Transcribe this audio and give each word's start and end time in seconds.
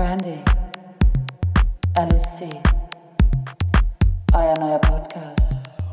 Brandy, 0.00 0.40
LSC, 1.94 2.48
euer 4.32 4.58
neuer 4.58 4.78
Podcast. 4.78 5.50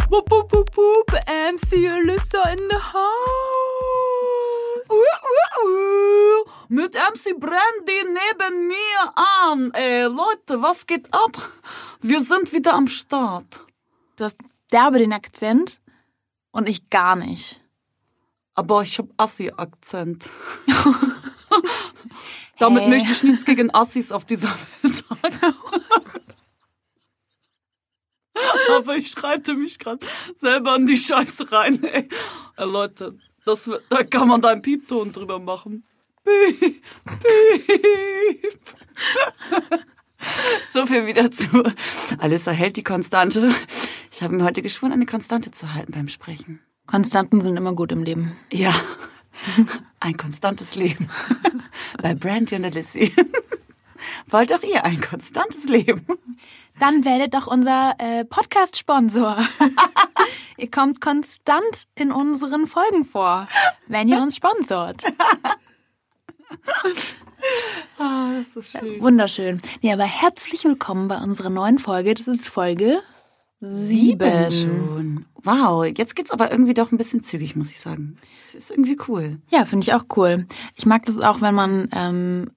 Wupp, 0.09 0.31
wupp, 0.31 0.53
wupp, 0.53 0.77
wupp, 0.77 1.11
MC 1.27 1.89
Alyssa 1.89 2.53
in 2.53 2.69
the 2.69 2.79
house. 2.93 3.03
Mit 6.69 6.93
MC 6.93 7.37
Brandy 7.37 8.05
neben 8.05 8.67
mir 8.69 9.11
an. 9.15 9.71
Ey, 9.73 10.03
Leute, 10.03 10.61
was 10.61 10.87
geht 10.87 11.13
ab? 11.13 11.35
Wir 12.01 12.23
sind 12.23 12.53
wieder 12.53 12.75
am 12.75 12.87
Start. 12.87 13.59
Du 14.15 14.23
hast 14.23 14.37
derbe 14.71 14.99
den 14.99 15.11
Akzent 15.11 15.81
und 16.51 16.69
ich 16.69 16.89
gar 16.89 17.17
nicht. 17.17 17.61
Aber 18.53 18.83
ich 18.83 18.97
hab 18.99 19.07
Assi-Akzent. 19.17 20.29
Damit 22.59 22.83
Hä? 22.83 22.89
möchte 22.89 23.11
ich 23.11 23.23
nichts 23.23 23.45
gegen 23.45 23.73
Assis 23.73 24.11
auf 24.11 24.25
dieser 24.25 24.49
Welt 24.81 24.93
sagen. 24.93 25.55
Aber 28.75 28.95
ich 28.95 29.09
schreite 29.11 29.55
mich 29.55 29.79
gerade 29.79 30.05
selber 30.39 30.75
in 30.75 30.85
die 30.87 30.97
Scheiße 30.97 31.51
rein. 31.51 31.83
Ey. 31.83 32.07
Äh, 32.57 32.65
Leute, 32.65 33.17
das, 33.45 33.69
da 33.89 34.03
kann 34.03 34.27
man 34.27 34.41
da 34.41 34.49
einen 34.49 34.61
Piepton 34.61 35.11
drüber 35.11 35.39
machen. 35.39 35.85
Piep, 36.23 36.83
piep. 37.21 38.59
So 40.71 40.85
viel 40.85 41.05
wieder 41.05 41.29
zu. 41.31 41.63
Alissa 42.17 42.51
hält 42.51 42.75
die 42.77 42.83
Konstante. 42.83 43.53
Ich 44.11 44.21
habe 44.23 44.35
mir 44.35 44.43
heute 44.43 44.63
geschworen, 44.63 44.91
eine 44.91 45.05
Konstante 45.05 45.51
zu 45.51 45.73
halten 45.73 45.91
beim 45.91 46.07
Sprechen. 46.07 46.59
Konstanten 46.87 47.41
sind 47.41 47.55
immer 47.55 47.73
gut 47.73 47.91
im 47.91 48.03
Leben. 48.03 48.35
Ja, 48.51 48.73
ein 49.99 50.17
konstantes 50.17 50.75
Leben. 50.75 51.09
Bei 52.01 52.13
Brandy 52.13 52.55
und 52.55 52.73
Lissy. 52.73 53.13
Wollt 54.27 54.53
auch 54.53 54.63
ihr 54.63 54.83
ein 54.83 55.01
konstantes 55.01 55.65
Leben? 55.65 56.05
Dann 56.79 57.03
werdet 57.05 57.33
doch 57.33 57.47
unser 57.47 57.93
äh, 57.97 58.23
Podcast-Sponsor. 58.25 59.37
ihr 60.57 60.69
kommt 60.69 61.01
konstant 61.01 61.87
in 61.95 62.11
unseren 62.11 62.67
Folgen 62.67 63.03
vor, 63.03 63.47
wenn 63.87 64.07
ihr 64.07 64.21
uns 64.21 64.35
sponsort. 64.35 65.03
Ah, 67.97 68.33
das 68.33 68.55
ist 68.55 68.77
schön. 68.77 69.01
Wunderschön. 69.01 69.61
Nee, 69.81 69.93
aber 69.93 70.03
herzlich 70.03 70.63
willkommen 70.63 71.07
bei 71.07 71.17
unserer 71.17 71.49
neuen 71.49 71.79
Folge. 71.79 72.13
Das 72.13 72.27
ist 72.27 72.47
Folge 72.47 73.01
sieben. 73.59 74.51
schon. 74.51 75.25
Wow, 75.43 75.85
jetzt 75.85 76.15
geht's 76.15 76.31
aber 76.31 76.51
irgendwie 76.51 76.73
doch 76.73 76.91
ein 76.91 76.97
bisschen 76.97 77.23
zügig, 77.23 77.55
muss 77.55 77.69
ich 77.71 77.79
sagen. 77.79 78.17
Das 78.39 78.53
ist 78.53 78.71
irgendwie 78.71 78.97
cool. 79.07 79.37
Ja, 79.49 79.65
finde 79.65 79.83
ich 79.85 79.93
auch 79.93 80.05
cool. 80.15 80.45
Ich 80.75 80.85
mag 80.85 81.05
das 81.05 81.19
auch, 81.19 81.41
wenn 81.41 81.55
man, 81.55 81.87
ähm, 81.93 82.49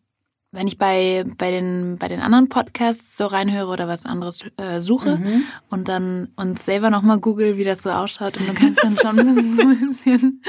wenn 0.52 0.66
ich 0.66 0.78
bei, 0.78 1.24
bei, 1.38 1.50
den, 1.52 1.96
bei 1.98 2.08
den 2.08 2.20
anderen 2.20 2.48
Podcasts 2.48 3.16
so 3.16 3.26
reinhöre 3.26 3.68
oder 3.70 3.86
was 3.86 4.04
anderes 4.04 4.40
äh, 4.56 4.80
suche 4.80 5.16
Mhm. 5.18 5.44
und 5.68 5.88
dann 5.88 6.28
uns 6.36 6.64
selber 6.64 6.90
nochmal 6.90 7.20
google, 7.20 7.56
wie 7.56 7.64
das 7.64 7.82
so 7.82 7.90
ausschaut 7.90 8.36
und 8.36 8.48
du 8.48 8.54
kannst 8.54 8.78
dann 8.82 8.96
schon 8.98 9.16
so 9.56 9.62
ein 9.62 9.88
bisschen, 9.88 10.42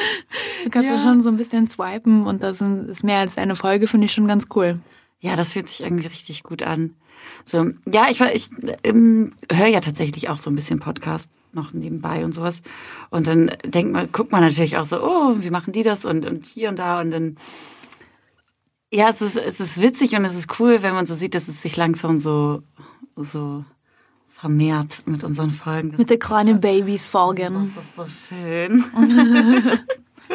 du 0.63 0.69
kannst 0.71 0.89
Ja. 0.89 0.97
schon 0.97 1.21
so 1.21 1.29
ein 1.29 1.37
bisschen 1.37 1.67
swipen 1.67 2.25
und 2.25 2.41
das 2.41 2.61
ist 2.61 3.03
mehr 3.03 3.19
als 3.19 3.37
eine 3.37 3.55
Folge, 3.55 3.87
finde 3.87 4.05
ich 4.05 4.13
schon 4.13 4.27
ganz 4.27 4.47
cool. 4.55 4.79
Ja, 5.19 5.35
das 5.35 5.53
fühlt 5.53 5.69
sich 5.69 5.81
irgendwie 5.81 6.07
richtig 6.07 6.41
gut 6.41 6.63
an. 6.63 6.95
So, 7.43 7.71
ja, 7.91 8.09
ich, 8.09 8.21
ich 8.21 8.49
ähm, 8.83 9.33
höre 9.51 9.67
ja 9.67 9.81
tatsächlich 9.81 10.29
auch 10.29 10.37
so 10.37 10.49
ein 10.49 10.55
bisschen 10.55 10.79
Podcast 10.79 11.29
noch 11.53 11.73
nebenbei 11.73 12.23
und 12.23 12.33
sowas. 12.33 12.61
Und 13.09 13.27
dann 13.27 13.51
denkt 13.65 13.91
man, 13.91 14.11
guckt 14.11 14.31
man 14.31 14.41
natürlich 14.41 14.77
auch 14.77 14.85
so, 14.85 15.01
oh, 15.01 15.35
wie 15.39 15.49
machen 15.49 15.73
die 15.73 15.83
das 15.83 16.05
und, 16.05 16.25
und 16.25 16.45
hier 16.45 16.69
und 16.69 16.79
da 16.79 16.99
und 17.01 17.11
dann. 17.11 17.37
Ja, 18.93 19.09
es 19.09 19.21
ist, 19.21 19.37
es 19.37 19.59
ist 19.59 19.81
witzig 19.81 20.15
und 20.15 20.25
es 20.25 20.35
ist 20.35 20.59
cool, 20.59 20.81
wenn 20.81 20.93
man 20.93 21.05
so 21.05 21.15
sieht, 21.15 21.33
dass 21.33 21.47
es 21.47 21.61
sich 21.61 21.77
langsam 21.77 22.19
so, 22.19 22.61
so 23.15 23.63
vermehrt 24.27 25.03
mit 25.05 25.23
unseren 25.23 25.51
Folgen. 25.51 25.91
Das, 25.91 25.99
Mit 25.99 26.09
den 26.09 26.19
kleinen 26.19 26.59
Babys 26.59 27.07
folgen. 27.07 27.71
das 27.75 28.07
ist 28.07 28.29
so 28.29 28.35
schön. 28.35 28.83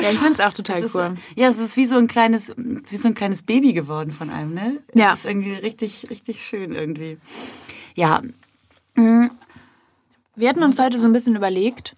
Ja, 0.01 0.11
ich 0.11 0.19
finde 0.19 0.35
es 0.35 0.41
auch 0.41 0.53
total 0.53 0.79
Es 0.81 0.85
ist, 0.87 0.95
cool. 0.95 1.17
ja, 1.37 1.49
es 1.49 1.59
ist 1.59 1.77
wie 1.77 1.87
so 1.87 1.97
ein 1.97 2.07
kleines, 2.07 2.55
wie 2.57 2.97
so 2.97 3.09
ein 3.09 3.15
kleines 3.15 3.43
Baby 3.43 3.73
geworden 3.73 4.13
von 4.13 4.31
einem, 4.31 4.55
ne? 4.55 4.83
Ja. 4.95 5.13
Es 5.15 5.21
ist 5.21 5.27
irgendwie 5.27 5.55
richtig, 5.55 6.11
richtig 6.11 6.43
schön 6.45 6.75
irgendwie. 6.75 7.19
Ja, 7.95 8.23
Wir 10.37 10.49
hatten 10.49 10.63
uns 10.63 10.79
heute 10.79 10.99
so 10.99 11.07
ein 11.07 11.13
bisschen 11.13 11.37
überlegt, 11.37 11.97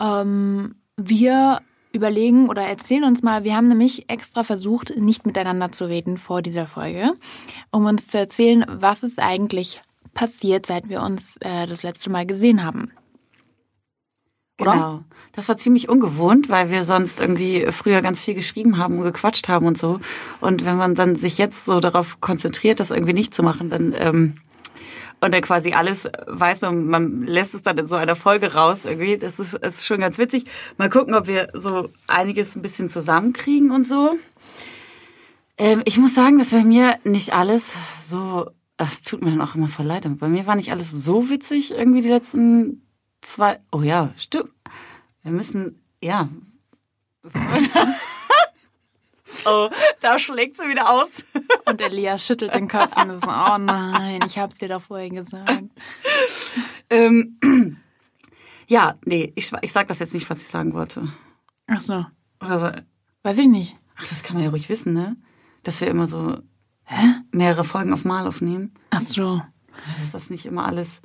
ähm, 0.00 0.76
wir 0.96 1.60
überlegen 1.92 2.48
oder 2.48 2.62
erzählen 2.62 3.04
uns 3.04 3.22
mal, 3.22 3.42
wir 3.44 3.56
haben 3.56 3.68
nämlich 3.68 4.10
extra 4.10 4.44
versucht, 4.44 4.96
nicht 4.96 5.26
miteinander 5.26 5.72
zu 5.72 5.86
reden 5.86 6.18
vor 6.18 6.42
dieser 6.42 6.66
Folge, 6.66 7.12
um 7.70 7.86
uns 7.86 8.08
zu 8.08 8.18
erzählen, 8.18 8.64
was 8.68 9.02
ist 9.02 9.18
eigentlich 9.18 9.80
passiert, 10.14 10.66
seit 10.66 10.88
wir 10.88 11.02
uns 11.02 11.38
äh, 11.40 11.66
das 11.66 11.82
letzte 11.82 12.10
Mal 12.10 12.26
gesehen 12.26 12.64
haben. 12.64 12.92
Oder? 14.60 14.72
genau. 14.72 15.04
Das 15.32 15.50
war 15.50 15.58
ziemlich 15.58 15.90
ungewohnt, 15.90 16.48
weil 16.48 16.70
wir 16.70 16.84
sonst 16.84 17.20
irgendwie 17.20 17.66
früher 17.70 18.00
ganz 18.00 18.20
viel 18.20 18.32
geschrieben 18.32 18.78
haben 18.78 18.96
und 18.96 19.04
gequatscht 19.04 19.48
haben 19.48 19.66
und 19.66 19.76
so. 19.76 20.00
Und 20.40 20.64
wenn 20.64 20.78
man 20.78 20.94
dann 20.94 21.16
sich 21.16 21.36
jetzt 21.36 21.66
so 21.66 21.78
darauf 21.78 22.22
konzentriert, 22.22 22.80
das 22.80 22.90
irgendwie 22.90 23.12
nicht 23.12 23.34
zu 23.34 23.42
machen, 23.42 23.68
dann 23.68 23.94
ähm, 23.94 24.38
und 25.20 25.32
dann 25.32 25.42
quasi 25.42 25.72
alles 25.72 26.08
weiß 26.26 26.62
man, 26.62 26.86
man 26.86 27.22
lässt 27.22 27.54
es 27.54 27.62
dann 27.62 27.78
in 27.78 27.86
so 27.86 27.96
einer 27.96 28.16
Folge 28.16 28.54
raus 28.54 28.84
irgendwie. 28.84 29.18
Das 29.18 29.38
ist, 29.38 29.54
ist 29.54 29.86
schon 29.86 30.00
ganz 30.00 30.18
witzig. 30.18 30.44
Mal 30.78 30.90
gucken, 30.90 31.14
ob 31.14 31.26
wir 31.26 31.48
so 31.54 31.90
einiges 32.06 32.54
ein 32.54 32.62
bisschen 32.62 32.90
zusammenkriegen 32.90 33.70
und 33.70 33.88
so. 33.88 34.16
Ähm, 35.58 35.82
ich 35.84 35.98
muss 35.98 36.14
sagen, 36.14 36.38
dass 36.38 36.50
bei 36.50 36.64
mir 36.64 36.98
nicht 37.04 37.32
alles 37.32 37.72
so, 38.02 38.50
es 38.76 39.02
tut 39.02 39.22
mir 39.22 39.30
dann 39.30 39.40
auch 39.40 39.54
immer 39.54 39.68
voll 39.68 39.86
leid, 39.86 40.04
aber 40.06 40.16
bei 40.16 40.28
mir 40.28 40.46
war 40.46 40.54
nicht 40.54 40.70
alles 40.70 40.90
so 40.90 41.30
witzig 41.30 41.72
irgendwie 41.72 42.02
die 42.02 42.10
letzten 42.10 42.85
zwei, 43.26 43.60
oh 43.72 43.82
ja, 43.82 44.10
stimmt. 44.16 44.50
Wir 45.22 45.32
müssen, 45.32 45.82
ja. 46.00 46.28
oh, 49.44 49.68
da 50.00 50.18
schlägt 50.18 50.56
sie 50.56 50.68
wieder 50.68 50.88
aus. 50.88 51.24
Und 51.66 51.80
Elias 51.80 52.24
schüttelt 52.24 52.54
den 52.54 52.68
Kopf 52.68 52.96
und 52.96 53.10
ist 53.10 53.24
so, 53.24 53.30
oh 53.30 53.58
nein, 53.58 54.20
ich 54.24 54.38
hab's 54.38 54.58
dir 54.58 54.68
doch 54.68 54.82
vorher 54.82 55.10
gesagt. 55.10 55.64
ähm, 56.90 57.36
ja, 58.68 58.94
nee, 59.04 59.32
ich, 59.34 59.52
ich 59.62 59.72
sag 59.72 59.88
das 59.88 59.98
jetzt 59.98 60.14
nicht, 60.14 60.30
was 60.30 60.40
ich 60.40 60.46
sagen 60.46 60.72
wollte. 60.74 61.08
Ach 61.66 61.80
so, 61.80 62.06
Oder 62.40 62.58
so, 62.60 62.70
weiß 63.24 63.38
ich 63.38 63.48
nicht. 63.48 63.76
ach, 63.96 64.06
das 64.06 64.22
kann 64.22 64.36
man 64.36 64.44
ja 64.44 64.50
ruhig 64.50 64.68
wissen, 64.68 64.92
ne? 64.92 65.16
Dass 65.64 65.80
wir 65.80 65.88
immer 65.88 66.06
so 66.06 66.38
mehrere 67.32 67.64
Folgen 67.64 67.92
auf 67.92 68.04
Mal 68.04 68.28
aufnehmen. 68.28 68.72
Ach 68.90 69.00
so. 69.00 69.42
Dass 70.00 70.12
das 70.12 70.30
nicht 70.30 70.46
immer 70.46 70.66
alles 70.66 71.02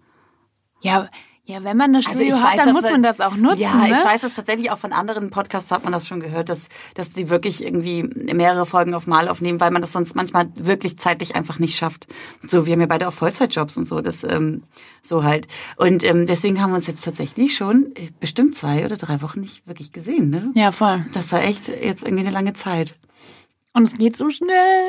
Ja, 0.82 1.10
ja, 1.46 1.64
wenn 1.64 1.76
man 1.76 1.92
das 1.92 2.06
Also 2.06 2.20
Studio 2.20 2.36
ich 2.38 2.42
hat, 2.44 2.58
weiß, 2.58 2.66
dann 2.66 2.74
muss 2.74 2.84
man 2.84 3.04
das 3.04 3.20
auch 3.20 3.36
nutzen, 3.36 3.60
Ja, 3.60 3.74
ne? 3.76 3.92
ich 3.92 4.06
weiß 4.06 4.22
das 4.22 4.36
tatsächlich 4.36 4.70
auch 4.72 4.78
von 4.78 4.94
anderen 4.94 5.32
Podcasts 5.32 5.72
hat 5.72 5.84
man 5.84 5.92
das 5.92 6.08
schon 6.08 6.20
gehört, 6.20 6.50
dass 6.50 6.68
dass 6.94 7.10
die 7.10 7.30
wirklich 7.30 7.64
irgendwie 7.64 8.04
mehrere 8.04 8.66
Folgen 8.66 8.94
auf 8.94 9.08
Mal 9.08 9.28
aufnehmen, 9.28 9.60
weil 9.60 9.72
man 9.72 9.82
das 9.82 9.92
sonst 9.92 10.16
manchmal 10.16 10.50
wirklich 10.56 10.98
zeitlich 11.00 11.36
einfach 11.36 11.58
nicht 11.60 11.76
schafft. 11.76 12.08
So, 12.48 12.66
wir 12.66 12.74
haben 12.74 12.82
ja 12.82 12.88
beide 12.88 13.08
auch 13.08 13.14
Vollzeitjobs 13.14 13.76
und 13.78 13.88
so, 13.88 14.02
das 14.02 14.24
ähm, 14.24 14.64
so 15.02 15.24
halt. 15.24 15.48
Und 15.78 16.04
ähm, 16.04 16.26
deswegen 16.28 16.62
haben 16.62 16.72
wir 16.72 16.78
uns 16.78 16.88
jetzt 16.88 17.04
tatsächlich 17.04 17.56
schon 17.56 17.92
äh, 17.96 18.10
bestimmt 18.20 18.56
zwei 18.56 18.86
oder 18.86 18.98
drei 18.98 19.22
Wochen 19.22 19.42
nicht 19.42 19.66
wirklich 19.68 19.92
gesehen, 19.92 20.30
ne? 20.30 20.52
Ja, 20.54 20.72
voll. 20.72 21.06
Das 21.14 21.32
war 21.32 21.42
echt 21.42 21.68
jetzt 21.70 22.04
irgendwie 22.04 22.24
eine 22.24 22.32
lange 22.32 22.54
Zeit. 22.54 22.96
Und 23.74 23.88
es 23.88 23.98
geht 23.98 24.18
so 24.18 24.30
schnell. 24.30 24.84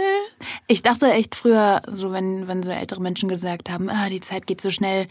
Ich 0.66 0.82
dachte 0.82 1.06
echt 1.12 1.36
früher, 1.36 1.82
so 1.88 2.12
wenn, 2.12 2.48
wenn 2.48 2.62
so 2.64 2.72
ältere 2.72 3.00
Menschen 3.00 3.28
gesagt 3.28 3.70
haben, 3.70 3.88
ah, 3.88 4.08
die 4.10 4.20
Zeit 4.20 4.46
geht 4.46 4.60
so 4.60 4.70
schnell 4.70 5.06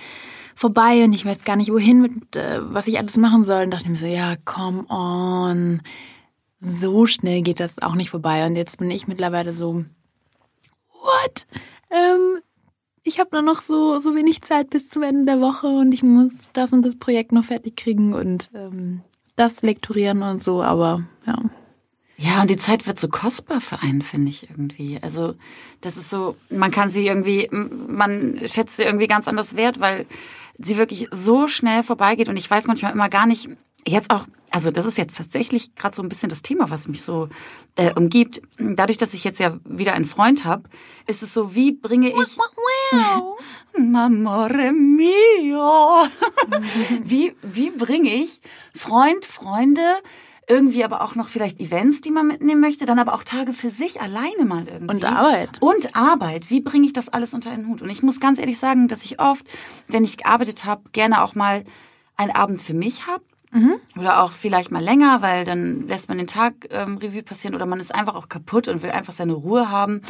vorbei 0.62 1.04
und 1.04 1.14
ich 1.14 1.26
weiß 1.26 1.44
gar 1.44 1.56
nicht 1.56 1.74
wohin, 1.74 2.02
mit, 2.02 2.36
äh, 2.36 2.60
was 2.62 2.88
ich 2.88 2.98
alles 3.00 3.18
machen 3.18 3.44
soll. 3.44 3.64
Und 3.64 3.72
dachte 3.72 3.90
mir 3.90 3.98
so, 3.98 4.06
ja, 4.06 4.36
come 4.46 4.86
on. 4.90 5.82
So 6.60 7.08
schnell 7.08 7.42
geht 7.42 7.60
das 7.60 7.82
auch 7.82 7.96
nicht 7.96 8.12
vorbei. 8.12 8.46
Und 8.46 8.56
jetzt 8.56 8.78
bin 8.78 8.92
ich 8.92 9.08
mittlerweile 9.08 9.54
so, 9.54 9.84
what? 10.94 11.48
Ähm, 11.90 12.40
ich 13.04 13.20
habe 13.20 13.32
nur 13.34 13.42
noch 13.42 13.62
so, 13.62 14.00
so 14.00 14.16
wenig 14.16 14.44
Zeit 14.44 14.70
bis 14.70 14.88
zum 14.90 15.02
Ende 15.02 15.26
der 15.26 15.42
Woche 15.42 15.68
und 15.68 15.92
ich 15.92 16.04
muss 16.04 16.52
das 16.54 16.72
und 16.72 16.84
das 16.84 16.96
Projekt 16.96 17.32
noch 17.32 17.46
fertig 17.46 17.76
kriegen 17.76 18.14
und 18.14 18.52
ähm, 18.54 19.02
das 19.36 19.64
lektorieren 19.64 20.22
und 20.22 20.44
so, 20.44 20.62
aber 20.62 21.04
ja. 21.26 21.36
Ja, 22.18 22.44
und 22.44 22.52
die 22.52 22.58
Zeit 22.58 22.86
wird 22.86 23.00
so 23.00 23.08
kostbar 23.08 23.62
für 23.62 23.80
einen, 23.80 24.04
finde 24.04 24.30
ich 24.30 24.48
irgendwie. 24.48 25.00
Also 25.02 25.34
das 25.82 25.98
ist 25.98 26.12
so, 26.12 26.36
man 26.52 26.70
kann 26.70 26.92
sie 26.92 27.08
irgendwie, 27.08 27.50
man 27.52 28.40
schätzt 28.46 28.78
sie 28.78 28.84
irgendwie 28.84 29.08
ganz 29.08 29.28
anders 29.28 29.56
wert, 29.56 29.80
weil 29.80 30.06
sie 30.66 30.78
wirklich 30.78 31.08
so 31.12 31.48
schnell 31.48 31.84
vorbeigeht 31.84 32.30
und 32.30 32.38
ich 32.38 32.50
weiß 32.50 32.68
manchmal 32.68 32.94
immer 32.94 33.10
gar 33.10 33.26
nicht, 33.26 33.50
jetzt 33.88 34.10
auch, 34.10 34.26
also 34.50 34.72
das 34.72 34.86
ist 34.86 34.98
jetzt 34.98 35.18
tatsächlich 35.18 35.76
gerade 35.76 35.96
so 35.96 36.02
ein 36.02 36.10
bisschen 36.10 36.30
das 36.30 36.42
Thema, 36.42 36.70
was 36.70 36.88
mich 36.88 37.02
so 37.02 37.30
äh, 37.76 37.94
umgibt. 37.94 38.42
Dadurch, 38.58 38.98
dass 38.98 39.14
ich 39.14 39.24
jetzt 39.24 39.40
ja 39.40 39.58
wieder 39.64 39.94
einen 39.94 40.06
Freund 40.06 40.46
habe, 40.46 40.70
ist 41.08 41.24
es 41.24 41.34
so, 41.34 41.56
wie 41.56 41.72
bringe 41.72 42.10
ich... 42.10 42.38
Wow. 42.38 43.40
Amore 43.74 44.72
mio. 44.74 46.08
wie, 47.04 47.34
wie 47.42 47.70
bringe 47.70 48.14
ich 48.14 48.42
Freund, 48.76 49.26
Freunde, 49.26 49.96
irgendwie 50.48 50.84
aber 50.84 51.02
auch 51.02 51.16
noch 51.16 51.28
vielleicht 51.28 51.60
Events, 51.60 52.02
die 52.02 52.12
man 52.12 52.28
mitnehmen 52.28 52.62
möchte, 52.62 52.86
dann 52.86 53.00
aber 53.00 53.14
auch 53.14 53.24
Tage 53.24 53.54
für 53.54 53.70
sich 53.70 54.02
alleine 54.02 54.46
mal 54.46 54.68
irgendwie. 54.68 54.96
Und 54.96 55.06
Arbeit. 55.06 55.62
Und 55.62 55.96
Arbeit. 55.96 56.50
Wie 56.50 56.62
bringe 56.62 56.86
ich 56.86 56.94
das 56.94 57.10
alles 57.10 57.34
unter 57.34 57.52
einen 57.52 57.68
Hut? 57.68 57.82
Und 57.82 57.90
ich 57.90 58.04
muss 58.04 58.20
ganz 58.20 58.40
ehrlich 58.40 58.58
sagen, 58.58 58.88
dass 58.88 59.04
ich 59.04 59.20
oft, 59.20 59.46
wenn 59.88 60.04
ich 60.04 60.18
gearbeitet 60.18 60.66
habe, 60.66 60.90
gerne 60.92 61.24
auch 61.24 61.36
mal 61.36 61.64
einen 62.18 62.32
Abend 62.32 62.62
für 62.62 62.74
mich 62.74 63.08
habe. 63.08 63.24
Oder 63.98 64.24
auch 64.24 64.32
vielleicht 64.32 64.72
mal 64.72 64.82
länger, 64.82 65.22
weil 65.22 65.44
dann 65.44 65.86
lässt 65.88 66.08
man 66.08 66.18
den 66.18 66.28
Tag 66.28 66.54
ähm, 66.70 66.98
Revue 66.98 67.22
passieren 67.22 67.54
oder 67.54 67.66
man 67.66 67.82
ist 67.82 67.94
einfach 67.94 68.16
auch 68.16 68.30
kaputt 68.30 68.70
und 68.70 68.82
will 68.82 68.92
einfach 68.92 69.12
seine 69.12 69.34
Ruhe 69.34 69.70
haben. 69.70 70.02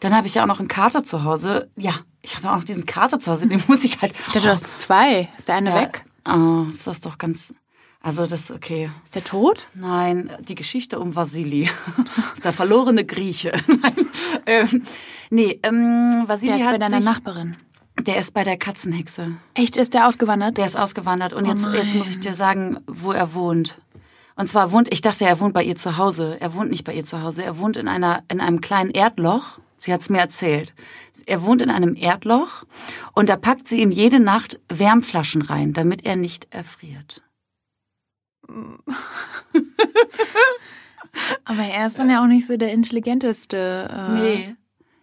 Dann 0.00 0.14
habe 0.14 0.26
ich 0.26 0.34
ja 0.34 0.42
auch 0.42 0.46
noch 0.46 0.58
einen 0.58 0.68
Kater 0.68 1.02
zu 1.02 1.24
Hause. 1.24 1.70
Ja, 1.76 1.94
ich 2.20 2.36
habe 2.36 2.50
auch 2.50 2.56
noch 2.56 2.64
diesen 2.64 2.84
Kater 2.84 3.18
zu 3.18 3.32
Hause, 3.32 3.48
den 3.48 3.62
muss 3.68 3.84
ich 3.84 4.02
halt. 4.02 4.12
Ich 4.12 4.24
dachte, 4.26 4.40
du 4.40 4.48
hast 4.50 4.80
zwei. 4.80 5.30
Ist 5.38 5.48
der 5.48 5.54
eine 5.54 5.74
weg? 5.74 6.04
Oh, 6.28 6.66
ist 6.68 6.86
das 6.86 7.00
doch 7.00 7.16
ganz. 7.16 7.54
Also 8.02 8.26
das 8.26 8.50
okay. 8.50 8.90
Ist 9.04 9.14
der 9.14 9.24
tot? 9.24 9.68
Nein, 9.74 10.30
die 10.40 10.54
Geschichte 10.54 10.98
um 10.98 11.14
Vasili, 11.14 11.68
der 12.44 12.52
verlorene 12.52 13.04
Grieche. 13.04 13.52
Nein, 13.66 14.06
ähm, 14.46 14.82
nee, 15.28 15.60
ähm, 15.62 16.24
Vasili 16.26 16.52
Der 16.52 16.58
ist 16.58 16.64
bei 16.64 16.78
deiner 16.78 16.96
sich, 16.96 17.04
Nachbarin. 17.04 17.56
Der 17.98 18.16
ist 18.16 18.32
bei 18.32 18.42
der 18.42 18.56
Katzenhexe. 18.56 19.32
Echt, 19.52 19.76
ist 19.76 19.92
der 19.92 20.08
ausgewandert? 20.08 20.56
Der 20.56 20.64
ist 20.64 20.76
ausgewandert 20.76 21.34
und 21.34 21.44
Oh 21.46 21.50
jetzt, 21.50 21.66
jetzt 21.74 21.94
muss 21.94 22.10
ich 22.10 22.20
dir 22.20 22.34
sagen, 22.34 22.78
wo 22.86 23.12
er 23.12 23.34
wohnt. 23.34 23.78
Und 24.34 24.46
zwar 24.46 24.72
wohnt, 24.72 24.90
ich 24.90 25.02
dachte, 25.02 25.26
er 25.26 25.38
wohnt 25.38 25.52
bei 25.52 25.62
ihr 25.62 25.76
zu 25.76 25.98
Hause. 25.98 26.38
Er 26.40 26.54
wohnt 26.54 26.70
nicht 26.70 26.84
bei 26.84 26.94
ihr 26.94 27.04
zu 27.04 27.22
Hause. 27.22 27.44
Er 27.44 27.58
wohnt 27.58 27.76
in 27.76 27.88
einer, 27.88 28.22
in 28.28 28.40
einem 28.40 28.62
kleinen 28.62 28.90
Erdloch. 28.90 29.58
Sie 29.76 29.92
hat's 29.92 30.08
mir 30.08 30.20
erzählt. 30.20 30.74
Er 31.26 31.42
wohnt 31.42 31.60
in 31.60 31.68
einem 31.68 31.94
Erdloch 31.94 32.64
und 33.12 33.28
da 33.28 33.36
packt 33.36 33.68
sie 33.68 33.82
ihm 33.82 33.90
jede 33.90 34.20
Nacht 34.20 34.58
Wärmflaschen 34.70 35.42
rein, 35.42 35.74
damit 35.74 36.06
er 36.06 36.16
nicht 36.16 36.48
erfriert. 36.50 37.22
Aber 41.44 41.62
er 41.62 41.86
ist 41.86 41.98
dann 41.98 42.10
ja 42.10 42.22
auch 42.22 42.26
nicht 42.26 42.46
so 42.46 42.56
der 42.56 42.72
intelligenteste 42.72 43.88
äh, 43.90 44.54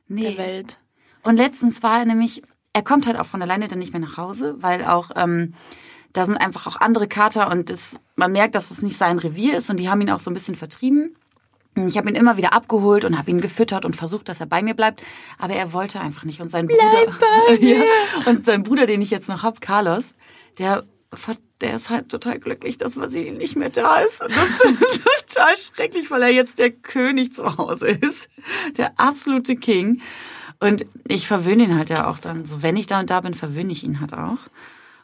Nee. 0.08 0.36
der 0.36 0.38
Welt. 0.38 0.80
Und 1.24 1.36
letztens 1.36 1.84
war 1.84 2.00
er 2.00 2.06
nämlich, 2.06 2.42
er 2.74 2.82
kommt 2.84 3.06
halt 3.08 3.18
auch 3.20 3.26
von 3.26 3.42
alleine 3.42 3.68
dann 3.68 3.80
nicht 3.80 3.92
mehr 3.92 4.00
nach 4.00 4.16
Hause, 4.18 4.56
weil 4.60 4.86
auch 4.86 5.12
ähm, 5.16 5.54
da 6.14 6.26
sind 6.26 6.38
einfach 6.38 6.66
auch 6.68 6.78
andere 6.80 7.08
Kater 7.08 7.52
und 7.52 7.70
das, 7.70 8.00
man 8.16 8.32
merkt, 8.32 8.56
dass 8.56 8.72
es 8.72 8.82
nicht 8.82 8.98
sein 8.98 9.20
Revier 9.20 9.58
ist 9.58 9.70
und 9.70 9.78
die 9.78 9.90
haben 9.90 10.00
ihn 10.00 10.10
auch 10.10 10.20
so 10.22 10.32
ein 10.32 10.34
bisschen 10.34 10.56
vertrieben. 10.56 11.16
Ich 11.76 11.98
habe 11.98 12.10
ihn 12.10 12.16
immer 12.16 12.38
wieder 12.38 12.54
abgeholt 12.54 13.06
und 13.06 13.18
habe 13.20 13.30
ihn 13.30 13.42
gefüttert 13.42 13.86
und 13.86 13.96
versucht, 13.96 14.30
dass 14.30 14.40
er 14.40 14.48
bei 14.48 14.64
mir 14.64 14.74
bleibt, 14.74 15.04
aber 15.38 15.54
er 15.54 15.74
wollte 15.74 16.00
einfach 16.00 16.24
nicht. 16.24 16.40
Und 16.42 16.50
sein 16.50 16.68
Bruder, 16.68 17.60
ja, 17.60 17.84
und 18.26 18.46
sein 18.46 18.64
Bruder, 18.64 18.88
den 18.88 19.02
ich 19.02 19.12
jetzt 19.12 19.30
noch 19.30 19.44
hab, 19.44 19.62
Carlos, 19.62 20.16
der 20.58 20.86
der 21.62 21.76
ist 21.76 21.90
halt 21.90 22.10
total 22.10 22.40
glücklich, 22.40 22.78
dass 22.78 22.98
Vasili 22.98 23.32
nicht 23.32 23.56
mehr 23.56 23.70
da 23.70 24.00
ist. 24.02 24.22
Und 24.22 24.32
das 24.32 24.62
ist 24.62 25.02
total 25.28 25.58
schrecklich, 25.58 26.12
weil 26.12 26.22
er 26.22 26.30
jetzt 26.30 26.60
der 26.60 26.72
König 26.72 27.34
zu 27.34 27.58
Hause 27.58 27.90
ist. 27.90 28.30
Der 28.78 29.00
absolute 29.00 29.56
King. 29.56 30.02
Und 30.60 30.86
ich 31.08 31.28
verwöhne 31.28 31.64
ihn 31.64 31.76
halt 31.76 31.90
ja 31.90 32.10
auch 32.10 32.20
dann. 32.20 32.46
So, 32.46 32.64
wenn 32.64 32.78
ich 32.78 32.88
da 32.88 33.00
und 33.00 33.10
da 33.10 33.22
bin, 33.22 33.34
verwöhne 33.34 33.72
ich 33.72 33.84
ihn 33.84 34.02
halt 34.02 34.14
auch. 34.14 34.38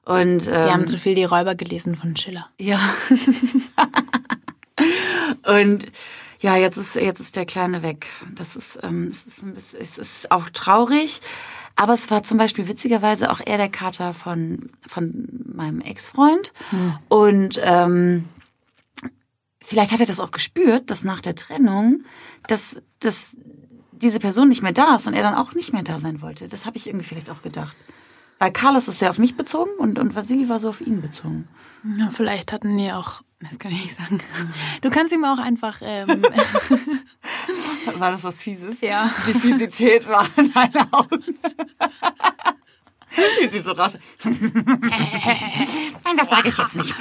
Und 0.06 0.48
ähm, 0.48 0.66
Die 0.66 0.72
haben 0.72 0.88
zu 0.88 0.98
viel 0.98 1.16
die 1.16 1.24
Räuber 1.24 1.56
gelesen 1.56 1.96
von 1.96 2.16
Schiller. 2.16 2.50
ja. 2.60 2.80
und 5.46 5.86
ja, 6.40 6.58
jetzt 6.58 6.76
ist 6.76 6.96
jetzt 6.96 7.22
ist 7.22 7.38
der 7.38 7.46
Kleine 7.46 7.84
weg. 7.84 8.08
Das 8.36 8.58
ist 8.58 8.78
ähm, 8.84 9.08
es 9.10 9.26
ist 9.26 9.44
ein 9.44 9.54
bisschen, 9.54 9.80
es 9.80 9.98
ist 9.98 10.32
auch 10.32 10.50
traurig. 10.50 11.22
Aber 11.76 11.94
es 11.94 12.12
war 12.12 12.24
zum 12.24 12.38
Beispiel 12.38 12.68
witzigerweise 12.68 13.32
auch 13.32 13.40
er 13.44 13.58
der 13.58 13.70
Kater 13.70 14.14
von 14.14 14.70
von 14.86 15.28
meinem 15.46 15.82
Ex-Freund 15.82 16.54
und 17.10 17.60
ähm, 17.64 18.26
vielleicht 19.62 19.92
hat 19.92 20.00
er 20.00 20.06
das 20.06 20.20
auch 20.20 20.32
gespürt, 20.32 20.92
dass 20.92 21.04
nach 21.04 21.22
der 21.22 21.36
Trennung, 21.36 22.04
dass 22.48 22.82
dass 23.00 23.36
diese 23.92 24.20
Person 24.20 24.50
nicht 24.50 24.62
mehr 24.62 24.74
da 24.74 24.96
ist 24.96 25.08
und 25.08 25.14
er 25.14 25.24
dann 25.24 25.36
auch 25.36 25.54
nicht 25.54 25.74
mehr 25.74 25.84
da 25.84 26.00
sein 26.00 26.22
wollte. 26.22 26.48
Das 26.48 26.66
habe 26.66 26.78
ich 26.78 26.88
irgendwie 26.88 27.06
vielleicht 27.06 27.30
auch 27.30 27.42
gedacht. 27.42 27.76
Weil 28.40 28.52
Carlos 28.52 28.88
ist 28.88 29.00
sehr 29.00 29.10
auf 29.10 29.20
mich 29.20 29.38
bezogen 29.38 29.72
und, 29.78 29.98
und 30.00 30.16
Vasili 30.16 30.50
war 30.50 30.60
so 30.60 30.70
auf 30.70 30.82
ihn 30.82 31.02
bezogen. 31.02 31.48
Ja, 31.98 32.10
vielleicht 32.12 32.52
hatten 32.52 32.78
die 32.78 32.92
auch, 32.92 33.22
das 33.50 33.60
kann 33.60 33.72
ich 33.72 33.84
nicht 33.84 33.96
sagen. 33.96 34.20
Du 34.82 34.90
kannst 34.90 35.14
ihm 35.14 35.24
auch 35.26 35.40
einfach, 35.40 35.78
ähm, 35.82 36.08
War 37.98 38.12
das 38.12 38.24
was 38.24 38.42
Fieses? 38.42 38.82
Ja. 38.82 39.10
Die 39.28 39.34
Fiesität 39.34 40.08
war 40.08 40.26
in 40.38 40.52
deinen 40.54 40.94
Augen. 40.94 41.24
Wie 43.42 43.50
sie 43.50 43.60
so 43.60 43.72
rasch. 43.74 43.94
Nein, 44.24 46.18
das 46.18 46.30
sage 46.30 46.50
ich 46.50 46.58
jetzt 46.58 46.76
nicht. 46.78 46.96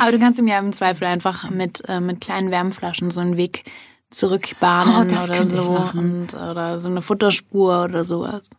aber 0.00 0.12
du 0.12 0.18
kannst 0.18 0.38
ihm 0.38 0.48
ja 0.48 0.58
im 0.58 0.72
Zweifel 0.72 1.04
einfach 1.06 1.48
mit, 1.50 1.82
äh, 1.88 2.00
mit 2.00 2.20
kleinen 2.20 2.50
Wärmflaschen 2.50 3.10
so 3.10 3.20
einen 3.20 3.36
Weg 3.36 3.64
zurückbahnen 4.10 5.16
Oh, 5.18 5.22
oder 5.24 5.46
so 5.46 5.70
und 5.94 6.34
oder 6.34 6.78
so 6.78 6.88
eine 6.88 7.02
Futterspur 7.02 7.84
oder 7.84 8.04
sowas. 8.04 8.50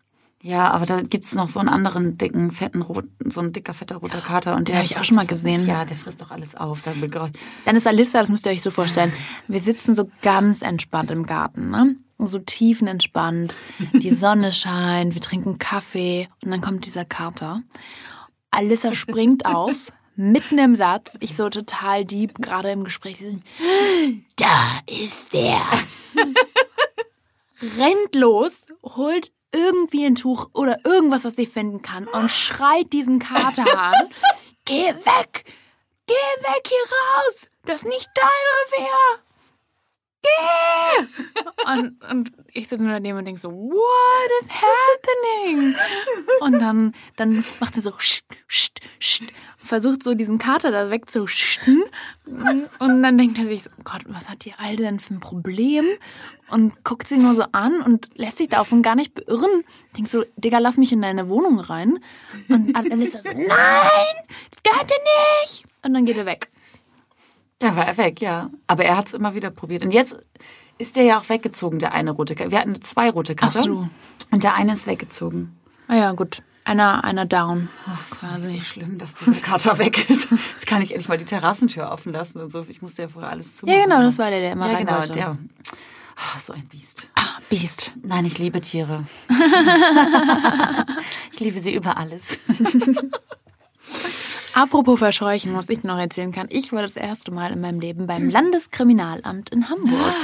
Ja, 0.41 0.69
aber 0.69 0.85
da 0.85 1.01
gibt's 1.01 1.33
noch 1.33 1.49
so 1.49 1.59
einen 1.59 1.69
anderen 1.69 2.17
dicken, 2.17 2.51
fetten, 2.51 2.81
roten, 2.83 3.31
so 3.31 3.41
ein 3.41 3.53
dicker, 3.53 3.73
fetter 3.73 3.97
roter 3.97 4.21
Kater. 4.21 4.55
Und 4.55 4.67
Den 4.67 4.73
der 4.73 4.77
hab 4.77 4.85
ich 4.85 4.97
auch 4.97 5.03
schon 5.03 5.15
mal 5.15 5.25
gesehen. 5.25 5.65
Ja, 5.65 5.83
der 5.83 5.97
frisst 5.97 6.21
doch 6.21 6.29
alles 6.29 6.55
auf. 6.55 6.83
Dann 6.83 7.75
ist 7.75 7.87
Alissa, 7.87 8.19
das 8.19 8.29
müsst 8.29 8.45
ihr 8.45 8.51
euch 8.51 8.61
so 8.61 8.69
vorstellen. 8.69 9.11
Wir 9.47 9.61
sitzen 9.61 9.95
so 9.95 10.09
ganz 10.21 10.61
entspannt 10.61 11.09
im 11.09 11.25
Garten, 11.25 11.69
ne? 11.69 11.95
So 12.19 12.39
tiefenentspannt. 12.39 13.55
Die 13.93 14.09
Sonne 14.13 14.53
scheint, 14.53 15.15
wir 15.15 15.21
trinken 15.21 15.57
Kaffee 15.57 16.27
und 16.43 16.51
dann 16.51 16.61
kommt 16.61 16.85
dieser 16.85 17.05
Kater. 17.05 17.61
Alissa 18.51 18.93
springt 18.93 19.45
auf, 19.45 19.91
mitten 20.15 20.59
im 20.59 20.75
Satz. 20.75 21.17
Ich 21.19 21.35
so 21.35 21.49
total 21.49 22.05
deep, 22.05 22.41
gerade 22.41 22.69
im 22.71 22.83
Gespräch. 22.83 23.17
Da 24.35 24.79
ist 24.87 25.33
der. 25.33 25.59
Rennt 27.79 28.13
los, 28.13 28.67
holt 28.83 29.31
irgendwie 29.53 30.05
ein 30.05 30.15
Tuch 30.15 30.49
oder 30.53 30.77
irgendwas, 30.85 31.25
was 31.25 31.35
sie 31.35 31.45
finden 31.45 31.81
kann 31.81 32.07
und 32.07 32.29
schreit 32.29 32.91
diesen 32.93 33.19
Kater 33.19 33.65
an. 33.77 34.09
Geh 34.65 34.93
weg! 34.93 35.45
Geh 36.07 36.13
weg 36.13 36.67
hier 36.67 36.77
raus! 36.77 37.47
Das 37.65 37.77
ist 37.77 37.85
nicht 37.85 38.09
dein 38.15 38.79
Revier! 38.79 39.26
Geh! 40.27 41.05
Und, 41.71 42.03
und 42.09 42.31
ich 42.53 42.67
sitze 42.67 42.83
nur 42.83 42.93
daneben 42.93 43.17
und 43.17 43.25
denke 43.25 43.41
so, 43.41 43.51
what 43.51 44.31
is 44.41 44.47
happening? 44.49 45.75
Und 46.39 46.59
dann, 46.59 46.93
dann 47.17 47.43
macht 47.59 47.75
sie 47.75 47.81
so, 47.81 47.93
scht, 47.97 48.25
scht, 48.47 48.79
scht, 48.99 49.23
versucht 49.57 50.03
so 50.03 50.13
diesen 50.13 50.37
Kater 50.37 50.71
da 50.71 50.89
wegzuschen. 50.89 51.83
Und 52.79 53.03
dann 53.03 53.17
denkt 53.17 53.37
er 53.37 53.47
sich 53.47 53.63
so, 53.63 53.69
Gott, 53.83 54.03
was 54.07 54.29
hat 54.29 54.45
die 54.45 54.53
Alte 54.53 54.83
denn 54.83 54.99
für 54.99 55.15
ein 55.15 55.19
Problem? 55.19 55.85
Und 56.49 56.83
guckt 56.85 57.09
sie 57.09 57.17
nur 57.17 57.35
so 57.35 57.43
an 57.51 57.81
und 57.81 58.09
lässt 58.15 58.37
sich 58.37 58.47
davon 58.49 58.81
gar 58.81 58.95
nicht 58.95 59.13
beirren. 59.13 59.63
Denkt 59.97 60.11
so, 60.11 60.23
Digga, 60.37 60.59
lass 60.59 60.77
mich 60.77 60.93
in 60.93 61.01
deine 61.01 61.27
Wohnung 61.27 61.59
rein. 61.59 61.99
Und 62.47 62.75
Alissa 62.75 63.19
so, 63.21 63.29
nein, 63.29 63.47
das 64.51 64.63
gehört 64.63 64.89
dir 64.89 65.43
nicht. 65.43 65.65
Und 65.83 65.93
dann 65.93 66.05
geht 66.05 66.17
er 66.17 66.25
weg. 66.25 66.49
Da 67.59 67.75
war 67.75 67.87
er 67.87 67.97
weg, 67.97 68.21
ja. 68.21 68.49
Aber 68.67 68.85
er 68.85 68.97
hat's 68.97 69.13
immer 69.13 69.33
wieder 69.33 69.49
probiert. 69.49 69.83
Und 69.83 69.91
jetzt 69.91 70.15
ist 70.77 70.95
der 70.95 71.03
ja 71.03 71.19
auch 71.19 71.27
weggezogen, 71.29 71.79
der 71.79 71.93
eine 71.93 72.11
rote 72.11 72.35
Kater. 72.35 72.51
Wir 72.51 72.59
hatten 72.59 72.79
zwei 72.83 73.09
rote 73.09 73.35
Kater. 73.35 73.59
Ach 73.59 73.63
so. 73.65 73.89
Und 74.31 74.43
der 74.43 74.53
eine 74.55 74.73
ist 74.73 74.85
weggezogen. 74.85 75.57
Ah 75.87 75.95
ja, 75.95 76.11
gut. 76.11 76.43
Einer, 76.65 77.03
einer 77.05 77.25
down. 77.25 77.69
Das 77.85 78.19
quasi. 78.19 78.47
ist 78.47 78.53
so 78.53 78.61
schlimm, 78.73 78.97
dass 78.97 79.15
dieser 79.15 79.31
Kater 79.39 79.77
weg 79.79 80.09
ist. 80.09 80.29
Jetzt 80.29 80.67
kann 80.67 80.81
ich 80.81 80.91
endlich 80.91 81.07
mal 81.07 81.17
die 81.17 81.25
Terrassentür 81.25 81.89
offen 81.91 82.11
lassen 82.13 82.41
und 82.41 82.51
so. 82.51 82.63
Ich 82.67 82.81
musste 82.81 83.03
ja 83.03 83.07
vorher 83.07 83.31
alles 83.31 83.55
zumachen. 83.55 83.77
Ja, 83.79 83.85
genau, 83.85 84.01
das 84.03 84.19
war 84.19 84.29
der, 84.29 84.41
der 84.41 84.51
immer 84.51 84.67
Ja, 84.67 84.75
rein 84.75 84.85
genau, 84.85 84.99
wollte. 84.99 85.13
der. 85.13 85.37
Ah, 86.17 86.39
so 86.39 86.53
ein 86.53 86.67
Biest. 86.67 87.07
Ah, 87.15 87.21
Biest. 87.49 87.95
Nein, 88.03 88.25
ich 88.25 88.37
liebe 88.37 88.59
Tiere. 88.59 89.05
ich 91.31 91.39
liebe 91.39 91.59
sie 91.59 91.73
über 91.73 91.97
alles. 91.97 92.37
Apropos 94.57 94.97
Verscheuchen, 94.97 95.53
was 95.53 95.69
ich 95.69 95.83
noch 95.83 95.99
erzählen 95.99 96.31
kann. 96.31 96.47
Ich 96.49 96.73
war 96.73 96.81
das 96.81 96.95
erste 96.95 97.29
Mal 97.29 97.51
in 97.51 97.61
meinem 97.61 97.79
Leben 97.79 98.07
beim 98.07 98.27
Landeskriminalamt 98.27 99.51
in 99.51 99.69
Hamburg. 99.69 100.15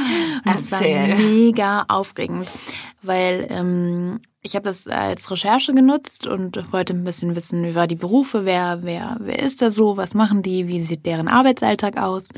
Und 0.43 0.55
es 0.55 0.71
war 0.71 0.81
Erzähl. 0.81 1.17
mega 1.17 1.85
aufregend, 1.87 2.47
weil 3.03 3.45
ähm, 3.51 4.21
ich 4.41 4.55
habe 4.55 4.65
das 4.65 4.87
als 4.87 5.29
Recherche 5.29 5.75
genutzt 5.75 6.25
und 6.25 6.73
wollte 6.73 6.95
ein 6.95 7.03
bisschen 7.03 7.35
wissen 7.35 7.63
über 7.63 7.85
die 7.85 7.95
Berufe, 7.95 8.43
wer, 8.43 8.79
wer, 8.81 9.17
wer 9.19 9.37
ist 9.37 9.61
da 9.61 9.69
so, 9.69 9.97
was 9.97 10.15
machen 10.15 10.41
die, 10.41 10.67
wie 10.67 10.81
sieht 10.81 11.05
deren 11.05 11.27
Arbeitsalltag 11.27 12.01
aus. 12.01 12.29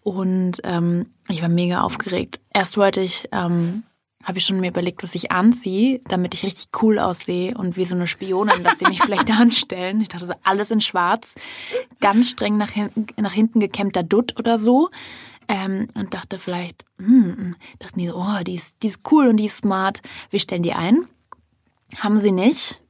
Und 0.00 0.62
ähm, 0.64 1.10
ich 1.28 1.42
war 1.42 1.50
mega 1.50 1.82
aufgeregt. 1.82 2.40
Erst 2.54 2.78
wollte 2.78 3.02
ich, 3.02 3.28
ähm, 3.32 3.82
habe 4.26 4.38
ich 4.38 4.44
schon 4.44 4.58
mir 4.58 4.70
überlegt, 4.70 5.04
was 5.04 5.14
ich 5.14 5.30
anziehe, 5.30 6.00
damit 6.08 6.34
ich 6.34 6.42
richtig 6.42 6.68
cool 6.82 6.98
aussehe 6.98 7.56
und 7.56 7.76
wie 7.76 7.84
so 7.84 7.94
eine 7.94 8.08
Spionin, 8.08 8.64
dass 8.64 8.78
die 8.78 8.86
mich 8.86 9.00
vielleicht 9.02 9.30
anstellen. 9.30 10.00
Ich 10.00 10.08
dachte 10.08 10.26
so, 10.26 10.34
alles 10.42 10.72
in 10.72 10.80
schwarz, 10.80 11.36
ganz 12.00 12.30
streng 12.30 12.56
nach 12.56 12.70
hinten, 12.70 13.06
nach 13.22 13.32
hinten 13.32 13.60
gekämmter 13.60 14.02
Dutt 14.02 14.34
oder 14.38 14.58
so. 14.58 14.90
Ähm, 15.48 15.86
und 15.94 16.12
dachte 16.12 16.40
vielleicht, 16.40 16.84
hm, 16.98 17.54
dachten 17.78 18.00
die 18.00 18.08
so, 18.08 18.16
oh, 18.16 18.42
die 18.44 18.56
ist, 18.56 18.82
die 18.82 18.88
ist 18.88 19.02
cool 19.12 19.28
und 19.28 19.36
die 19.36 19.46
ist 19.46 19.58
smart. 19.58 20.02
Wir 20.30 20.40
stellen 20.40 20.64
die 20.64 20.72
ein. 20.72 21.06
Haben 22.00 22.20
sie 22.20 22.32
nicht. 22.32 22.82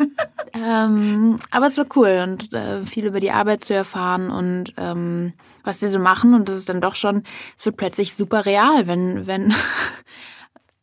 ähm, 0.52 1.38
aber 1.52 1.68
es 1.68 1.78
war 1.78 1.86
cool 1.94 2.24
und 2.24 2.52
äh, 2.52 2.84
viel 2.84 3.06
über 3.06 3.20
die 3.20 3.30
Arbeit 3.30 3.62
zu 3.64 3.72
erfahren 3.72 4.30
und 4.30 4.74
ähm, 4.78 5.34
was 5.62 5.78
die 5.78 5.88
so 5.88 6.00
machen 6.00 6.34
und 6.34 6.48
das 6.48 6.56
ist 6.56 6.68
dann 6.68 6.80
doch 6.80 6.96
schon, 6.96 7.22
es 7.56 7.66
wird 7.66 7.76
plötzlich 7.76 8.14
super 8.14 8.46
real, 8.46 8.86
wenn 8.86 9.26
wenn 9.26 9.54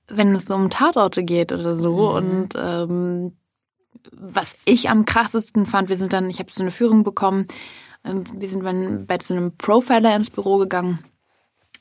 wenn 0.09 0.33
es 0.33 0.45
so 0.45 0.55
um 0.55 0.69
Tatorte 0.69 1.23
geht 1.23 1.51
oder 1.51 1.73
so 1.73 2.11
und 2.15 2.49
ähm, 2.55 3.37
was 4.11 4.55
ich 4.65 4.89
am 4.89 5.05
krassesten 5.05 5.65
fand, 5.65 5.89
wir 5.89 5.97
sind 5.97 6.13
dann, 6.13 6.29
ich 6.29 6.39
habe 6.39 6.51
so 6.51 6.61
eine 6.61 6.71
Führung 6.71 7.03
bekommen, 7.03 7.47
ähm, 8.03 8.23
wir 8.33 8.47
sind 8.47 8.63
dann 8.63 9.05
bei 9.05 9.17
so 9.21 9.35
einem 9.35 9.57
Profiler 9.57 10.15
ins 10.15 10.29
Büro 10.29 10.57
gegangen 10.57 10.99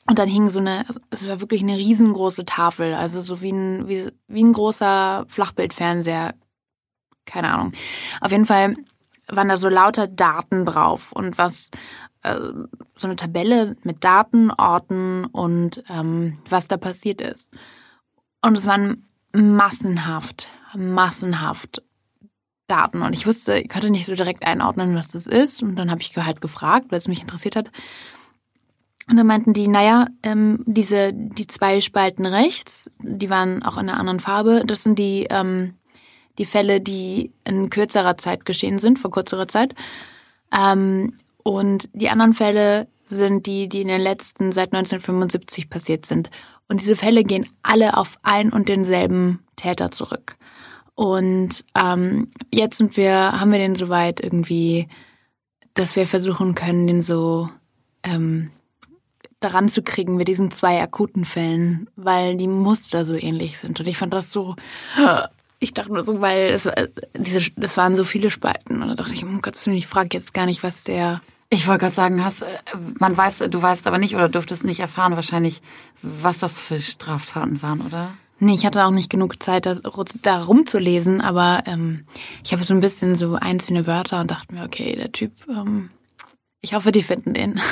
und 0.09 0.19
dann 0.19 0.29
hing 0.29 0.49
so 0.49 0.59
eine, 0.59 0.85
es 1.09 1.27
war 1.27 1.41
wirklich 1.41 1.61
eine 1.61 1.77
riesengroße 1.77 2.45
Tafel, 2.45 2.93
also 2.93 3.21
so 3.21 3.41
wie 3.41 3.51
ein, 3.51 3.87
wie, 3.87 4.09
wie 4.27 4.43
ein 4.43 4.53
großer 4.53 5.25
Flachbildfernseher. 5.27 6.33
Keine 7.25 7.53
Ahnung. 7.53 7.73
Auf 8.21 8.31
jeden 8.31 8.45
Fall 8.45 8.75
waren 9.27 9.49
da 9.49 9.57
so 9.57 9.67
lauter 9.67 10.07
Daten 10.07 10.65
drauf 10.65 11.11
und 11.11 11.37
was, 11.37 11.71
äh, 12.23 12.35
so 12.95 13.07
eine 13.07 13.17
Tabelle 13.17 13.75
mit 13.83 14.05
Daten, 14.05 14.49
Orten 14.51 15.25
und 15.25 15.83
ähm, 15.89 16.37
was 16.49 16.69
da 16.69 16.77
passiert 16.77 17.21
ist. 17.21 17.51
Und 18.41 18.57
es 18.57 18.65
waren 18.65 19.07
massenhaft, 19.33 20.49
massenhaft 20.75 21.81
Daten. 22.67 23.01
Und 23.01 23.13
ich 23.13 23.25
wusste, 23.25 23.59
ich 23.59 23.69
konnte 23.69 23.89
nicht 23.89 24.05
so 24.05 24.15
direkt 24.15 24.45
einordnen, 24.45 24.95
was 24.95 25.09
das 25.09 25.25
ist. 25.25 25.63
Und 25.63 25.75
dann 25.77 25.89
habe 25.89 26.01
ich 26.01 26.15
halt 26.17 26.41
gefragt, 26.41 26.87
weil 26.89 26.99
es 26.99 27.07
mich 27.07 27.21
interessiert 27.21 27.55
hat. 27.55 27.71
Und 29.09 29.15
dann 29.15 29.27
meinten 29.27 29.53
die, 29.53 29.69
naja, 29.69 30.07
ähm, 30.21 30.63
diese, 30.65 31.13
die 31.13 31.47
zwei 31.47 31.79
Spalten 31.79 32.25
rechts, 32.25 32.91
die 33.01 33.29
waren 33.29 33.63
auch 33.63 33.77
in 33.77 33.87
einer 33.87 33.99
anderen 33.99 34.19
Farbe, 34.19 34.63
das 34.65 34.83
sind 34.83 34.99
die, 34.99 35.27
ähm, 35.29 35.75
die 36.37 36.45
Fälle, 36.45 36.81
die 36.81 37.31
in 37.45 37.69
kürzerer 37.69 38.17
Zeit 38.17 38.43
geschehen 38.43 38.79
sind, 38.79 38.99
vor 38.99 39.11
kürzerer 39.11 39.47
Zeit. 39.47 39.75
Ähm, 40.53 41.13
und 41.41 41.89
die 41.93 42.09
anderen 42.09 42.33
Fälle 42.33 42.89
sind 43.05 43.45
die, 43.45 43.69
die 43.69 43.81
in 43.81 43.87
den 43.87 44.01
letzten 44.01 44.51
seit 44.51 44.73
1975 44.73 45.69
passiert 45.69 46.05
sind. 46.05 46.29
Und 46.67 46.81
diese 46.81 46.95
Fälle 46.95 47.23
gehen 47.23 47.47
alle 47.63 47.95
auf 47.95 48.17
ein 48.23 48.51
und 48.51 48.67
denselben 48.69 49.39
Täter 49.55 49.91
zurück. 49.91 50.37
Und 50.95 51.63
ähm, 51.75 52.31
jetzt 52.53 52.77
sind 52.77 52.97
wir, 52.97 53.39
haben 53.39 53.51
wir 53.51 53.59
den 53.59 53.75
soweit 53.75 54.19
irgendwie, 54.19 54.87
dass 55.75 55.95
wir 55.95 56.07
versuchen 56.07 56.55
können, 56.55 56.87
den 56.87 57.03
so 57.03 57.49
ähm, 58.03 58.49
daran 59.39 59.69
zu 59.69 59.83
kriegen 59.83 60.15
mit 60.15 60.27
diesen 60.27 60.51
zwei 60.51 60.81
akuten 60.81 61.23
Fällen, 61.23 61.89
weil 61.95 62.35
die 62.37 62.47
Muster 62.47 63.05
so 63.05 63.15
ähnlich 63.15 63.59
sind. 63.59 63.79
Und 63.79 63.87
ich 63.87 63.97
fand 63.97 64.13
das 64.13 64.31
so, 64.31 64.55
ich 65.59 65.73
dachte 65.73 65.93
nur 65.93 66.03
so, 66.03 66.21
weil 66.21 66.49
es, 66.49 66.67
diese, 67.15 67.51
das 67.55 67.77
waren 67.77 67.95
so 67.95 68.03
viele 68.03 68.31
Spalten. 68.31 68.81
Und 68.81 68.89
da 68.89 68.95
dachte 68.95 69.13
ich, 69.13 69.23
um 69.23 69.41
Gottes 69.41 69.65
Willen, 69.65 69.77
ich 69.77 69.87
frage 69.87 70.09
jetzt 70.13 70.33
gar 70.33 70.45
nicht, 70.45 70.63
was 70.63 70.83
der. 70.83 71.21
Ich 71.49 71.67
wollte 71.67 71.81
gerade 71.81 71.93
sagen, 71.93 72.23
hast, 72.23 72.45
man 72.99 73.15
weiß, 73.15 73.39
du 73.49 73.61
weißt 73.61 73.87
aber 73.87 73.97
nicht 73.97 74.15
oder 74.15 74.27
durftest 74.27 74.65
nicht 74.65 74.81
erfahren 74.81 75.15
wahrscheinlich, 75.15 75.61
was 76.01 76.39
das 76.39 76.59
für 76.59 76.77
Straftaten 76.77 77.61
waren, 77.61 77.81
oder? 77.81 78.13
Nee, 78.39 78.53
ich 78.53 78.65
hatte 78.65 78.85
auch 78.85 78.91
nicht 78.91 79.09
genug 79.09 79.41
Zeit, 79.41 79.65
da, 79.65 79.75
da 79.75 80.43
rumzulesen, 80.43 81.21
aber 81.21 81.63
ähm, 81.65 82.05
ich 82.43 82.51
habe 82.51 82.63
so 82.63 82.73
ein 82.73 82.81
bisschen 82.81 83.15
so 83.15 83.35
einzelne 83.35 83.87
Wörter 83.87 84.19
und 84.19 84.29
dachte 84.29 84.53
mir, 84.53 84.63
okay, 84.63 84.95
der 84.95 85.11
Typ, 85.11 85.31
ähm, 85.49 85.89
ich 86.61 86.73
hoffe, 86.73 86.91
die 86.91 87.03
finden 87.03 87.33
den. 87.33 87.59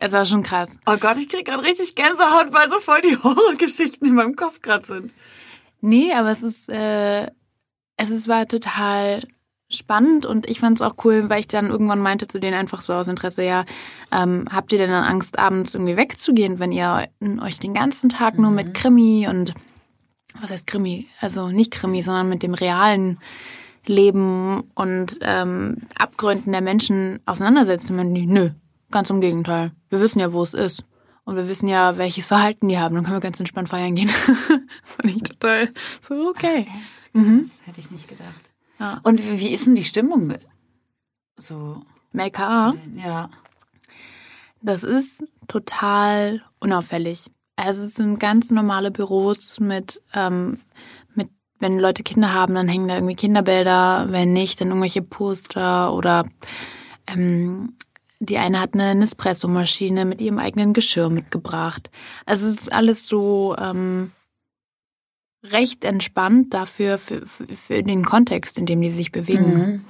Es 0.00 0.12
war 0.12 0.24
schon 0.24 0.44
krass. 0.44 0.78
Oh 0.86 0.96
Gott, 0.96 1.18
ich 1.18 1.28
krieg 1.28 1.44
gerade 1.44 1.64
richtig 1.64 1.96
Gänsehaut, 1.96 2.52
weil 2.52 2.68
so 2.68 2.78
voll 2.78 3.00
die 3.00 3.16
Horrorgeschichten 3.22 4.06
in 4.06 4.14
meinem 4.14 4.36
Kopf 4.36 4.62
gerade 4.62 4.86
sind. 4.86 5.12
Nee, 5.80 6.12
aber 6.12 6.30
es 6.30 6.44
ist, 6.44 6.68
äh, 6.68 7.26
es 7.96 8.10
ist, 8.10 8.28
war 8.28 8.46
total 8.46 9.22
spannend 9.70 10.26
und 10.26 10.48
ich 10.48 10.60
fand 10.60 10.78
es 10.78 10.82
auch 10.82 10.94
cool, 11.04 11.28
weil 11.28 11.40
ich 11.40 11.46
dann 11.46 11.70
irgendwann 11.70 12.00
meinte 12.00 12.26
zu 12.28 12.38
denen 12.38 12.54
einfach 12.54 12.80
so 12.80 12.94
aus 12.94 13.08
Interesse, 13.08 13.44
ja, 13.44 13.64
ähm, 14.12 14.46
habt 14.50 14.72
ihr 14.72 14.78
denn 14.78 14.90
dann 14.90 15.04
Angst, 15.04 15.38
abends 15.38 15.74
irgendwie 15.74 15.96
wegzugehen, 15.96 16.58
wenn 16.58 16.72
ihr 16.72 17.06
euch 17.42 17.58
den 17.58 17.74
ganzen 17.74 18.08
Tag 18.08 18.38
nur 18.38 18.50
mit 18.50 18.74
Krimi 18.74 19.26
und 19.28 19.54
was 20.40 20.50
heißt 20.50 20.66
Krimi? 20.66 21.06
Also 21.20 21.48
nicht 21.48 21.72
Krimi, 21.72 22.02
sondern 22.02 22.28
mit 22.28 22.42
dem 22.42 22.54
realen 22.54 23.18
Leben 23.86 24.64
und 24.74 25.18
ähm, 25.22 25.78
Abgründen 25.98 26.52
der 26.52 26.60
Menschen 26.60 27.20
auseinandersetzen? 27.26 27.98
Und 27.98 28.14
die, 28.14 28.26
nö, 28.26 28.50
Ganz 28.90 29.10
im 29.10 29.20
Gegenteil. 29.20 29.72
Wir 29.90 30.00
wissen 30.00 30.20
ja, 30.20 30.32
wo 30.32 30.42
es 30.42 30.54
ist. 30.54 30.84
Und 31.24 31.36
wir 31.36 31.46
wissen 31.46 31.68
ja, 31.68 31.98
welches 31.98 32.26
Verhalten 32.26 32.68
die 32.68 32.78
haben. 32.78 32.94
Dann 32.94 33.04
können 33.04 33.16
wir 33.16 33.20
ganz 33.20 33.38
entspannt 33.38 33.68
feiern 33.68 33.94
gehen. 33.94 34.08
Fand 34.82 35.04
ich 35.04 35.22
total 35.22 35.70
so, 36.00 36.30
okay. 36.30 36.60
Echt? 36.60 37.14
Mhm. 37.14 37.42
Das 37.42 37.66
hätte 37.66 37.80
ich 37.80 37.90
nicht 37.90 38.08
gedacht. 38.08 38.52
Ja. 38.78 39.00
Und 39.02 39.40
wie 39.40 39.52
ist 39.52 39.66
denn 39.66 39.74
die 39.74 39.84
Stimmung? 39.84 40.34
So. 41.36 41.82
LKA? 42.12 42.74
Ja. 42.96 43.28
Das 44.62 44.82
ist 44.82 45.24
total 45.46 46.42
unauffällig. 46.60 47.26
Also 47.56 47.84
es 47.84 47.94
sind 47.94 48.20
ganz 48.20 48.50
normale 48.50 48.90
Büros 48.90 49.60
mit, 49.60 50.00
ähm, 50.14 50.58
mit, 51.14 51.28
wenn 51.58 51.78
Leute 51.78 52.02
Kinder 52.02 52.32
haben, 52.32 52.54
dann 52.54 52.68
hängen 52.68 52.88
da 52.88 52.94
irgendwie 52.94 53.16
Kinderbilder, 53.16 54.06
wenn 54.10 54.32
nicht, 54.32 54.60
dann 54.60 54.68
irgendwelche 54.68 55.02
Poster 55.02 55.92
oder 55.92 56.24
ähm, 57.08 57.74
die 58.20 58.38
eine 58.38 58.60
hat 58.60 58.74
eine 58.74 58.94
Nespresso-Maschine 58.94 60.04
mit 60.04 60.20
ihrem 60.20 60.38
eigenen 60.38 60.72
Geschirr 60.72 61.08
mitgebracht. 61.08 61.90
Also 62.26 62.46
es 62.46 62.56
ist 62.56 62.72
alles 62.72 63.06
so 63.06 63.56
ähm, 63.58 64.12
recht 65.42 65.84
entspannt 65.84 66.52
dafür, 66.52 66.98
für, 66.98 67.26
für, 67.26 67.82
den 67.82 68.04
Kontext, 68.04 68.58
in 68.58 68.66
dem 68.66 68.80
die 68.80 68.90
sich 68.90 69.12
bewegen. 69.12 69.54
Mhm. 69.54 69.84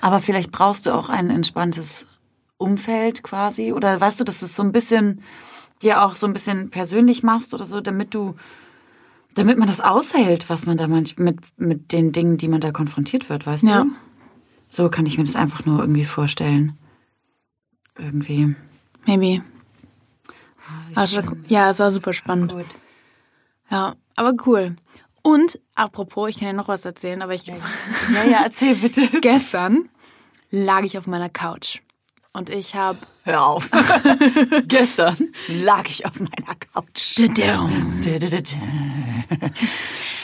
Aber 0.00 0.20
vielleicht 0.20 0.50
brauchst 0.50 0.86
du 0.86 0.94
auch 0.94 1.08
ein 1.08 1.30
entspanntes 1.30 2.06
Umfeld 2.56 3.22
quasi. 3.22 3.72
Oder 3.72 4.00
weißt 4.00 4.20
du, 4.20 4.24
dass 4.24 4.40
du 4.40 4.46
es 4.46 4.56
so 4.56 4.62
ein 4.62 4.72
bisschen 4.72 5.22
dir 5.82 6.02
auch 6.02 6.14
so 6.14 6.26
ein 6.26 6.32
bisschen 6.32 6.70
persönlich 6.70 7.22
machst 7.22 7.54
oder 7.54 7.64
so, 7.64 7.80
damit 7.80 8.14
du, 8.14 8.34
damit 9.34 9.58
man 9.58 9.68
das 9.68 9.80
aushält, 9.80 10.50
was 10.50 10.66
man 10.66 10.76
da 10.76 10.86
manchmal 10.88 11.32
mit, 11.32 11.40
mit 11.56 11.92
den 11.92 12.12
Dingen, 12.12 12.36
die 12.36 12.48
man 12.48 12.60
da 12.60 12.70
konfrontiert 12.70 13.28
wird, 13.28 13.46
weißt 13.46 13.64
ja. 13.64 13.84
du? 13.84 13.90
So 14.68 14.88
kann 14.88 15.06
ich 15.06 15.18
mir 15.18 15.24
das 15.24 15.36
einfach 15.36 15.64
nur 15.64 15.80
irgendwie 15.80 16.04
vorstellen 16.04 16.76
irgendwie. 17.98 18.54
Maybe. 19.06 19.42
Ah, 20.66 21.00
also, 21.00 21.22
ja, 21.48 21.70
es 21.70 21.78
war 21.78 21.90
super 21.90 22.12
spannend. 22.12 22.52
Gut. 22.52 22.66
Ja, 23.70 23.94
aber 24.16 24.34
cool. 24.46 24.76
Und 25.22 25.60
apropos, 25.74 26.30
ich 26.30 26.38
kann 26.38 26.48
ja 26.48 26.52
noch 26.52 26.68
was 26.68 26.84
erzählen, 26.84 27.22
aber 27.22 27.34
ich. 27.34 27.46
Ja, 27.46 27.54
ja, 28.28 28.40
erzähl 28.44 28.74
bitte. 28.74 29.06
Gestern 29.20 29.88
lag 30.50 30.82
ich 30.82 30.98
auf 30.98 31.06
meiner 31.06 31.28
Couch 31.28 31.80
und 32.32 32.50
ich 32.50 32.74
habe. 32.74 32.98
Hör 33.24 33.44
auf. 33.44 33.68
Gestern 34.66 35.16
lag 35.48 35.88
ich 35.88 36.06
auf 36.06 36.18
meiner 36.18 36.54
Couch. 36.72 37.16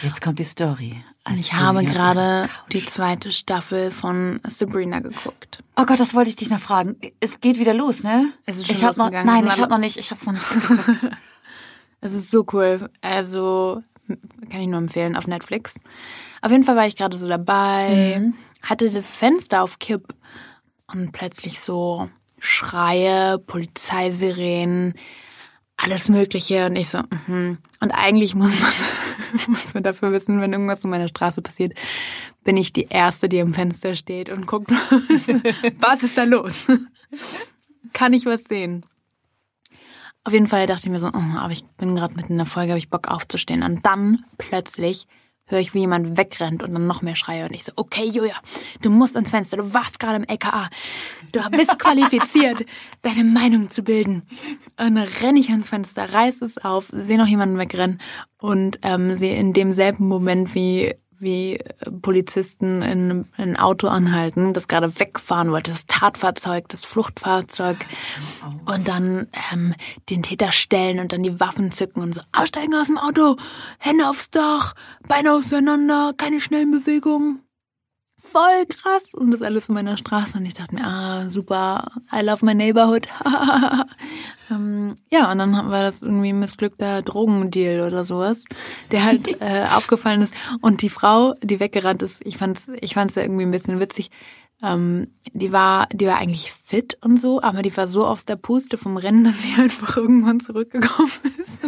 Jetzt 0.03 0.23
kommt 0.23 0.39
die 0.39 0.45
Story. 0.45 1.05
Und 1.29 1.39
ich 1.39 1.55
habe 1.55 1.85
gerade 1.85 2.49
die 2.73 2.85
zweite 2.87 3.33
Staffel 3.33 3.91
von 3.91 4.41
Sabrina 4.45 5.01
geguckt. 5.01 5.63
Oh 5.77 5.85
Gott, 5.85 6.01
das 6.01 6.15
wollte 6.15 6.31
ich 6.31 6.37
dich 6.37 6.49
noch 6.49 6.61
fragen. 6.61 6.97
Es 7.21 7.41
geht 7.41 7.59
wieder 7.59 7.75
los, 7.75 8.03
ne? 8.03 8.33
Es 8.47 8.57
ist 8.59 8.67
schon 8.69 8.77
ich 8.77 8.85
hab 8.85 8.97
noch, 8.97 9.11
Nein, 9.11 9.47
ich 9.47 9.61
habe 9.61 9.69
noch 9.69 9.79
nicht. 9.79 9.99
Ich 9.99 10.11
habe 10.11 10.21
es 10.21 10.27
noch 10.27 10.33
nicht. 10.33 11.17
Es 12.07 12.15
ist 12.15 12.31
so 12.31 12.47
cool. 12.53 12.89
Also 13.01 13.83
kann 14.51 14.61
ich 14.61 14.69
nur 14.69 14.79
empfehlen 14.79 15.17
auf 15.17 15.27
Netflix. 15.27 15.75
Auf 16.43 16.51
jeden 16.51 16.65
Fall 16.65 16.77
war 16.77 16.87
ich 16.87 16.97
gerade 16.97 17.17
so 17.17 17.29
dabei, 17.29 18.19
mhm. 18.19 18.35
hatte 18.63 18.91
das 18.91 19.15
Fenster 19.15 19.63
auf 19.63 19.79
Kipp 19.79 20.15
und 20.87 21.13
plötzlich 21.13 21.61
so 21.61 22.09
Schreie, 22.39 23.39
Polizeisirenen, 23.39 24.95
alles 25.77 26.09
Mögliche 26.09 26.67
und 26.67 26.77
ich 26.77 26.89
so, 26.89 27.01
mhm. 27.27 27.59
und 27.81 27.91
eigentlich 27.91 28.35
muss 28.35 28.59
man, 28.61 28.73
muss 29.49 29.75
man 29.75 29.83
dafür 29.83 30.13
wissen, 30.13 30.41
wenn 30.41 30.53
irgendwas 30.53 30.85
in 30.85 30.91
meiner 30.91 31.09
Straße 31.09 31.43
passiert, 31.43 31.73
bin 32.45 32.57
ich 32.57 32.73
die 32.73 32.87
Erste, 32.89 33.29
die 33.29 33.39
im 33.39 33.55
Fenster 33.55 33.95
steht 33.95 34.29
und 34.29 34.47
guckt, 34.47 34.71
was 35.81 36.03
ist 36.03 36.17
da 36.17 36.25
los? 36.25 36.67
Kann 37.93 38.13
ich 38.13 38.27
was 38.27 38.45
sehen? 38.45 38.85
Auf 40.27 40.33
jeden 40.33 40.49
Fall 40.49 40.67
dachte 40.67 40.87
ich 40.87 40.91
mir 40.91 40.99
so, 40.99 41.07
oh, 41.07 41.39
aber 41.39 41.53
ich 41.53 41.65
bin 41.77 41.95
gerade 41.95 42.17
mitten 42.17 42.33
in 42.33 42.39
der 42.39 42.47
Folge, 42.47 42.73
habe 42.73 42.81
ich 42.81 42.91
Bock 42.91 43.07
aufzustehen. 43.07 43.63
Und 43.63 43.87
dann 43.87 44.25
plötzlich 44.39 45.07
höre 45.45 45.61
ich, 45.61 45.73
wie 45.73 45.79
jemand 45.79 46.17
wegrennt 46.17 46.65
und 46.65 46.75
dann 46.75 46.89
noch 46.89 47.01
mehr 47.01 47.15
schreie. 47.15 47.45
Und 47.45 47.55
ich 47.55 47.63
so, 47.63 47.71
okay, 47.77 48.07
Julia, 48.07 48.35
du 48.83 48.91
musst 48.91 49.15
ans 49.15 49.31
Fenster, 49.31 49.57
du 49.57 49.73
warst 49.73 50.01
gerade 50.01 50.17
im 50.17 50.25
LKA. 50.25 50.69
Du 51.31 51.49
bist 51.51 51.79
qualifiziert, 51.79 52.67
deine 53.03 53.23
Meinung 53.23 53.71
zu 53.71 53.85
bilden. 53.85 54.25
Und 54.77 54.97
dann 54.97 55.09
renne 55.23 55.39
ich 55.39 55.51
ans 55.51 55.69
Fenster, 55.69 56.13
reiß 56.13 56.43
es 56.43 56.59
auf, 56.59 56.89
sehe 56.91 57.19
noch 57.19 57.29
jemanden 57.29 57.59
wegrennen 57.59 58.01
und 58.39 58.81
ähm, 58.83 59.15
sehe 59.15 59.37
in 59.37 59.53
demselben 59.53 60.09
Moment, 60.09 60.57
wie 60.57 60.93
wie 61.19 61.59
Polizisten 62.03 62.83
in, 62.83 63.27
ein 63.37 63.57
Auto 63.57 63.89
anhalten, 63.89 64.53
das 64.53 64.69
gerade 64.69 64.99
wegfahren 64.99 65.51
wollte, 65.51 65.71
das 65.71 65.87
Tatfahrzeug, 65.87 66.69
das 66.69 66.85
Fluchtfahrzeug. 66.85 67.79
Und 68.65 68.89
dann 68.89 69.29
ähm, 69.53 69.75
den 70.11 70.23
Täter 70.23 70.53
stellen 70.53 71.01
und 71.01 71.13
dann 71.13 71.23
die 71.23 71.41
Waffen 71.41 71.73
zücken 71.73 72.03
und 72.03 72.15
so. 72.15 72.23
Aussteigen 72.33 72.75
aus 72.75 72.89
dem 72.89 72.99
Auto, 72.99 73.37
Hände 73.79 74.09
aufs 74.09 74.31
Dach, 74.31 74.75
Beine 75.09 75.33
auseinander, 75.33 76.13
keine 76.17 76.41
schnellen 76.41 76.71
Bewegungen. 76.71 77.46
Voll 78.31 78.67
krass. 78.69 79.15
Und 79.15 79.31
das 79.31 79.43
alles 79.43 79.69
in 79.69 79.75
meiner 79.75 79.97
Straße. 79.97 80.39
Und 80.39 80.47
ich 80.47 80.55
dachte 80.55 80.75
mir, 80.75 80.85
ah, 80.85 81.29
super, 81.29 81.89
I 82.13 82.21
love 82.23 82.45
my 82.45 82.55
neighborhood. 82.55 83.07
ähm, 84.51 84.95
ja, 85.13 85.31
und 85.31 85.39
dann 85.39 85.53
war 85.53 85.83
das 85.83 86.03
irgendwie 86.03 86.31
ein 86.31 86.41
missglückter 86.41 87.03
Drogendeal 87.03 87.87
oder 87.87 88.05
sowas, 88.05 88.45
der 88.91 89.05
halt 89.05 89.29
äh, 89.41 89.67
aufgefallen 89.75 90.23
ist. 90.23 90.35
Und 90.61 90.83
die 90.83 90.91
Frau, 90.91 91.35
die 91.43 91.61
weggerannt 91.61 92.03
ist, 92.03 92.27
ich 92.27 92.37
fand's, 92.37 92.71
ich 92.81 92.95
fand's 92.95 93.15
ja 93.15 93.23
irgendwie 93.23 93.45
ein 93.45 93.51
bisschen 93.51 93.81
witzig. 93.81 94.11
Ähm, 94.63 95.09
die 95.33 95.53
war, 95.53 95.87
die 95.93 96.07
war 96.07 96.19
eigentlich 96.19 96.51
fit 96.51 96.97
und 97.03 97.21
so, 97.21 97.43
aber 97.43 97.61
die 97.61 97.77
war 97.77 97.87
so 97.87 98.07
aus 98.07 98.25
der 98.25 98.37
Puste 98.37 98.79
vom 98.79 98.97
Rennen, 98.97 99.25
dass 99.25 99.43
sie 99.43 99.55
einfach 99.61 99.97
irgendwann 99.97 100.41
zurückgekommen 100.41 101.11
ist. 101.39 101.61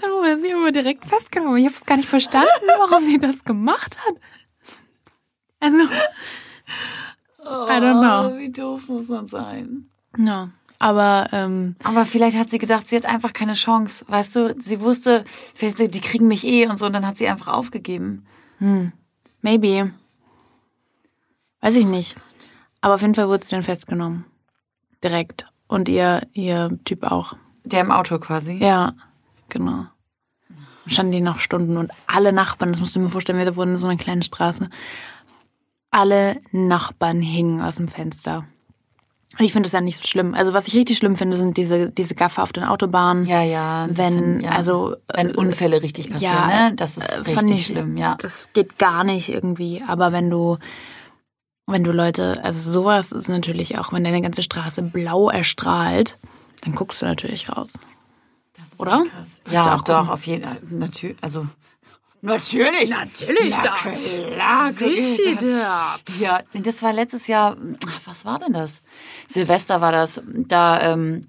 Dann 0.00 0.10
wurde 0.12 0.38
sie 0.38 0.48
immer 0.48 0.72
direkt 0.72 1.04
festgenommen. 1.04 1.58
Ich 1.58 1.66
habe 1.66 1.74
es 1.74 1.84
gar 1.84 1.96
nicht 1.96 2.08
verstanden, 2.08 2.48
warum 2.78 3.04
sie 3.04 3.18
das 3.18 3.44
gemacht 3.44 3.98
hat. 4.06 4.14
Also, 5.60 5.78
I 5.78 7.42
don't 7.44 8.00
know. 8.00 8.34
Oh, 8.34 8.38
wie 8.38 8.50
doof 8.50 8.88
muss 8.88 9.08
man 9.08 9.26
sein. 9.26 9.90
Ja, 10.16 10.50
aber 10.78 11.28
ähm, 11.32 11.76
Aber 11.84 12.06
vielleicht 12.06 12.38
hat 12.38 12.50
sie 12.50 12.58
gedacht, 12.58 12.88
sie 12.88 12.96
hat 12.96 13.06
einfach 13.06 13.32
keine 13.32 13.54
Chance. 13.54 14.04
Weißt 14.08 14.34
du, 14.36 14.54
sie 14.58 14.80
wusste, 14.80 15.24
vielleicht 15.54 15.94
die 15.94 16.00
kriegen 16.00 16.28
mich 16.28 16.44
eh 16.44 16.66
und 16.66 16.78
so, 16.78 16.86
und 16.86 16.94
dann 16.94 17.06
hat 17.06 17.18
sie 17.18 17.28
einfach 17.28 17.48
aufgegeben. 17.48 18.26
maybe. 19.42 19.92
Weiß 21.60 21.76
ich 21.76 21.84
nicht. 21.84 22.16
Aber 22.80 22.94
auf 22.94 23.02
jeden 23.02 23.14
Fall 23.14 23.28
wurde 23.28 23.44
sie 23.44 23.50
dann 23.50 23.64
festgenommen. 23.64 24.24
Direkt. 25.04 25.46
Und 25.68 25.88
ihr, 25.88 26.26
ihr 26.32 26.78
Typ 26.84 27.04
auch. 27.04 27.34
Der 27.64 27.82
im 27.82 27.92
Auto 27.92 28.18
quasi. 28.18 28.54
Ja, 28.54 28.94
genau. 29.50 29.86
Standen 30.86 31.12
die 31.12 31.20
noch 31.20 31.38
Stunden 31.38 31.76
und 31.76 31.92
alle 32.06 32.32
Nachbarn, 32.32 32.72
das 32.72 32.80
musst 32.80 32.96
du 32.96 33.00
mir 33.00 33.10
vorstellen, 33.10 33.38
wir 33.38 33.54
wohnen 33.56 33.72
in 33.72 33.78
so 33.78 33.86
einer 33.86 33.98
kleinen 33.98 34.22
Straße. 34.22 34.68
Alle 35.90 36.40
Nachbarn 36.52 37.20
hingen 37.20 37.60
aus 37.60 37.76
dem 37.76 37.88
Fenster. 37.88 38.46
Und 39.38 39.44
ich 39.44 39.52
finde 39.52 39.66
das 39.66 39.72
ja 39.72 39.80
nicht 39.80 39.96
so 39.98 40.04
schlimm. 40.04 40.34
Also 40.34 40.52
was 40.54 40.66
ich 40.66 40.74
richtig 40.74 40.98
schlimm 40.98 41.16
finde, 41.16 41.36
sind 41.36 41.56
diese, 41.56 41.90
diese 41.90 42.14
Gaffer 42.14 42.42
auf 42.42 42.52
den 42.52 42.64
Autobahnen. 42.64 43.26
Ja, 43.26 43.42
ja. 43.42 43.86
Wenn, 43.90 44.12
sind, 44.12 44.40
ja, 44.40 44.50
also, 44.52 44.96
wenn 45.14 45.34
Unfälle 45.34 45.82
richtig 45.82 46.10
passieren, 46.10 46.34
ja, 46.50 46.70
ne? 46.70 46.76
Das 46.76 46.96
ist 46.96 47.08
äh, 47.08 47.18
richtig 47.18 47.34
fand 47.34 47.50
ich- 47.50 47.66
schlimm, 47.66 47.96
ja. 47.96 48.16
Das 48.16 48.48
geht 48.52 48.78
gar 48.78 49.04
nicht 49.04 49.28
irgendwie. 49.28 49.82
Aber 49.86 50.12
wenn 50.12 50.30
du, 50.30 50.58
wenn 51.66 51.84
du 51.84 51.92
Leute, 51.92 52.42
also 52.44 52.68
sowas 52.70 53.12
ist 53.12 53.28
natürlich 53.28 53.78
auch, 53.78 53.92
wenn 53.92 54.02
deine 54.02 54.20
ganze 54.20 54.42
Straße 54.42 54.82
blau 54.82 55.30
erstrahlt, 55.30 56.18
dann 56.62 56.74
guckst 56.74 57.00
du 57.02 57.06
natürlich 57.06 57.48
raus. 57.50 57.74
Das 58.60 58.72
ist 58.72 58.80
Oder? 58.80 58.90
krass. 59.04 59.40
Würdest 59.44 59.52
Ja, 59.52 59.74
auch 59.74 59.82
doch, 59.82 59.98
gucken? 60.00 60.10
auf 60.12 60.26
jeden 60.26 60.44
Fall. 60.44 60.60
Natürlich, 60.70 61.16
also. 61.20 61.46
Natürlich. 62.22 62.90
Natürlich 62.90 63.54
Na, 63.56 63.62
das. 63.62 64.20
klar, 64.34 64.72
Sicher 64.72 65.36
das. 66.06 66.20
Ja, 66.20 66.40
das 66.52 66.82
war 66.82 66.92
letztes 66.92 67.26
Jahr, 67.26 67.56
was 68.04 68.24
war 68.26 68.38
denn 68.38 68.52
das? 68.52 68.82
Silvester 69.26 69.80
war 69.80 69.90
das. 69.90 70.20
Da, 70.26 70.80
ähm, 70.82 71.28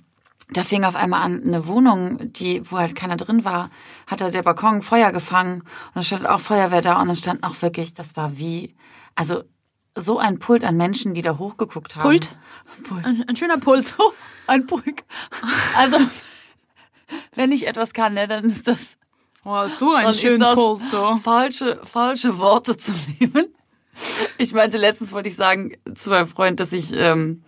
da 0.49 0.63
fing 0.65 0.83
auf 0.83 0.95
einmal 0.97 1.21
an, 1.21 1.41
eine 1.45 1.65
Wohnung, 1.65 2.33
die, 2.33 2.69
wo 2.69 2.77
halt 2.77 2.93
keiner 2.93 3.15
drin 3.15 3.45
war, 3.45 3.69
hatte 4.05 4.31
der 4.31 4.43
Balkon 4.43 4.81
Feuer 4.81 5.13
gefangen 5.13 5.61
und 5.61 5.95
dann 5.95 6.03
stand 6.03 6.25
auch 6.27 6.41
Feuerwehr 6.41 6.81
da 6.81 6.99
und 6.99 7.07
dann 7.07 7.15
stand 7.15 7.43
auch 7.43 7.61
wirklich, 7.61 7.93
das 7.93 8.17
war 8.17 8.37
wie, 8.37 8.75
also 9.15 9.43
so 9.95 10.19
ein 10.19 10.39
Pult 10.39 10.65
an 10.65 10.75
Menschen, 10.75 11.13
die 11.13 11.21
da 11.21 11.37
hochgeguckt 11.37 11.95
haben. 11.95 12.03
Pult? 12.03 12.35
Pult. 12.83 13.05
Ein, 13.05 13.23
ein 13.29 13.35
schöner 13.37 13.57
Puls. 13.59 13.95
Ein 14.47 14.65
Pulk. 14.65 15.03
Also, 15.77 15.97
wenn 17.35 17.51
ich 17.51 17.67
etwas 17.67 17.93
kann, 17.93 18.13
ne, 18.13 18.27
dann 18.27 18.45
ist 18.45 18.67
das 18.67 18.97
Oh, 19.43 19.49
hast 19.55 19.81
du 19.81 19.91
einen 19.93 20.13
schönen 20.13 20.53
Puls, 20.53 20.81
du. 20.91 21.17
falsche, 21.17 21.79
falsche 21.83 22.37
Worte 22.37 22.77
zu 22.77 22.91
nehmen. 23.19 23.53
Ich 24.37 24.53
meinte, 24.53 24.77
letztens 24.77 25.11
wollte 25.13 25.29
ich 25.29 25.35
sagen 25.35 25.75
zu 25.95 26.11
meinem 26.11 26.27
Freund, 26.27 26.59
dass 26.59 26.71
ich, 26.71 26.93
ähm, 26.93 27.43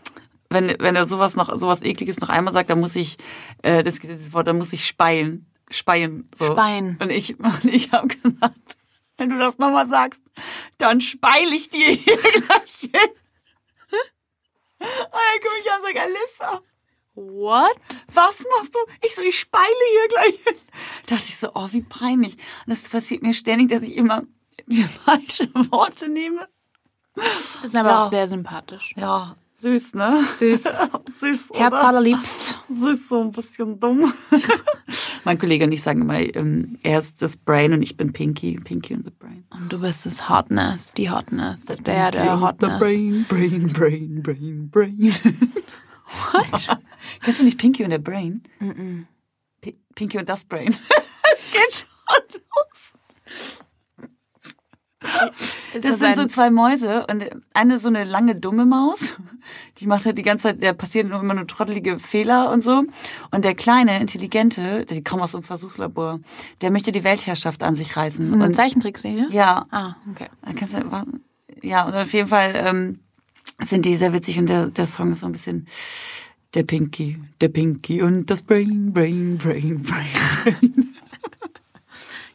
wenn, 0.49 0.75
wenn 0.79 0.95
er 0.95 1.05
sowas 1.05 1.35
noch, 1.35 1.55
sowas 1.59 1.83
ekliges 1.83 2.19
noch 2.19 2.29
einmal 2.29 2.51
sagt, 2.53 2.71
dann 2.71 2.79
muss 2.79 2.95
ich, 2.95 3.17
äh, 3.61 3.83
das, 3.83 3.99
dieses 3.99 4.33
Wort, 4.33 4.47
dann 4.47 4.57
muss 4.57 4.73
ich 4.73 4.87
speien. 4.87 5.45
Speien. 5.69 6.29
So. 6.35 6.45
Speien. 6.45 6.97
Und 6.99 7.11
ich, 7.11 7.39
und 7.39 7.65
ich 7.65 7.91
habe 7.91 8.07
gesagt, 8.07 8.77
wenn 9.17 9.29
du 9.29 9.37
das 9.37 9.59
nochmal 9.59 9.85
sagst, 9.87 10.23
dann 10.79 10.99
speil 10.99 11.51
ich 11.53 11.69
dir 11.69 11.91
hier 11.91 12.17
gleich 12.17 12.79
hin. 12.79 13.09
Und 14.79 14.87
er 14.89 15.39
guckt 15.41 15.57
mich 15.57 15.71
an 15.71 15.79
und 15.79 15.85
sagt, 15.85 15.97
Alissa, 15.99 16.61
What? 17.15 17.77
was 18.13 18.43
machst 18.57 18.73
du? 18.73 18.79
Ich 19.05 19.13
so, 19.15 19.21
ich 19.21 19.39
speile 19.39 19.63
hier 19.91 20.07
gleich 20.09 20.43
hin. 20.45 20.55
Da 21.05 21.15
dachte 21.15 21.27
ich 21.29 21.37
so, 21.37 21.49
oh, 21.53 21.67
wie 21.71 21.81
peinlich. 21.81 22.33
Und 22.65 22.69
das 22.75 22.89
passiert 22.89 23.21
mir 23.21 23.33
ständig, 23.35 23.69
dass 23.69 23.83
ich 23.83 23.95
immer 23.95 24.23
die 24.65 24.83
falschen 24.83 25.53
Worte 25.71 26.09
nehme. 26.09 26.47
Das 27.15 27.65
ist 27.65 27.75
aber 27.75 27.89
Ja. 27.89 27.99
auch 28.05 28.09
sehr 28.09 28.27
sympathisch. 28.27 28.93
Ja, 28.97 29.35
süß, 29.53 29.93
ne? 29.93 30.25
Süß. 30.27 30.63
süß, 31.19 31.51
oder? 31.51 31.59
Herz 31.59 31.73
allerliebst. 31.73 32.59
Süß, 32.71 33.07
so 33.09 33.21
ein 33.21 33.31
bisschen 33.31 33.79
dumm. 33.79 34.11
mein 35.23 35.37
Kollege 35.37 35.65
und 35.65 35.71
ich 35.71 35.83
sagen 35.83 36.01
immer, 36.01 36.17
ähm, 36.19 36.79
er 36.81 36.97
ist 36.97 37.21
das 37.21 37.37
Brain 37.37 37.73
und 37.73 37.83
ich 37.83 37.95
bin 37.95 38.11
Pinky. 38.11 38.55
Pinky 38.63 38.95
und 38.95 39.05
the 39.05 39.11
Brain. 39.11 39.45
Und 39.51 39.71
du 39.71 39.79
bist 39.79 40.07
das 40.07 40.27
Hotness, 40.29 40.93
die 40.93 41.11
Hotness, 41.11 41.65
der, 41.65 42.09
der 42.09 42.41
Hotness. 42.41 42.79
Brain, 42.79 43.25
Brain, 43.29 43.67
Brain, 43.71 44.23
Brain, 44.23 44.69
Brain. 44.71 45.13
What? 46.31 46.79
Kennst 47.21 47.39
du 47.39 47.43
nicht 47.43 47.57
Pinky 47.57 47.83
und 47.83 47.89
der 47.91 47.99
Brain? 47.99 48.43
Pi- 49.61 49.77
Pinky 49.95 50.17
und 50.17 50.29
das 50.29 50.45
Brain. 50.45 50.73
Es 51.35 51.51
geht 51.51 51.73
schon 51.73 52.25
los. 52.29 52.93
Ist 55.73 55.83
Das 55.85 55.99
sind 55.99 56.15
so 56.15 56.25
zwei 56.27 56.49
Mäuse 56.51 57.05
und 57.07 57.25
eine 57.53 57.79
so 57.79 57.87
eine 57.89 58.03
lange 58.03 58.35
dumme 58.35 58.65
Maus, 58.65 59.13
die 59.79 59.87
macht 59.87 60.05
halt 60.05 60.17
die 60.17 60.21
ganze 60.21 60.43
Zeit, 60.43 60.61
der 60.61 60.73
passieren 60.73 61.11
immer 61.11 61.33
nur 61.33 61.47
trottelige 61.47 61.99
Fehler 61.99 62.51
und 62.51 62.63
so. 62.63 62.83
Und 63.31 63.43
der 63.45 63.55
kleine, 63.55 63.99
intelligente, 63.99 64.85
die 64.85 65.03
kommen 65.03 65.23
aus 65.23 65.31
so 65.31 65.39
einem 65.39 65.45
Versuchslabor, 65.45 66.19
der 66.61 66.71
möchte 66.71 66.91
die 66.91 67.03
Weltherrschaft 67.03 67.63
an 67.63 67.75
sich 67.75 67.97
reißen. 67.97 68.25
so 68.25 68.35
eine 68.35 68.45
und, 68.45 68.55
Zeichentrickserie? 68.55 69.27
ja, 69.31 69.65
Ah, 69.71 69.95
okay. 70.11 70.27
kannst 70.57 70.75
du, 70.75 71.05
ja, 71.61 71.83
und 71.85 71.95
auf 71.95 72.13
jeden 72.13 72.29
Fall 72.29 72.53
ähm, 72.55 72.99
sind 73.61 73.85
die 73.85 73.95
sehr 73.97 74.13
witzig 74.13 74.37
und 74.39 74.47
der, 74.47 74.67
der 74.67 74.85
Song 74.87 75.11
ist 75.11 75.19
so 75.21 75.25
ein 75.25 75.31
bisschen 75.33 75.67
der 76.53 76.63
Pinky, 76.63 77.19
der 77.41 77.49
Pinky 77.49 78.01
und 78.01 78.27
das 78.27 78.43
Brain, 78.43 78.93
Brain, 78.93 79.37
Brain, 79.37 79.81
Brain. 79.83 80.95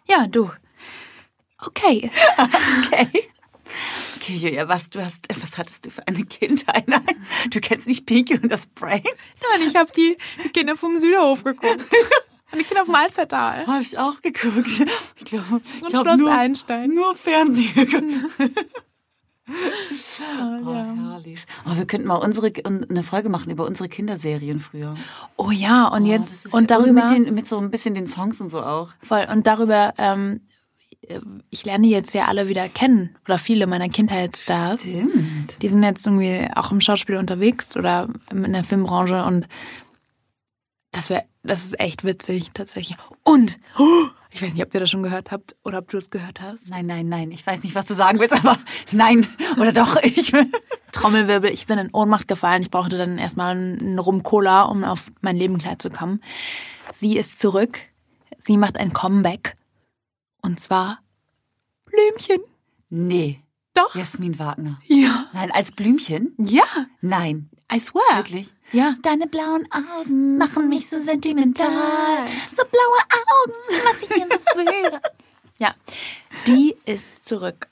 Ja, 0.09 0.27
du. 0.27 0.51
Okay. 1.65 2.11
Okay. 2.87 3.29
Okay, 4.17 4.35
Julia, 4.37 4.69
was 4.69 4.91
du 4.91 5.05
hast, 5.05 5.27
was 5.43 5.57
hattest 5.59 5.87
du 5.87 5.91
für 5.91 6.07
eine 6.07 6.25
Kindheit? 6.25 6.87
Nein, 6.89 7.05
du 7.51 7.61
kennst 7.61 7.87
nicht 7.87 8.07
Pinky 8.07 8.35
und 8.39 8.51
das 8.51 8.67
Brain? 8.67 9.03
Nein, 9.05 9.67
ich 9.67 9.75
habe 9.77 9.91
die, 9.95 10.17
die 10.45 10.49
Kinder 10.51 10.77
vom 10.77 10.99
Süderhof 10.99 11.45
geguckt. 11.45 11.85
Und 12.51 12.59
die 12.59 12.65
Kinder 12.65 12.85
vom 12.87 12.95
Alstertal. 12.95 13.67
Habe 13.67 13.83
ich 13.83 13.97
auch 13.99 14.21
geguckt. 14.23 14.67
Ich 15.17 15.25
glaube, 15.27 15.61
ich 15.77 15.83
Und 15.83 15.91
glaub, 15.91 16.05
Schloss 16.07 16.19
nur, 16.19 16.31
Einstein. 16.33 16.91
nur 16.95 17.15
Fernsehen. 17.15 18.27
Ah, 19.49 20.59
Oh, 20.65 20.73
ja. 20.73 20.95
herrlich. 21.13 21.47
Oh, 21.67 21.77
wir 21.77 21.87
könnten 21.87 22.07
mal 22.07 22.17
unsere 22.17 22.53
eine 22.65 23.03
Folge 23.03 23.29
machen 23.29 23.51
über 23.51 23.67
unsere 23.67 23.89
Kinderserien 23.89 24.61
früher. 24.61 24.95
Oh 25.37 25.51
ja, 25.51 25.87
und 25.89 26.03
Oh, 26.05 26.07
jetzt 26.07 26.53
und 26.53 26.71
darüber 26.71 27.07
mit, 27.09 27.11
den, 27.27 27.35
mit 27.35 27.49
so 27.49 27.59
ein 27.59 27.71
bisschen 27.71 27.95
den 27.95 28.07
Songs 28.07 28.41
und 28.41 28.49
so 28.49 28.63
auch. 28.63 28.91
voll 29.03 29.27
und 29.33 29.47
darüber 29.47 29.95
ähm, 29.99 30.41
ich 31.51 31.65
lerne 31.65 31.87
jetzt 31.87 32.13
ja 32.13 32.27
alle 32.27 32.49
wieder 32.49 32.69
kennen 32.69 33.17
oder 33.25 33.39
viele 33.39 33.67
meiner 33.67 33.89
Kindheitsstars. 33.89 34.83
Stimmt. 34.83 35.57
Die 35.63 35.69
sind 35.69 35.83
jetzt 35.83 36.05
irgendwie 36.07 36.47
auch 36.57 36.73
im 36.73 36.81
Schauspiel 36.81 37.17
unterwegs 37.17 37.77
oder 37.77 38.09
in 38.33 38.53
der 38.53 38.65
Filmbranche 38.65 39.25
und 39.25 39.47
das 40.91 41.09
wäre, 41.09 41.25
das 41.43 41.65
ist 41.65 41.79
echt 41.81 42.05
witzig 42.05 42.51
tatsächlich. 42.53 42.97
Und 43.23 43.59
oh, 43.79 43.85
ich 44.31 44.43
weiß 44.43 44.53
nicht, 44.53 44.63
ob 44.63 44.75
ihr 44.75 44.81
das 44.81 44.91
schon 44.91 45.03
gehört 45.03 45.31
habt 45.31 45.57
oder 45.65 45.79
ob 45.79 45.89
du 45.89 45.97
es 45.97 46.11
gehört 46.11 46.41
hast. 46.41 46.71
Nein, 46.71 46.87
nein, 46.87 47.09
nein. 47.09 47.31
Ich 47.31 47.47
weiß 47.47 47.63
nicht, 47.63 47.75
was 47.75 47.87
du 47.87 47.95
sagen 47.95 48.19
willst, 48.19 48.35
aber 48.45 48.59
nein. 48.93 49.27
Oder 49.59 49.73
doch, 49.73 49.97
ich. 50.03 50.33
Trommelwirbel, 50.93 51.51
ich 51.51 51.67
bin 51.67 51.79
in 51.79 51.91
Ohnmacht 51.93 52.29
gefallen. 52.29 52.63
Ich 52.63 52.71
brauchte 52.71 52.99
dann 52.99 53.19
erstmal 53.19 53.57
einen 53.57 53.99
Rum 53.99 54.23
Cola, 54.23 54.63
um 54.63 54.85
auf 54.85 55.11
mein 55.21 55.37
Leben 55.37 55.59
klarzukommen. 55.59 56.23
Sie 56.95 57.17
ist 57.17 57.39
zurück. 57.39 57.79
Sie 58.39 58.57
macht 58.57 58.79
ein 58.79 58.93
Comeback. 58.93 59.57
Und 60.43 60.61
zwar 60.61 60.99
Blümchen. 61.85 62.41
Nee. 62.91 63.41
Doch. 63.75 63.95
Jasmin 63.95 64.39
Wagner. 64.39 64.81
Ja. 64.87 65.27
Nein, 65.33 65.53
als 65.53 65.73
Blümchen? 65.73 66.35
Ja, 66.39 66.65
Nein. 67.01 67.51
I 67.73 67.81
swear. 67.81 68.17
Wirklich? 68.17 68.49
Ja. 68.73 68.95
Deine 69.03 69.27
blauen 69.27 69.67
Augen 69.73 70.39
Machen 70.39 70.69
mich 70.69 70.89
so 70.89 71.01
sentimental. 71.01 71.69
So 72.57 72.63
blaue 72.65 73.03
Augen. 73.11 73.85
Was 73.85 74.03
ich 74.03 74.09
hier 74.15 74.27
so 74.31 74.39
fühle. 74.55 75.01
Ja, 75.59 75.75
die 76.47 76.77
ist 76.87 77.25
zurück. 77.25 77.69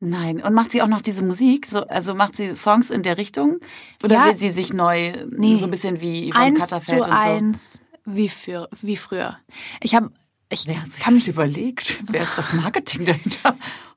Nein. 0.00 0.42
Und 0.42 0.52
macht 0.54 0.72
sie 0.72 0.82
auch 0.82 0.86
noch 0.86 1.00
diese 1.00 1.22
Musik? 1.22 1.66
So, 1.66 1.86
also 1.86 2.14
macht 2.14 2.36
sie 2.36 2.54
Songs 2.56 2.90
in 2.90 3.02
der 3.02 3.16
Richtung? 3.18 3.58
Oder 4.02 4.14
Ja. 4.16 4.24
will 4.26 4.36
sie 4.38 4.50
sich 4.50 4.72
neu, 4.72 5.12
Nee. 5.30 5.56
so 5.56 5.64
ein 5.64 5.70
bisschen 5.70 6.00
wie 6.00 6.30
Yvonne 6.30 6.44
Eins 6.44 6.58
Katterfeld 6.58 6.98
zu 7.04 7.04
und 7.04 7.10
so? 7.10 7.16
eins 7.16 7.80
wie, 8.04 8.28
für, 8.28 8.68
wie 8.82 8.96
früher. 8.98 9.38
Ich 9.82 9.94
habe 9.94 10.10
ich 10.52 10.66
Wer 10.66 10.82
hat 10.82 10.92
sich 10.92 11.02
kann 11.02 11.18
das 11.18 11.26
überlegt? 11.26 11.98
Wer 12.10 12.22
ist 12.22 12.36
das 12.36 12.52
Marketing 12.52 13.06
dahinter? 13.06 13.56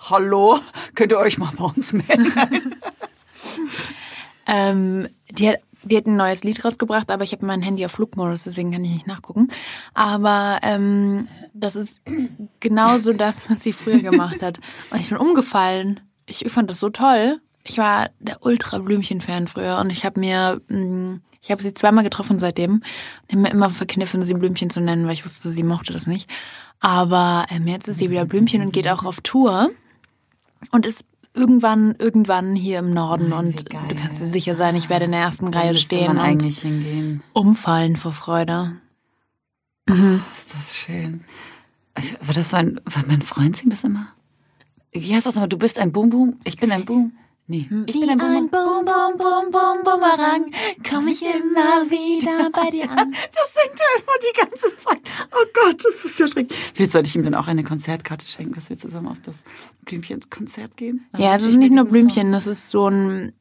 Hallo, 0.09 0.59
könnt 0.95 1.11
ihr 1.11 1.19
euch 1.19 1.37
mal 1.37 1.51
bei 1.57 1.65
uns 1.65 1.93
melden? 1.93 2.75
Ähm, 4.49 5.09
die, 5.31 5.49
hat, 5.49 5.57
die 5.83 5.97
hat 5.97 6.07
ein 6.07 6.17
neues 6.17 6.43
Lied 6.43 6.63
rausgebracht, 6.63 7.09
aber 7.09 7.23
ich 7.23 7.31
habe 7.31 7.45
mein 7.45 7.61
Handy 7.61 7.85
auf 7.85 7.93
Flugmodus, 7.93 8.43
deswegen 8.43 8.71
kann 8.71 8.83
ich 8.83 8.93
nicht 8.93 9.07
nachgucken. 9.07 9.49
Aber 9.93 10.59
ähm, 10.63 11.27
das 11.53 11.75
ist 11.75 12.01
genauso 12.59 13.13
das, 13.13 13.49
was 13.49 13.61
sie 13.63 13.73
früher 13.73 13.99
gemacht 13.99 14.41
hat. 14.41 14.59
Und 14.89 14.99
ich 14.99 15.09
bin 15.09 15.17
umgefallen. 15.17 15.99
Ich 16.25 16.43
fand 16.49 16.69
das 16.69 16.79
so 16.79 16.89
toll. 16.89 17.39
Ich 17.63 17.77
war 17.77 18.09
der 18.19 18.45
Ultra-Blümchen-Fan 18.45 19.47
früher 19.47 19.77
und 19.79 19.89
ich 19.89 20.05
habe 20.05 20.19
mir, 20.19 20.61
mh, 20.69 21.19
ich 21.41 21.51
habe 21.51 21.61
sie 21.61 21.73
zweimal 21.73 22.03
getroffen 22.03 22.39
seitdem 22.39 22.75
und 22.75 23.31
habe 23.31 23.41
mir 23.41 23.51
immer 23.51 23.69
verkniffen, 23.69 24.23
sie 24.23 24.33
Blümchen 24.33 24.69
zu 24.69 24.79
nennen, 24.79 25.05
weil 25.05 25.13
ich 25.13 25.25
wusste, 25.25 25.49
sie 25.49 25.63
mochte 25.63 25.93
das 25.93 26.07
nicht. 26.07 26.29
Aber 26.79 27.45
ähm, 27.49 27.67
jetzt 27.67 27.87
ist 27.87 27.97
sie 27.97 28.09
wieder 28.09 28.25
Blümchen 28.25 28.61
und 28.61 28.71
geht 28.71 28.87
auch 28.87 29.03
auf 29.03 29.21
Tour 29.21 29.69
und 30.71 30.85
ist 30.85 31.05
irgendwann, 31.37 31.95
irgendwann 31.99 32.55
hier 32.55 32.79
im 32.79 32.93
Norden 32.93 33.31
und 33.31 33.69
geil. 33.69 33.81
du 33.89 33.95
kannst 33.95 34.21
dir 34.21 34.31
sicher 34.31 34.55
sein, 34.55 34.75
ich 34.75 34.89
werde 34.89 35.05
in 35.05 35.11
der 35.11 35.21
ersten 35.21 35.47
Reihe 35.47 35.75
stehen 35.75 36.17
und 36.17 37.21
umfallen 37.33 37.95
vor 37.95 38.11
Freude. 38.11 38.73
Ist 39.87 40.53
das 40.53 40.75
schön. 40.75 41.21
War 42.21 42.33
das 42.33 42.49
so 42.49 42.57
ein, 42.57 42.81
war 42.85 43.03
mein 43.07 43.21
Freund 43.21 43.55
singt 43.55 43.73
das 43.73 43.83
immer? 43.83 44.07
Wie 44.91 45.15
heißt 45.15 45.25
das 45.25 45.35
nochmal? 45.35 45.49
Du 45.49 45.57
bist 45.57 45.79
ein 45.79 45.91
Boom 45.91 46.09
Boom? 46.09 46.39
Ich 46.43 46.57
bin 46.57 46.71
ein 46.71 46.85
Boom? 46.85 47.13
Nee. 47.49 47.69
Ich 47.85 47.97
bin 47.97 48.09
ein 48.09 48.17
Boom 48.17 48.49
Bum, 48.49 48.85
Bum, 48.85 49.17
Bum, 49.17 49.51
Bum, 49.51 49.83
Bumerang, 49.85 50.51
komm 50.89 51.07
ich 51.07 51.21
immer 51.21 51.89
wieder 51.89 52.49
bei 52.53 52.69
dir 52.71 52.91
an. 52.91 53.11
Das 53.11 53.53
singt 53.53 53.79
er 53.79 54.01
immer 54.01 54.17
die 54.21 54.39
ganze 54.39 54.77
Zeit. 54.77 54.99
Oh 55.31 55.45
Gott, 55.53 55.81
das 55.85 56.03
ist 56.03 56.19
ja 56.19 56.27
schrecklich. 56.27 56.59
Vielleicht 56.73 56.91
sollte 56.91 57.07
ich 57.07 57.15
ihm 57.15 57.23
dann 57.23 57.35
auch 57.35 57.47
eine 57.47 57.63
Konzertkarte 57.63 58.25
schenken, 58.27 58.53
dass 58.55 58.69
wir 58.69 58.77
zusammen 58.77 59.07
auf 59.07 59.21
das 59.21 59.45
Blümchen-Konzert 59.85 60.75
gehen. 60.75 61.05
Dann 61.13 61.21
Ja, 61.21 61.37
es 61.37 61.43
ist 61.43 61.53
ich 61.53 61.57
nicht 61.57 61.73
nur 61.73 61.85
Blümchen, 61.85 62.33
das 62.33 62.47
ist 62.47 62.69
so 62.69 62.89
ein 62.89 63.31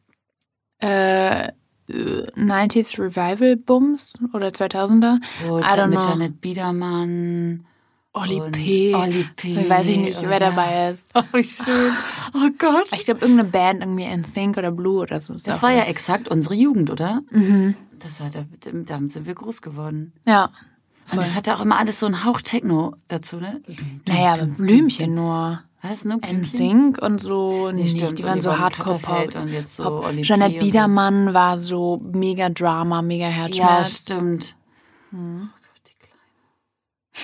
äh, 0.81 1.49
äh, 1.49 1.51
90s 1.89 2.99
Revival-Bums 3.01 4.19
oder 4.33 4.49
2000er. 4.51 5.19
Song. 5.43 5.51
Oh, 5.51 5.59
I 5.59 5.63
don't 5.63 5.89
mit 5.89 5.99
know. 5.99 6.09
Janet 6.09 6.41
Biedermann. 6.41 7.67
Oli 8.17 8.41
P. 8.51 8.95
Oli 8.95 9.27
P. 9.37 9.69
Weiß 9.69 9.87
ich 9.87 9.99
nicht, 9.99 10.23
wer 10.23 10.41
ja. 10.41 10.51
dabei 10.51 10.91
ist. 10.91 11.11
Oh, 11.15 11.23
wie 11.33 11.45
schön. 11.45 11.93
Oh 12.35 12.49
Gott. 12.59 12.87
Ich 12.95 13.05
glaube, 13.05 13.21
irgendeine 13.21 13.49
Band, 13.49 13.81
irgendwie 13.83 14.07
NSYNC 14.07 14.57
oder 14.57 14.71
Blue 14.71 15.01
oder 15.01 15.21
so. 15.21 15.35
Das 15.35 15.63
war 15.63 15.71
ja 15.71 15.83
exakt 15.85 16.29
unsere 16.29 16.55
Jugend, 16.55 16.91
oder? 16.91 17.23
Mhm. 17.31 17.75
Das 17.99 18.21
war, 18.21 18.31
da, 18.31 18.45
damit 18.73 19.13
sind 19.13 19.27
wir 19.27 19.35
groß 19.35 19.63
geworden. 19.63 20.13
Ja. 20.27 20.51
Und 21.13 21.19
das 21.19 21.35
hatte 21.35 21.55
auch 21.57 21.61
immer 21.61 21.79
alles 21.79 22.01
so 22.01 22.07
einen 22.07 22.25
Hauch 22.25 22.41
Techno 22.41 22.95
dazu, 23.09 23.37
ne? 23.37 23.63
Naja, 24.07 24.33
aber 24.35 24.47
Blümchen 24.47 25.15
nur. 25.15 25.61
War 25.83 25.91
das 25.91 26.05
nur 26.05 26.19
Blümchen? 26.19 26.43
NSYNC 26.43 27.03
und 27.03 27.21
so 27.21 27.71
nicht. 27.71 27.97
stimmt. 27.97 28.19
Die 28.19 28.25
waren 28.25 28.41
so 28.41 28.59
Hardcore-Pop. 28.59 29.03
Katterfeld 29.03 29.37
und 29.37 29.49
jetzt 29.49 29.77
so 29.77 29.85
Pop. 29.85 30.13
Janet 30.13 30.55
und 30.55 30.61
so. 30.61 30.67
Biedermann 30.67 31.33
war 31.35 31.59
so 31.59 32.03
mega 32.13 32.49
Drama, 32.49 33.03
mega 33.03 33.27
Ja, 33.27 33.33
Herzschmerz. 33.33 33.99
stimmt. 33.99 34.57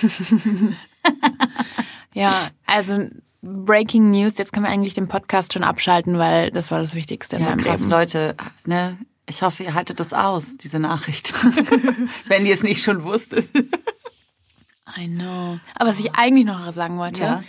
Ja, 2.13 2.31
also 2.65 3.09
Breaking 3.41 4.11
News, 4.11 4.37
jetzt 4.37 4.53
können 4.53 4.65
wir 4.65 4.71
eigentlich 4.71 4.93
den 4.93 5.07
Podcast 5.07 5.51
schon 5.53 5.63
abschalten, 5.63 6.17
weil 6.19 6.51
das 6.51 6.69
war 6.71 6.79
das 6.79 6.93
Wichtigste 6.93 7.37
in 7.37 7.41
Ja, 7.43 7.49
meinem 7.49 7.63
krass, 7.63 7.79
Leben. 7.81 7.91
Leute, 7.91 8.35
ne? 8.65 8.97
Ich 9.25 9.41
hoffe, 9.41 9.63
ihr 9.63 9.73
haltet 9.73 9.99
das 9.99 10.13
aus, 10.13 10.57
diese 10.57 10.79
Nachricht. 10.79 11.33
Wenn 12.27 12.45
ihr 12.45 12.53
es 12.53 12.61
nicht 12.63 12.83
schon 12.83 13.03
wusstet. 13.03 13.49
I 14.97 15.07
know. 15.07 15.59
Aber 15.75 15.89
was 15.89 15.99
ich 15.99 16.13
eigentlich 16.13 16.45
noch 16.45 16.71
sagen 16.73 16.97
wollte, 16.97 17.21
Ja. 17.21 17.43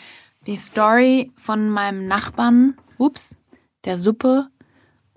die 0.46 0.56
Story 0.56 1.30
von 1.36 1.68
meinem 1.68 2.06
Nachbarn, 2.06 2.76
ups, 2.96 3.36
der 3.84 3.98
Suppe 3.98 4.48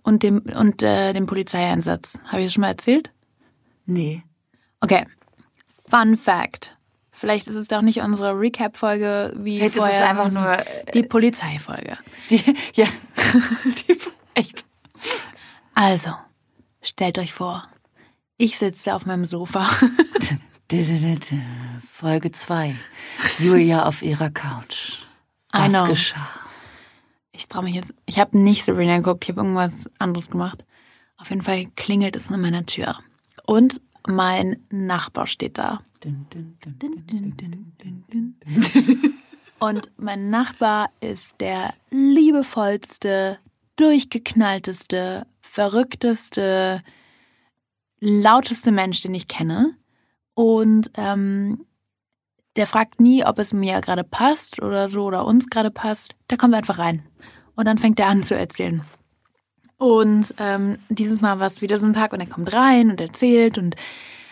und 0.04 0.24
dem 0.24 0.40
und 0.58 0.84
äh, 0.84 1.14
dem 1.14 1.26
Polizeieinsatz. 1.26 2.20
Habe 2.26 2.40
ich 2.42 2.48
das 2.48 2.54
schon 2.54 2.62
mal 2.62 2.68
erzählt? 2.70 3.12
Nee. 3.86 4.24
Okay. 4.82 5.06
Fun 5.90 6.18
Fact. 6.18 6.77
Vielleicht 7.18 7.48
ist 7.48 7.56
es 7.56 7.68
doch 7.68 7.82
nicht 7.82 8.02
unsere 8.02 8.40
Recap-Folge 8.40 9.34
wie 9.38 9.58
Vielleicht 9.58 9.76
ist 9.76 9.82
es 9.82 9.90
vorher. 9.90 10.08
einfach 10.08 10.32
nur, 10.32 10.64
die 10.94 11.02
Polizeifolge. 11.02 11.98
Die, 12.30 12.44
ja. 12.76 12.86
Die, 13.66 13.98
echt. 14.36 14.66
Also, 15.74 16.14
stellt 16.80 17.18
euch 17.18 17.34
vor, 17.34 17.68
ich 18.38 18.60
sitze 18.60 18.94
auf 18.94 19.08
meinem 19.08 19.26
Sofa. 19.26 19.68
Folge 21.92 22.32
2. 22.32 22.76
Julia 23.40 23.88
auf 23.88 24.04
ihrer 24.04 24.30
Couch. 24.30 25.00
Was 25.52 25.72
geschah? 25.86 26.30
Ich 27.32 27.48
traue 27.48 27.64
mich 27.64 27.74
jetzt. 27.74 27.96
Ich 28.06 28.20
habe 28.20 28.38
nicht 28.38 28.64
Sabrina 28.64 28.98
geguckt, 28.98 29.24
ich 29.24 29.30
habe 29.30 29.42
irgendwas 29.42 29.90
anderes 29.98 30.30
gemacht. 30.30 30.64
Auf 31.18 31.32
jeden 31.32 31.42
Fall 31.42 31.66
klingelt 31.76 32.16
es 32.16 32.32
an 32.32 32.42
meiner 32.42 32.68
Tür. 32.68 32.96
Und 33.48 33.82
mein 34.06 34.58
Nachbar 34.70 35.26
steht 35.26 35.58
da. 35.58 35.80
Und 39.60 39.90
mein 39.98 40.30
Nachbar 40.30 40.90
ist 41.00 41.40
der 41.40 41.74
liebevollste, 41.90 43.40
durchgeknallteste, 43.76 45.26
verrückteste, 45.42 46.82
lauteste 48.00 48.72
Mensch, 48.72 49.02
den 49.02 49.16
ich 49.16 49.28
kenne. 49.28 49.76
Und 50.36 50.92
ähm, 50.98 51.66
der 52.56 52.68
fragt 52.68 53.00
nie, 53.00 53.26
ob 53.26 53.40
es 53.40 53.54
mir 53.54 53.82
gerade 53.82 54.04
passt 54.04 54.62
oder 54.62 54.90
so 54.90 55.06
oder 55.06 55.26
uns 55.26 55.48
gerade 55.50 55.72
passt. 55.72 56.16
Der 56.30 56.38
kommt 56.38 56.54
einfach 56.54 56.80
rein. 56.80 57.04
Und 57.56 57.66
dann 57.66 57.80
fängt 57.80 58.00
er 58.00 58.08
an 58.08 58.24
zu 58.24 58.36
erzählen. 58.36 58.84
Und 59.78 60.34
ähm, 60.40 60.78
dieses 60.90 61.22
Mal 61.22 61.40
war 61.40 61.48
es 61.48 61.62
wieder 61.62 61.80
so 61.80 61.88
ein 61.88 61.94
Tag 61.94 62.14
und 62.14 62.20
er 62.20 62.28
kommt 62.28 62.52
rein 62.52 62.90
und 62.90 63.00
erzählt 63.00 63.58
und 63.58 63.76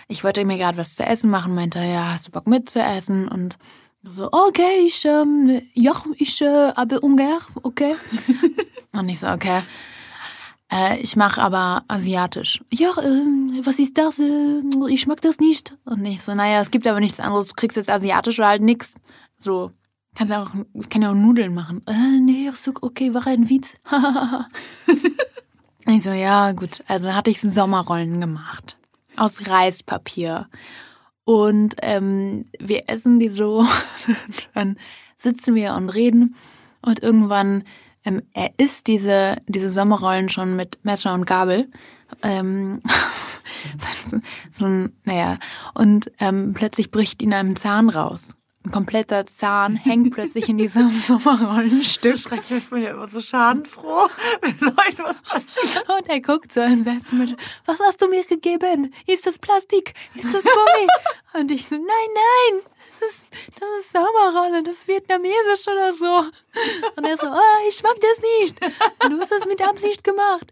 ich 0.07 0.23
wollte 0.23 0.45
mir 0.45 0.57
gerade 0.57 0.77
was 0.77 0.95
zu 0.95 1.03
essen 1.03 1.29
machen, 1.29 1.55
meinte, 1.55 1.79
ja, 1.79 2.13
hast 2.13 2.27
du 2.27 2.31
Bock 2.31 2.47
mitzuessen? 2.47 3.27
Und 3.27 3.57
so, 4.03 4.29
okay, 4.31 4.85
ich, 4.85 5.03
ähm, 5.05 5.61
ja, 5.73 5.93
ich 6.17 6.41
äh, 6.41 6.73
habe 6.73 6.99
Hunger, 7.01 7.39
okay. 7.63 7.95
und 8.93 9.09
ich 9.09 9.19
so, 9.19 9.27
okay. 9.27 9.61
Äh, 10.71 10.99
ich 10.99 11.15
mache 11.15 11.41
aber 11.41 11.83
asiatisch. 11.87 12.63
Ja, 12.71 12.91
ähm, 13.03 13.61
was 13.63 13.79
ist 13.79 13.97
das? 13.97 14.19
Äh, 14.19 14.61
ich 14.89 15.07
mag 15.07 15.21
das 15.21 15.39
nicht. 15.39 15.77
Und 15.85 16.05
ich 16.05 16.21
so, 16.21 16.33
naja, 16.33 16.61
es 16.61 16.71
gibt 16.71 16.87
aber 16.87 16.99
nichts 16.99 17.19
anderes. 17.19 17.49
Du 17.49 17.53
kriegst 17.53 17.77
jetzt 17.77 17.89
asiatisch 17.89 18.39
oder 18.39 18.49
halt 18.49 18.61
nix. 18.61 18.95
So, 19.37 19.71
kannst 20.15 20.31
ja 20.31 20.43
auch, 20.43 20.51
ich 20.73 20.89
kann 20.89 21.01
ja 21.01 21.11
auch 21.11 21.15
Nudeln 21.15 21.53
machen. 21.53 21.81
Äh, 21.87 22.19
nee, 22.19 22.49
so, 22.53 22.73
okay, 22.81 23.13
war 23.13 23.25
ein 23.27 23.49
Witz. 23.49 23.75
Und 25.85 25.87
ich 25.93 26.03
so, 26.03 26.11
ja, 26.11 26.51
gut. 26.51 26.83
Also 26.87 27.13
hatte 27.13 27.29
ich 27.29 27.41
Sommerrollen 27.41 28.19
gemacht. 28.19 28.77
Aus 29.17 29.47
Reispapier. 29.47 30.47
Und 31.25 31.75
ähm, 31.81 32.45
wir 32.59 32.83
essen 32.87 33.19
die 33.19 33.29
so. 33.29 33.65
dann 34.53 34.77
sitzen 35.17 35.55
wir 35.55 35.73
und 35.73 35.89
reden. 35.89 36.35
Und 36.81 37.01
irgendwann, 37.01 37.63
ähm, 38.05 38.21
er 38.33 38.51
isst 38.57 38.87
diese, 38.87 39.37
diese 39.47 39.71
Sommerrollen 39.71 40.29
schon 40.29 40.55
mit 40.55 40.83
Messer 40.83 41.13
und 41.13 41.25
Gabel. 41.25 41.69
Ähm, 42.21 42.81
so 44.51 44.65
ein, 44.65 44.95
naja. 45.03 45.37
Und 45.73 46.11
ähm, 46.19 46.53
plötzlich 46.53 46.91
bricht 46.91 47.21
ihn 47.21 47.33
einem 47.33 47.55
Zahn 47.55 47.89
raus. 47.89 48.37
Ein 48.65 48.71
kompletter 48.71 49.27
Zahn 49.27 49.75
hängt 49.75 50.11
plötzlich 50.11 50.49
in 50.49 50.57
diesem 50.57 50.89
Sommerrollenstück. 51.07 52.17
schrecklich. 52.17 52.63
Ich 52.63 52.69
bin 52.69 52.81
ja 52.81 52.91
immer 52.91 53.07
so 53.07 53.21
schadenfroh, 53.21 54.07
wenn 54.41 54.57
Leuten 54.59 55.03
was 55.03 55.21
passiert. 55.21 55.87
Und 55.87 56.09
er 56.09 56.19
guckt 56.21 56.51
so 56.51 56.61
und 56.61 56.83
sagt 56.83 57.07
zu 57.07 57.15
mir, 57.15 57.35
was 57.65 57.79
hast 57.79 58.01
du 58.01 58.07
mir 58.07 58.23
gegeben? 58.23 58.91
Ist 59.05 59.27
das 59.27 59.37
Plastik? 59.37 59.93
Ist 60.15 60.33
das 60.33 60.41
Gummi? 60.41 60.87
und 61.39 61.51
ich 61.51 61.67
so, 61.67 61.75
nein, 61.75 61.85
nein, 61.85 62.61
das 62.99 63.09
ist, 63.09 63.33
das 63.59 63.69
ist 63.81 63.91
Sommerrolle, 63.91 64.63
das 64.63 64.77
ist 64.79 64.87
vietnamesisch 64.87 65.67
oder 65.67 65.93
so. 65.93 66.29
Und 66.95 67.05
er 67.05 67.17
so, 67.17 67.27
oh, 67.27 67.67
ich 67.69 67.83
mag 67.83 67.95
das 68.01 68.21
nicht. 68.41 68.59
Du 69.11 69.19
hast 69.19 69.31
das 69.31 69.45
mit 69.45 69.61
Absicht 69.61 70.03
gemacht. 70.03 70.47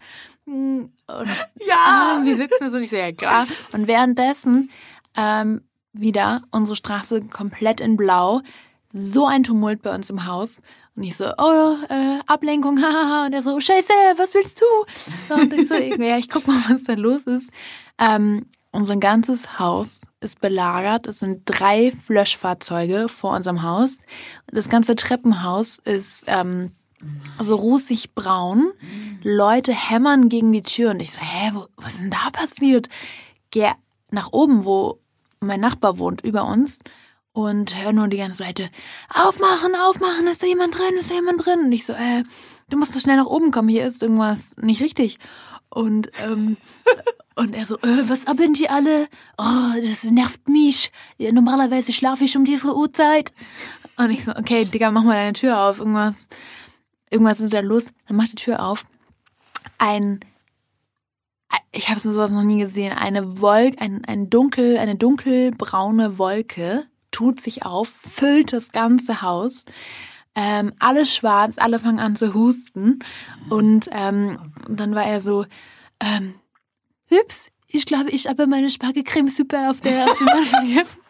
Und 0.46 0.92
Ja. 1.66 2.22
wir 2.24 2.36
sitzen 2.36 2.70
so, 2.70 2.78
und 2.78 2.84
ich 2.84 2.90
so, 2.92 2.96
ja 2.98 3.12
klar. 3.12 3.48
Und 3.72 3.88
währenddessen 3.88 4.70
ähm, 5.18 5.62
wieder 5.94 6.44
unsere 6.52 6.76
Straße 6.76 7.22
komplett 7.30 7.80
in 7.80 7.96
Blau. 7.96 8.42
So 8.92 9.26
ein 9.26 9.44
Tumult 9.44 9.82
bei 9.82 9.94
uns 9.94 10.10
im 10.10 10.26
Haus. 10.28 10.62
Und 10.96 11.04
ich 11.04 11.16
so, 11.16 11.26
oh, 11.26 11.76
äh, 11.90 12.20
Ablenkung, 12.28 12.78
hahaha. 12.82 13.26
Und 13.26 13.34
er 13.34 13.42
so, 13.42 13.60
scheiße, 13.60 13.94
was 14.18 14.34
willst 14.34 14.62
du? 14.62 15.34
Und 15.34 15.54
ich 15.54 15.68
so, 15.68 15.76
ja, 15.76 16.18
ich 16.18 16.30
guck 16.30 16.48
mal, 16.48 16.62
was 16.68 16.84
da 16.84 16.94
los 16.94 17.24
ist. 17.24 17.50
Ähm, 17.98 18.46
unser 18.72 18.98
ganzes 18.98 19.60
Haus 19.60 20.02
ist 20.20 20.42
belagert. 20.42 21.08
Es 21.08 21.20
sind 21.20 21.44
drei 21.46 21.94
Löschfahrzeuge 22.08 23.08
vor 23.08 23.36
unserem 23.36 23.62
Haus. 23.62 24.00
Das 24.48 24.68
ganze 24.68 24.96
Treppenhaus 24.96 25.78
ist 25.80 26.26
ähm, 26.28 26.72
so 27.40 27.56
rußig 27.56 28.14
braun. 28.16 28.72
Leute 29.22 29.74
hämmern 29.74 30.28
gegen 30.30 30.52
die 30.52 30.64
Tür 30.64 30.92
und 30.92 31.02
ich 31.02 31.12
so, 31.12 31.20
hä, 31.20 31.52
wo, 31.54 31.68
was 31.78 31.94
ist 31.94 32.02
denn 32.02 32.12
da 32.12 32.30
passiert? 32.32 32.90
Geh 33.52 33.70
nach 34.10 34.32
oben, 34.32 34.66
wo 34.66 35.00
mein 35.44 35.60
Nachbar 35.60 35.98
wohnt, 35.98 36.22
über 36.22 36.46
uns. 36.46 36.80
und 37.36 37.76
höre 37.84 37.94
nur 37.94 38.08
die 38.08 38.18
ganze 38.18 38.44
Seite, 38.44 38.70
aufmachen, 39.10 39.76
aufmachen, 39.76 40.28
ist 40.28 40.44
da 40.44 40.48
jemand 40.48 40.78
drin, 40.78 40.96
ist 41.00 41.10
da 41.10 41.16
jemand 41.16 41.44
drin? 41.44 41.62
Und 41.66 41.72
ich 41.72 41.86
so, 41.86 41.94
äh, 41.94 42.24
du 42.70 42.78
musst 42.78 43.00
schnell 43.02 43.18
nach 43.18 43.26
oben 43.26 43.50
kommen, 43.52 43.70
hier 43.70 43.88
ist 43.88 44.04
irgendwas 44.04 44.56
nicht 44.58 44.82
richtig. 44.82 45.18
Und, 45.70 46.12
ähm, 46.24 46.58
und 47.36 47.56
er 47.56 47.66
so, 47.66 47.78
äh, 47.80 48.08
was 48.08 48.28
haben 48.28 48.54
die 48.54 48.70
alle? 48.70 49.08
Oh, 49.40 49.82
das 49.84 50.04
nervt 50.04 50.48
mich. 50.48 50.92
Normalerweise 51.18 51.92
schlafe 51.92 52.24
ich 52.24 52.38
um 52.38 52.46
diese 52.46 52.76
Uhrzeit. 52.76 53.34
Und 53.98 54.12
ich 54.12 54.24
so, 54.24 54.36
okay, 54.36 54.66
Digga, 54.66 54.92
mach 54.92 55.04
mal 55.04 55.16
deine 55.16 55.34
Tür 55.34 55.60
auf. 55.60 55.80
Irgendwas, 55.80 56.28
irgendwas 57.10 57.42
ist 57.42 57.54
da 57.54 57.62
los. 57.62 57.88
Dann 58.08 58.18
macht 58.18 58.34
die 58.34 58.36
Tür 58.36 58.64
auf. 58.64 58.86
Ein, 59.80 60.20
ich 61.72 61.90
habe 61.90 62.00
sowas 62.00 62.32
noch 62.32 62.44
nie 62.44 62.60
gesehen. 62.60 62.94
Eine 62.94 63.42
Wolke, 63.42 63.82
ein, 63.82 64.04
ein 64.06 64.30
dunkel, 64.30 64.78
eine 64.78 64.96
dunkelbraune 64.96 66.18
Wolke 66.18 66.86
tut 67.12 67.42
sich 67.42 67.66
auf, 67.66 67.90
füllt 67.90 68.54
das 68.54 68.72
ganze 68.72 69.22
Haus. 69.22 69.66
Ähm, 70.36 70.74
alles 70.80 71.14
schwarz, 71.14 71.58
alle 71.58 71.80
fangen 71.80 72.00
an 72.00 72.16
zu 72.16 72.34
husten. 72.34 73.00
Und 73.50 73.90
ähm, 73.92 74.54
dann 74.68 74.96
war 74.96 75.06
er 75.06 75.22
so, 75.22 75.46
ähm, 76.00 76.36
Hübs, 77.06 77.50
ich 77.68 77.86
glaube, 77.86 78.10
ich 78.10 78.28
habe 78.28 78.48
meine 78.48 78.70
Spargelcremesuppe 78.70 79.70
auf 79.70 79.82
der 79.82 80.06
Autobahn 80.06 80.44
vergessen. 80.44 81.02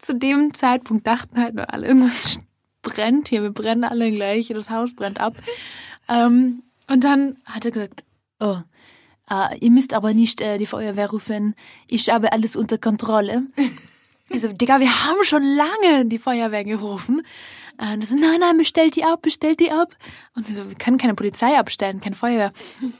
Zu 0.00 0.14
dem 0.14 0.54
Zeitpunkt 0.54 1.06
dachten 1.06 1.40
halt 1.40 1.54
nur 1.54 1.72
alle, 1.72 1.86
irgendwas 1.86 2.40
brennt 2.82 3.28
hier, 3.28 3.42
wir 3.42 3.50
brennen 3.50 3.84
alle 3.84 4.10
gleich, 4.10 4.48
das 4.48 4.70
Haus 4.70 4.94
brennt 4.94 5.20
ab. 5.20 5.34
Ähm, 6.08 6.62
und 6.88 7.04
dann 7.04 7.36
hat 7.44 7.64
er 7.64 7.70
gesagt, 7.70 8.02
oh, 8.40 8.58
äh, 9.30 9.58
ihr 9.58 9.70
müsst 9.70 9.92
aber 9.92 10.14
nicht 10.14 10.40
äh, 10.40 10.58
die 10.58 10.66
Feuerwehr 10.66 11.10
rufen, 11.10 11.54
ich 11.86 12.08
habe 12.10 12.32
alles 12.32 12.56
unter 12.56 12.78
Kontrolle. 12.78 13.42
Ich 14.28 14.40
so, 14.42 14.48
Digga, 14.48 14.80
wir 14.80 15.04
haben 15.04 15.24
schon 15.24 15.42
lange 15.42 16.06
die 16.06 16.18
Feuerwehr 16.18 16.64
gerufen. 16.64 17.22
Äh, 17.78 17.94
Und 17.94 18.06
so, 18.06 18.16
nein, 18.16 18.40
nein, 18.40 18.56
bestellt 18.56 18.96
die 18.96 19.04
ab, 19.04 19.22
bestellt 19.22 19.60
die 19.60 19.70
ab. 19.70 19.94
Und 20.34 20.46
so, 20.46 20.68
wir 20.68 20.76
können 20.76 20.98
keine 20.98 21.14
Polizei 21.14 21.58
abstellen, 21.58 22.00
keine 22.00 22.16
Feuerwehr. 22.16 22.52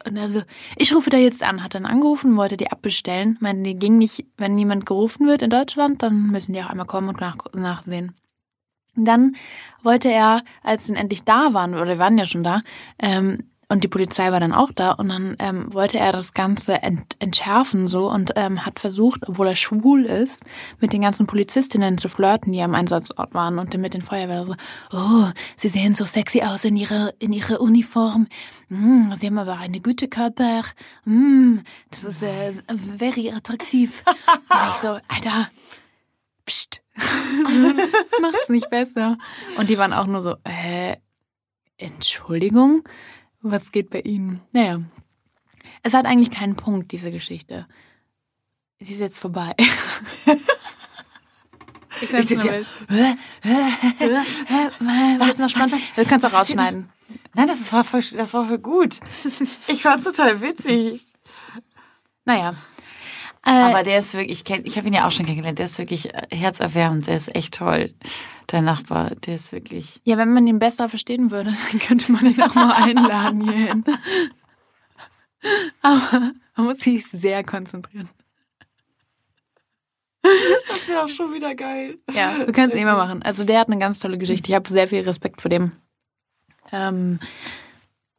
Und 0.07 0.17
er 0.17 0.31
so, 0.31 0.43
ich 0.77 0.95
rufe 0.95 1.11
da 1.11 1.17
jetzt 1.17 1.43
an. 1.43 1.63
Hat 1.63 1.75
dann 1.75 1.87
angerufen, 1.87 2.37
wollte 2.37 2.57
die 2.57 2.71
abbestellen. 2.71 3.35
Ich 3.37 3.41
meine, 3.41 3.63
die 3.63 3.75
ging 3.75 3.99
nicht, 3.99 4.27
wenn 4.37 4.59
jemand 4.59 4.87
gerufen 4.87 5.27
wird 5.27 5.43
in 5.43 5.51
Deutschland, 5.51 6.03
dann 6.03 6.29
müssen 6.29 6.53
die 6.53 6.63
auch 6.63 6.71
einmal 6.71 6.87
kommen 6.87 7.09
und 7.09 7.21
nach, 7.21 7.37
nachsehen. 7.55 8.15
Dann 8.95 9.37
wollte 9.83 10.11
er, 10.11 10.43
als 10.63 10.87
sie 10.87 10.95
endlich 10.95 11.25
da 11.25 11.55
waren, 11.55 11.75
oder 11.75 11.95
die 11.95 11.99
waren 11.99 12.19
ja 12.19 12.27
schon 12.27 12.43
da, 12.43 12.61
ähm, 12.99 13.45
und 13.71 13.85
die 13.85 13.89
Polizei 13.89 14.33
war 14.33 14.41
dann 14.41 14.55
auch 14.55 14.71
da 14.73 14.93
und 14.93 15.09
dann 15.09 15.37
ähm, 15.39 15.73
wollte 15.75 15.99
er 15.99 16.13
das 16.13 16.33
Ganze 16.33 16.83
ent 16.83 17.17
entschärfen 17.19 17.87
so 17.87 18.11
und 18.11 18.33
ähm, 18.37 18.65
hat 18.65 18.81
versucht, 18.81 19.29
obwohl 19.29 19.49
er 19.49 19.57
schwul 19.57 20.07
ist, 20.07 20.43
mit 20.81 20.93
den 20.93 21.03
ganzen 21.03 21.27
Polizistinnen 21.27 21.99
zu 21.99 22.09
flirten, 22.09 22.53
die 22.53 22.63
am 22.63 22.75
Einsatzort 22.75 23.35
waren 23.35 23.59
und 23.59 23.77
mit 23.77 23.93
den 23.93 24.03
Feuerwehren 24.03 24.47
so, 24.47 24.55
oh, 24.93 25.27
sie 25.57 25.69
sehen 25.69 25.95
so 25.95 26.07
sexy 26.07 26.43
aus 26.43 26.65
in 26.65 26.77
ihrer 26.77 27.13
in 27.19 27.33
ihrer 27.33 27.61
Uniform, 27.61 28.27
mm, 28.69 29.13
sie 29.15 29.27
haben 29.27 29.39
aber 29.39 29.59
eine 29.59 29.81
gute 29.81 30.09
Körper, 30.09 30.63
mm, 31.05 31.59
das 31.91 32.05
ist 32.05 32.23
äh, 32.23 32.53
very 32.97 33.31
attraktiv. 33.31 34.03
und 34.07 34.71
ich 34.71 34.77
so, 34.81 34.99
Alter, 35.09 35.51
pst, 36.47 36.83
das 36.97 38.21
macht's 38.21 38.49
nicht 38.49 38.71
besser. 38.71 39.19
Und 39.57 39.69
die 39.69 39.79
waren 39.79 39.93
auch 39.93 40.07
nur 40.07 40.23
so, 40.23 40.37
äh, 40.45 40.97
Entschuldigung? 41.77 42.83
Was 43.41 43.73
geht 43.73 43.91
bei 43.91 44.01
Ihnen? 44.01 44.41
Naja. 44.53 44.81
Es 45.83 45.95
hat 45.95 46.07
eigentlich 46.07 46.31
keinen 46.31 46.57
Punkt, 46.57 46.93
diese 46.93 47.11
Geschichte. 47.11 47.67
Sie 48.81 48.93
ist 48.93 49.01
jetzt 49.01 49.19
vorbei. 49.19 49.55
Ich 52.01 52.13
weiß 52.13 52.31
nicht, 52.31 52.45
jetzt 55.27 55.39
noch 55.39 55.51
spannend. 55.51 55.75
Du 55.97 56.05
kannst 56.05 56.27
auch 56.27 56.33
rausschneiden. 56.33 56.89
Nein, 57.35 57.49
das 57.49 57.73
war 57.73 57.85
voll, 57.85 58.03
das 58.17 58.35
war 58.35 58.47
voll 58.47 58.59
gut. 58.59 59.01
Ich 59.69 59.83
fand's 59.83 60.05
total 60.05 60.41
witzig. 60.41 61.05
Naja. 62.25 62.55
Äh, 63.45 63.51
Aber 63.51 63.83
der 63.83 63.99
ist 63.99 64.15
wirklich, 64.15 64.39
ich 64.39 64.45
kenn, 64.45 64.63
ich 64.65 64.77
habe 64.77 64.89
ihn 64.89 64.95
ja 64.95 65.07
auch 65.07 65.11
schon 65.11 65.27
kennengelernt, 65.27 65.59
der 65.59 65.67
ist 65.67 65.79
wirklich 65.79 66.13
äh, 66.13 66.27
herzerwärmend, 66.31 67.07
der 67.07 67.17
ist 67.17 67.35
echt 67.35 67.55
toll. 67.55 67.95
Dein 68.47 68.65
Nachbar, 68.65 69.15
der 69.15 69.35
ist 69.35 69.53
wirklich. 69.53 70.01
ja, 70.05 70.17
wenn 70.17 70.33
man 70.33 70.47
ihn 70.47 70.59
besser 70.59 70.89
verstehen 70.89 71.31
würde, 71.31 71.53
dann 71.71 71.81
könnte 71.81 72.13
man 72.13 72.27
ihn 72.27 72.43
auch 72.43 72.55
mal 72.55 72.73
einladen 72.73 73.43
hierhin. 73.43 73.85
Aber 75.83 76.33
man 76.57 76.67
muss 76.67 76.81
sich 76.81 77.07
sehr 77.07 77.45
konzentrieren. 77.45 78.09
Das 80.23 80.89
wäre 80.89 81.05
auch 81.05 81.09
schon 81.09 81.33
wieder 81.33 81.55
geil. 81.55 81.99
Ja, 82.13 82.45
du 82.45 82.53
kannst 82.53 82.75
es 82.75 82.83
immer 82.83 82.97
machen. 82.97 83.23
Also 83.23 83.45
der 83.45 83.61
hat 83.61 83.69
eine 83.69 83.79
ganz 83.79 84.01
tolle 84.01 84.19
Geschichte. 84.19 84.51
Ich 84.51 84.55
habe 84.55 84.69
sehr 84.69 84.89
viel 84.89 85.03
Respekt 85.03 85.41
vor 85.41 85.49
dem. 85.49 85.73
Ähm, 86.73 87.21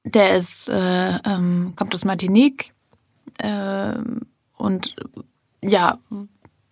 der 0.05 0.37
ist, 0.37 0.69
äh, 0.69 1.17
ähm, 1.25 1.73
kommt 1.75 1.93
aus 1.93 2.05
Martinique 2.05 2.73
ähm, 3.39 4.21
und 4.59 4.95
ja, 5.63 5.97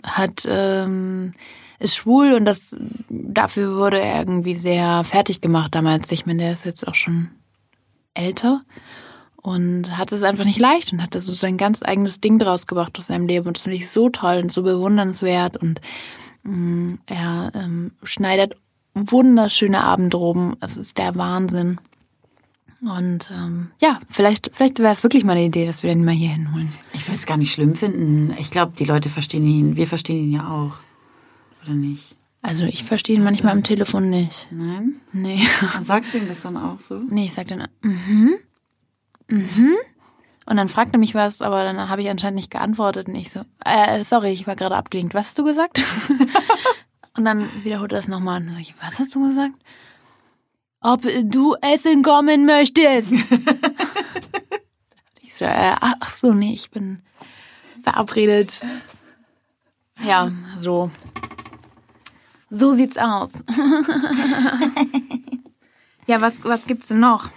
hat 0.04 0.48
ähm, 0.48 1.34
ist 1.80 1.96
schwul 1.96 2.34
und 2.34 2.46
das 2.46 2.76
dafür 3.10 3.76
wurde 3.76 4.00
er 4.00 4.20
irgendwie 4.20 4.56
sehr 4.56 5.04
fertig 5.04 5.42
gemacht 5.42 5.74
damals. 5.74 6.12
Ich 6.12 6.26
meine, 6.26 6.44
der 6.44 6.54
ist 6.54 6.66
jetzt 6.66 6.88
auch 6.88 6.96
schon 6.96 7.30
älter 8.14 8.62
und 9.36 9.98
hat 9.98 10.12
es 10.12 10.24
einfach 10.24 10.46
nicht 10.46 10.60
leicht 10.60 10.92
und 10.92 11.02
hat 11.02 11.16
da 11.16 11.22
so 11.22 11.34
sein 11.34 11.58
ganz 11.58 11.84
eigenes 11.84 12.20
Ding 12.20 12.40
draus 12.40 12.68
gemacht 12.68 12.98
aus 12.98 13.08
seinem 13.08 13.28
Leben 13.28 13.48
und 13.48 13.58
das 13.58 13.64
finde 13.64 13.78
ich 13.78 13.90
so 13.90 14.10
toll 14.10 14.40
und 14.44 14.52
so 14.52 14.64
bewundernswert 14.64 15.58
und 15.58 15.82
mh, 16.44 16.98
er 17.08 17.52
ähm, 17.54 17.92
schneidet 18.04 18.56
wunderschöne 18.94 19.84
Abendroben. 19.84 20.56
Es 20.60 20.78
ist 20.78 20.98
der 20.98 21.16
Wahnsinn. 21.16 21.80
Und 22.82 23.32
ähm, 23.32 23.72
ja, 23.82 24.00
vielleicht, 24.10 24.52
vielleicht 24.54 24.80
wäre 24.80 24.94
es 24.94 25.04
wirklich 25.04 25.24
mal 25.24 25.34
eine 25.34 25.46
Idee, 25.46 25.66
dass 25.66 25.82
wir 25.82 25.90
den 25.90 26.06
mal 26.06 26.14
hier 26.14 26.30
hinholen. 26.30 26.72
Ich 26.94 27.08
würde 27.08 27.18
es 27.18 27.26
gar 27.26 27.38
nicht 27.38 27.52
schlimm 27.52 27.76
finden. 27.76 28.36
Ich 28.38 28.52
glaube, 28.52 28.74
die 28.78 28.86
Leute 28.86 29.10
verstehen 29.10 29.48
ihn. 29.48 29.76
Wir 29.76 29.88
verstehen 29.88 30.18
ihn 30.18 30.32
ja 30.32 30.48
auch. 30.48 30.74
Oder 31.64 31.74
nicht? 31.74 32.16
Also 32.42 32.66
ich 32.66 32.84
verstehe 32.84 33.16
ihn 33.16 33.24
manchmal 33.24 33.54
am 33.54 33.64
Telefon 33.64 34.10
nicht. 34.10 34.48
Nein? 34.52 35.02
Nee. 35.12 35.40
Dann 35.74 35.86
sagst 35.86 36.14
du 36.14 36.20
ihm 36.20 36.28
das 36.28 36.42
dann 36.42 36.56
auch 36.56 36.80
so? 36.80 37.02
Nee, 37.10 37.26
ich 37.26 37.34
sag 37.34 37.48
dann, 37.48 37.68
mhm, 37.82 38.36
mhm. 39.28 39.76
Und 40.46 40.56
dann 40.56 40.70
fragt 40.70 40.94
er 40.94 41.00
mich 41.00 41.14
was, 41.14 41.42
aber 41.42 41.66
dann 41.66 41.90
habe 41.90 42.02
ich 42.02 42.10
anscheinend 42.10 42.38
nicht 42.38 42.52
geantwortet. 42.52 43.10
Und 43.10 43.16
ich 43.16 43.32
so, 43.32 43.42
äh, 43.66 44.04
sorry, 44.06 44.30
ich 44.30 44.48
war 44.48 44.56
gerade 44.56 44.78
abgelenkt. 44.78 45.14
Was 45.14 45.28
hast 45.28 45.40
du 45.40 45.44
gesagt? 45.44 45.84
und 47.18 47.26
dann 47.26 47.50
wiederholt 47.64 47.92
er 47.92 47.98
das 47.98 48.08
nochmal. 48.08 48.40
Und 48.40 48.48
dann 48.48 48.54
sag 48.54 48.62
ich, 48.62 48.76
was 48.82 49.00
hast 49.00 49.14
du 49.14 49.28
gesagt? 49.28 49.56
Ob 50.88 51.02
du 51.02 51.56
essen 51.56 52.02
kommen 52.02 52.46
möchtest. 52.46 53.12
ich 55.22 55.36
so, 55.36 55.44
äh, 55.44 55.76
ach 55.82 56.10
so, 56.10 56.34
nee, 56.34 56.54
ich 56.54 56.72
bin 56.72 57.02
verabredet. 57.84 58.66
Ja, 60.02 60.32
so. 60.56 60.90
So 62.50 62.74
sieht's 62.74 62.98
aus. 62.98 63.44
ja, 66.08 66.22
was, 66.22 66.42
was 66.46 66.68
gibt's 66.68 66.88
denn 66.88 67.02
noch? 67.02 67.32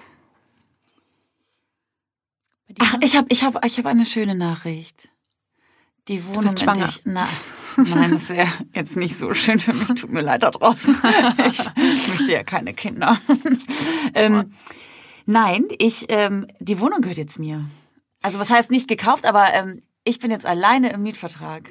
Ach, 2.79 2.99
ich 3.01 3.17
habe 3.17 3.27
ich 3.31 3.43
hab, 3.43 3.65
ich 3.65 3.79
hab 3.79 3.87
eine 3.87 4.07
schöne 4.07 4.37
Nachricht. 4.37 5.09
Die 6.07 6.25
Wohnung, 6.25 6.53
in 6.53 6.57
schwanger. 6.57 6.79
der 6.79 6.89
ich, 6.89 7.01
na, 7.03 7.29
nein, 7.77 8.11
das 8.11 8.29
wäre 8.29 8.49
jetzt 8.75 8.97
nicht 8.97 9.17
so 9.17 9.35
schön 9.35 9.59
für 9.59 9.73
mich. 9.73 10.01
Tut 10.01 10.11
mir 10.11 10.23
leid 10.23 10.43
da 10.43 10.51
draußen. 10.51 10.97
Ich 11.49 12.09
möchte 12.09 12.33
ja 12.33 12.43
keine 12.43 12.75
Kinder. 12.75 13.21
ähm, 14.15 14.53
nein, 15.27 15.65
ich, 15.79 16.07
ähm, 16.09 16.47
die 16.59 16.81
Wohnung 16.81 17.01
gehört 17.03 17.19
jetzt 17.19 17.39
mir. 17.39 17.65
Also 18.23 18.39
was 18.39 18.51
heißt 18.51 18.71
nicht 18.71 18.89
gekauft, 18.89 19.27
aber 19.27 19.53
ähm, 19.53 19.83
ich 20.05 20.19
bin 20.19 20.31
jetzt 20.31 20.47
alleine 20.47 20.93
im 20.93 21.03
Mietvertrag. 21.03 21.71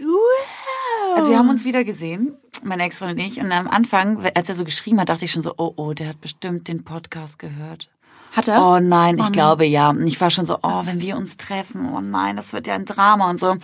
Also 1.16 1.30
wir 1.30 1.38
haben 1.38 1.50
uns 1.50 1.66
wieder 1.66 1.84
gesehen, 1.84 2.38
meine 2.64 2.84
Ex-Freundin 2.84 3.20
und 3.20 3.26
ich. 3.26 3.40
Und 3.40 3.52
am 3.52 3.68
Anfang, 3.68 4.26
als 4.36 4.50
er 4.50 4.56
so 4.56 4.64
geschrieben 4.64 5.00
hat, 5.00 5.10
dachte 5.10 5.26
ich 5.26 5.32
schon 5.32 5.42
so, 5.42 5.54
oh, 5.58 5.74
oh, 5.76 5.94
der 5.94 6.10
hat 6.10 6.22
bestimmt 6.22 6.68
den 6.68 6.84
Podcast 6.84 7.40
gehört. 7.40 7.90
Hat 8.32 8.48
er? 8.48 8.64
Oh 8.64 8.80
nein, 8.80 9.16
ich 9.16 9.24
nein. 9.24 9.32
glaube 9.32 9.66
ja. 9.66 9.90
Und 9.90 10.06
ich 10.06 10.22
war 10.22 10.30
schon 10.30 10.46
so, 10.46 10.60
oh, 10.62 10.82
wenn 10.86 11.02
wir 11.02 11.18
uns 11.18 11.38
treffen, 11.38 11.92
oh 11.94 12.02
nein, 12.02 12.36
das 12.36 12.54
wird 12.54 12.68
ja 12.68 12.76
ein 12.76 12.86
Drama 12.86 13.30
und 13.30 13.40
so. 13.40 13.52
Und 13.52 13.62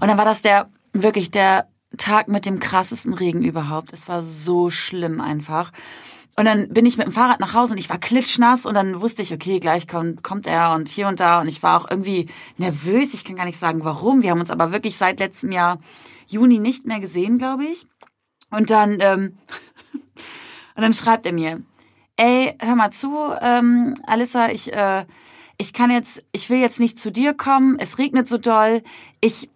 dann 0.00 0.16
war 0.16 0.24
das 0.24 0.40
der, 0.40 0.68
wirklich 0.92 1.30
der 1.30 1.68
Tag 1.96 2.28
mit 2.28 2.46
dem 2.46 2.60
krassesten 2.60 3.14
Regen 3.14 3.42
überhaupt. 3.42 3.92
Es 3.92 4.08
war 4.08 4.22
so 4.22 4.70
schlimm 4.70 5.20
einfach. 5.20 5.72
Und 6.38 6.44
dann 6.44 6.68
bin 6.68 6.84
ich 6.84 6.98
mit 6.98 7.06
dem 7.06 7.12
Fahrrad 7.12 7.40
nach 7.40 7.54
Hause 7.54 7.72
und 7.72 7.78
ich 7.78 7.88
war 7.88 7.98
klitschnass 7.98 8.66
und 8.66 8.74
dann 8.74 9.00
wusste 9.00 9.22
ich, 9.22 9.32
okay, 9.32 9.58
gleich 9.58 9.88
kommt, 9.88 10.22
kommt 10.22 10.46
er 10.46 10.74
und 10.74 10.88
hier 10.88 11.08
und 11.08 11.18
da 11.18 11.40
und 11.40 11.48
ich 11.48 11.62
war 11.62 11.80
auch 11.80 11.90
irgendwie 11.90 12.28
nervös. 12.58 13.14
Ich 13.14 13.24
kann 13.24 13.36
gar 13.36 13.46
nicht 13.46 13.58
sagen, 13.58 13.84
warum. 13.84 14.22
Wir 14.22 14.32
haben 14.32 14.40
uns 14.40 14.50
aber 14.50 14.70
wirklich 14.70 14.98
seit 14.98 15.18
letztem 15.18 15.50
Jahr 15.50 15.78
Juni 16.26 16.58
nicht 16.58 16.86
mehr 16.86 17.00
gesehen, 17.00 17.38
glaube 17.38 17.64
ich. 17.64 17.86
Und 18.50 18.68
dann, 18.70 18.98
ähm, 19.00 19.38
und 20.74 20.82
dann 20.82 20.92
schreibt 20.92 21.24
er 21.24 21.32
mir, 21.32 21.62
ey, 22.16 22.54
hör 22.60 22.76
mal 22.76 22.90
zu, 22.90 23.16
ähm, 23.40 23.94
Alissa, 24.06 24.50
ich, 24.50 24.72
äh, 24.74 25.06
ich 25.58 25.72
kann 25.72 25.90
jetzt, 25.90 26.22
ich 26.32 26.50
will 26.50 26.58
jetzt 26.58 26.80
nicht 26.80 27.00
zu 27.00 27.10
dir 27.10 27.32
kommen, 27.32 27.78
es 27.78 27.98
regnet 27.98 28.28
so 28.28 28.36
doll, 28.36 28.82
ich, 29.20 29.48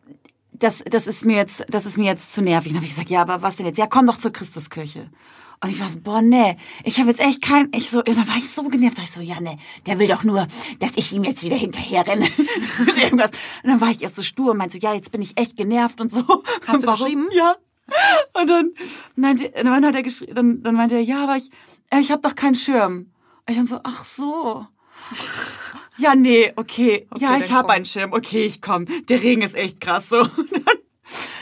das, 0.60 0.84
das 0.88 1.06
ist 1.06 1.24
mir 1.24 1.36
jetzt, 1.36 1.64
das 1.68 1.86
ist 1.86 1.98
mir 1.98 2.04
jetzt 2.04 2.32
zu 2.32 2.42
nervig. 2.42 2.70
Und 2.70 2.76
habe 2.76 2.86
ich 2.86 2.92
gesagt, 2.92 3.10
ja, 3.10 3.22
aber 3.22 3.42
was 3.42 3.56
denn 3.56 3.66
jetzt? 3.66 3.78
Ja, 3.78 3.86
komm 3.86 4.06
doch 4.06 4.18
zur 4.18 4.32
Christuskirche. 4.32 5.10
Und 5.62 5.70
ich 5.70 5.80
war 5.80 5.90
so, 5.90 6.00
boah, 6.00 6.22
nee, 6.22 6.56
ich 6.84 6.98
habe 6.98 7.10
jetzt 7.10 7.20
echt 7.20 7.42
kein, 7.42 7.68
ich 7.74 7.90
so, 7.90 8.00
dann 8.00 8.28
war 8.28 8.36
ich 8.36 8.48
so 8.48 8.62
genervt, 8.64 8.96
da 8.96 9.02
ich 9.02 9.10
so, 9.10 9.20
ja, 9.20 9.40
nee, 9.40 9.58
der 9.84 9.98
will 9.98 10.08
doch 10.08 10.24
nur, 10.24 10.46
dass 10.78 10.92
ich 10.96 11.12
ihm 11.12 11.24
jetzt 11.24 11.42
wieder 11.42 11.56
hinterher 11.56 12.06
renne. 12.06 12.26
mit 12.78 12.96
irgendwas. 12.96 13.30
Und 13.62 13.70
dann 13.70 13.80
war 13.80 13.90
ich 13.90 14.02
erst 14.02 14.16
so 14.16 14.22
stur 14.22 14.52
und 14.52 14.56
meinte 14.56 14.78
so, 14.80 14.86
ja, 14.86 14.94
jetzt 14.94 15.12
bin 15.12 15.20
ich 15.20 15.36
echt 15.36 15.56
genervt 15.56 16.00
und 16.00 16.12
so. 16.12 16.22
Hast 16.66 16.82
du 16.82 16.86
Warum? 16.86 17.04
geschrieben? 17.04 17.28
Ja. 17.32 17.56
Und 18.40 18.46
dann, 18.48 18.70
meinte, 19.16 19.50
dann 19.50 19.84
hat 19.84 19.94
er 19.94 20.02
geschrieben, 20.02 20.34
dann, 20.34 20.62
dann 20.62 20.74
meinte 20.76 20.94
er, 20.94 21.02
ja, 21.02 21.24
aber 21.24 21.36
ich, 21.36 21.50
äh, 21.90 22.00
ich 22.00 22.10
habe 22.10 22.22
doch 22.22 22.34
keinen 22.34 22.54
Schirm. 22.54 23.10
Und 23.46 23.50
ich 23.50 23.56
dann 23.56 23.66
so, 23.66 23.80
ach 23.82 24.04
so. 24.04 24.66
Ja, 26.00 26.14
nee, 26.14 26.52
okay. 26.56 27.06
ja, 27.18 27.32
dann 27.32 27.42
ich 27.42 27.52
habe 27.52 27.70
einen 27.70 27.84
Schirm. 27.84 28.12
Okay, 28.12 28.46
ich 28.46 28.62
komm. 28.62 28.86
Der 29.08 29.22
Regen 29.22 29.42
ist 29.42 29.54
echt 29.54 29.80
krass 29.80 30.08
so. 30.08 30.26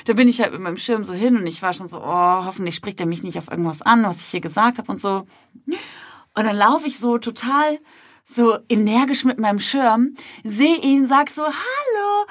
Da 0.06 0.14
bin 0.14 0.26
ich 0.26 0.40
halt 0.40 0.52
mit 0.52 0.62
meinem 0.62 0.78
Schirm 0.78 1.04
so 1.04 1.12
hin 1.12 1.36
und 1.36 1.46
ich 1.46 1.60
war 1.60 1.74
schon 1.74 1.86
so, 1.88 1.98
oh, 1.98 2.44
hoffentlich 2.46 2.74
spricht 2.74 2.98
er 2.98 3.04
mich 3.04 3.22
nicht 3.22 3.36
auf 3.36 3.50
irgendwas 3.50 3.82
an, 3.82 4.04
was 4.04 4.20
ich 4.20 4.28
hier 4.28 4.40
gesagt 4.40 4.78
habe 4.78 4.90
und 4.90 5.02
so. 5.02 5.26
Und 5.66 6.44
dann 6.46 6.56
laufe 6.56 6.86
ich 6.86 6.96
so 6.96 7.18
total 7.18 7.78
so 8.24 8.58
energisch 8.70 9.24
mit 9.24 9.38
meinem 9.38 9.60
Schirm, 9.60 10.14
sehe 10.44 10.78
ihn, 10.78 11.06
sag 11.06 11.28
so, 11.28 11.42
hallo, 11.42 12.26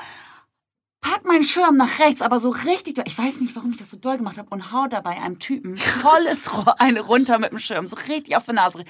pack 1.01 1.25
meinen 1.25 1.43
Schirm 1.43 1.77
nach 1.77 1.99
rechts, 1.99 2.21
aber 2.21 2.39
so 2.39 2.49
richtig, 2.49 2.95
doll. 2.95 3.05
ich 3.07 3.17
weiß 3.17 3.39
nicht, 3.39 3.55
warum 3.55 3.71
ich 3.71 3.77
das 3.77 3.91
so 3.91 3.97
doll 3.97 4.17
gemacht 4.17 4.37
habe 4.37 4.49
und 4.49 4.71
hau 4.71 4.87
dabei 4.87 5.21
einem 5.21 5.39
Typen 5.39 5.77
volles 5.77 6.53
Rohr 6.53 6.79
eine 6.79 7.01
runter 7.01 7.39
mit 7.39 7.51
dem 7.51 7.59
Schirm, 7.59 7.87
so 7.87 7.95
richtig 8.07 8.35
auf 8.35 8.45
die 8.45 8.53
Nase, 8.53 8.83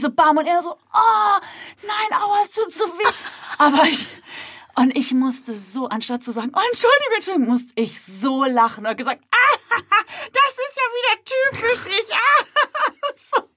so 0.00 0.10
bam 0.10 0.36
und 0.36 0.46
er 0.46 0.62
so, 0.62 0.72
oh, 0.72 1.40
nein, 1.82 2.20
aua, 2.20 2.38
es 2.44 2.52
tut 2.52 2.72
so 2.72 2.84
weh. 2.84 3.12
Aber 3.58 3.84
ich, 3.84 4.08
und 4.76 4.96
ich 4.96 5.12
musste 5.12 5.54
so, 5.54 5.88
anstatt 5.88 6.24
zu 6.24 6.32
sagen, 6.32 6.52
oh, 6.54 6.60
Entschuldigung, 6.70 7.14
Entschuldigung, 7.14 7.48
musste 7.48 7.72
ich 7.76 8.00
so 8.02 8.44
lachen 8.44 8.86
und 8.86 8.96
gesagt, 8.96 9.22
ah, 9.30 9.58
das 10.32 10.52
ist 10.52 10.76
ja 10.76 10.82
wieder 10.96 11.24
typisch 11.24 11.86
ich, 12.00 12.14
ah, 12.14 12.44
so 13.30 13.48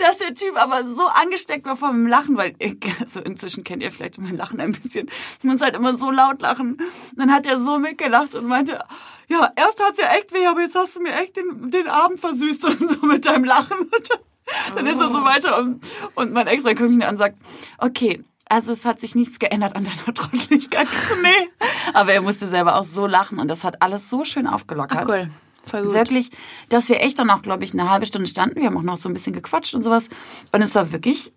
dass 0.00 0.18
der 0.18 0.34
Typ 0.34 0.56
aber 0.56 0.86
so 0.86 1.06
angesteckt 1.06 1.66
war 1.66 1.76
vom 1.76 2.06
Lachen, 2.06 2.36
weil 2.36 2.54
also 3.00 3.20
inzwischen 3.20 3.64
kennt 3.64 3.82
ihr 3.82 3.90
vielleicht 3.90 4.20
mein 4.20 4.36
Lachen 4.36 4.60
ein 4.60 4.72
bisschen. 4.72 5.08
Ich 5.38 5.44
muss 5.44 5.60
halt 5.60 5.76
immer 5.76 5.96
so 5.96 6.10
laut 6.10 6.40
lachen. 6.40 6.78
Dann 7.16 7.32
hat 7.32 7.46
er 7.46 7.60
so 7.60 7.78
mitgelacht 7.78 8.34
und 8.34 8.46
meinte, 8.46 8.82
ja, 9.28 9.52
erst 9.56 9.82
hat's 9.82 9.98
ja 9.98 10.08
echt 10.14 10.32
weh, 10.32 10.46
aber 10.46 10.62
jetzt 10.62 10.74
hast 10.74 10.96
du 10.96 11.00
mir 11.00 11.14
echt 11.14 11.36
den, 11.36 11.70
den 11.70 11.88
Abend 11.88 12.20
versüßt 12.20 12.64
und 12.66 12.90
so 12.90 13.06
mit 13.06 13.26
deinem 13.26 13.44
Lachen. 13.44 13.78
Und 13.78 14.08
dann 14.76 14.86
ist 14.86 15.00
er 15.00 15.08
so 15.08 15.24
weiter 15.24 15.58
und, 15.58 15.84
und 16.14 16.32
mein 16.32 16.46
Ex 16.46 16.62
dann 16.62 16.76
guckt 16.76 16.90
mich 16.90 17.04
an 17.04 17.14
und 17.14 17.18
sagt, 17.18 17.36
okay, 17.78 18.24
also 18.48 18.72
es 18.72 18.86
hat 18.86 18.98
sich 18.98 19.14
nichts 19.14 19.38
geändert 19.38 19.76
an 19.76 19.84
deiner 19.84 20.14
Trotteligkeit. 20.14 20.88
Nee. 21.22 21.68
Aber 21.92 22.12
er 22.12 22.22
musste 22.22 22.48
selber 22.48 22.76
auch 22.76 22.84
so 22.84 23.06
lachen 23.06 23.38
und 23.38 23.48
das 23.48 23.62
hat 23.62 23.82
alles 23.82 24.08
so 24.08 24.24
schön 24.24 24.46
aufgelockert. 24.46 25.00
Ach, 25.02 25.08
cool. 25.08 25.30
Wirklich, 25.72 26.30
dass 26.68 26.88
wir 26.88 27.00
echt 27.00 27.18
dann 27.18 27.30
auch, 27.30 27.42
glaube 27.42 27.64
ich, 27.64 27.72
eine 27.72 27.90
halbe 27.90 28.06
Stunde 28.06 28.28
standen. 28.28 28.56
Wir 28.56 28.66
haben 28.66 28.76
auch 28.76 28.82
noch 28.82 28.96
so 28.96 29.08
ein 29.08 29.14
bisschen 29.14 29.32
gequatscht 29.32 29.74
und 29.74 29.82
sowas. 29.82 30.08
Und 30.52 30.62
es 30.62 30.74
war 30.74 30.92
wirklich, 30.92 31.32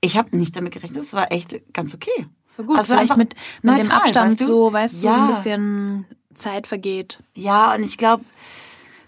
ich 0.00 0.16
habe 0.16 0.36
nicht 0.36 0.56
damit 0.56 0.72
gerechnet, 0.72 1.02
es 1.02 1.12
war 1.12 1.30
echt 1.32 1.60
ganz 1.72 1.94
okay. 1.94 2.26
Voll 2.56 2.64
gut. 2.66 2.78
Also 2.78 2.94
Vielleicht 2.94 3.02
einfach 3.02 3.16
mit, 3.16 3.34
mit 3.62 3.74
dem 3.74 3.76
neutral, 3.78 3.98
Abstand 4.00 4.30
weißt 4.32 4.40
du? 4.40 4.44
so, 4.46 4.72
weißt 4.72 5.02
du, 5.02 5.06
Ja. 5.06 5.14
so 5.14 5.20
ein 5.20 5.28
bisschen 5.36 6.06
Zeit 6.34 6.66
vergeht. 6.66 7.18
Ja, 7.34 7.74
und 7.74 7.82
ich 7.82 7.98
glaube, 7.98 8.24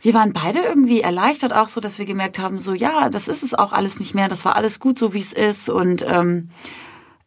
wir 0.00 0.14
waren 0.14 0.32
beide 0.32 0.60
irgendwie 0.60 1.00
erleichtert 1.00 1.52
auch 1.52 1.68
so, 1.68 1.80
dass 1.80 1.98
wir 1.98 2.06
gemerkt 2.06 2.38
haben, 2.38 2.58
so 2.58 2.74
ja, 2.74 3.08
das 3.08 3.28
ist 3.28 3.42
es 3.42 3.54
auch 3.54 3.72
alles 3.72 4.00
nicht 4.00 4.14
mehr, 4.14 4.28
das 4.28 4.44
war 4.44 4.56
alles 4.56 4.80
gut 4.80 4.98
so, 4.98 5.14
wie 5.14 5.20
es 5.20 5.32
ist 5.32 5.68
und 5.68 6.04
ähm, 6.06 6.50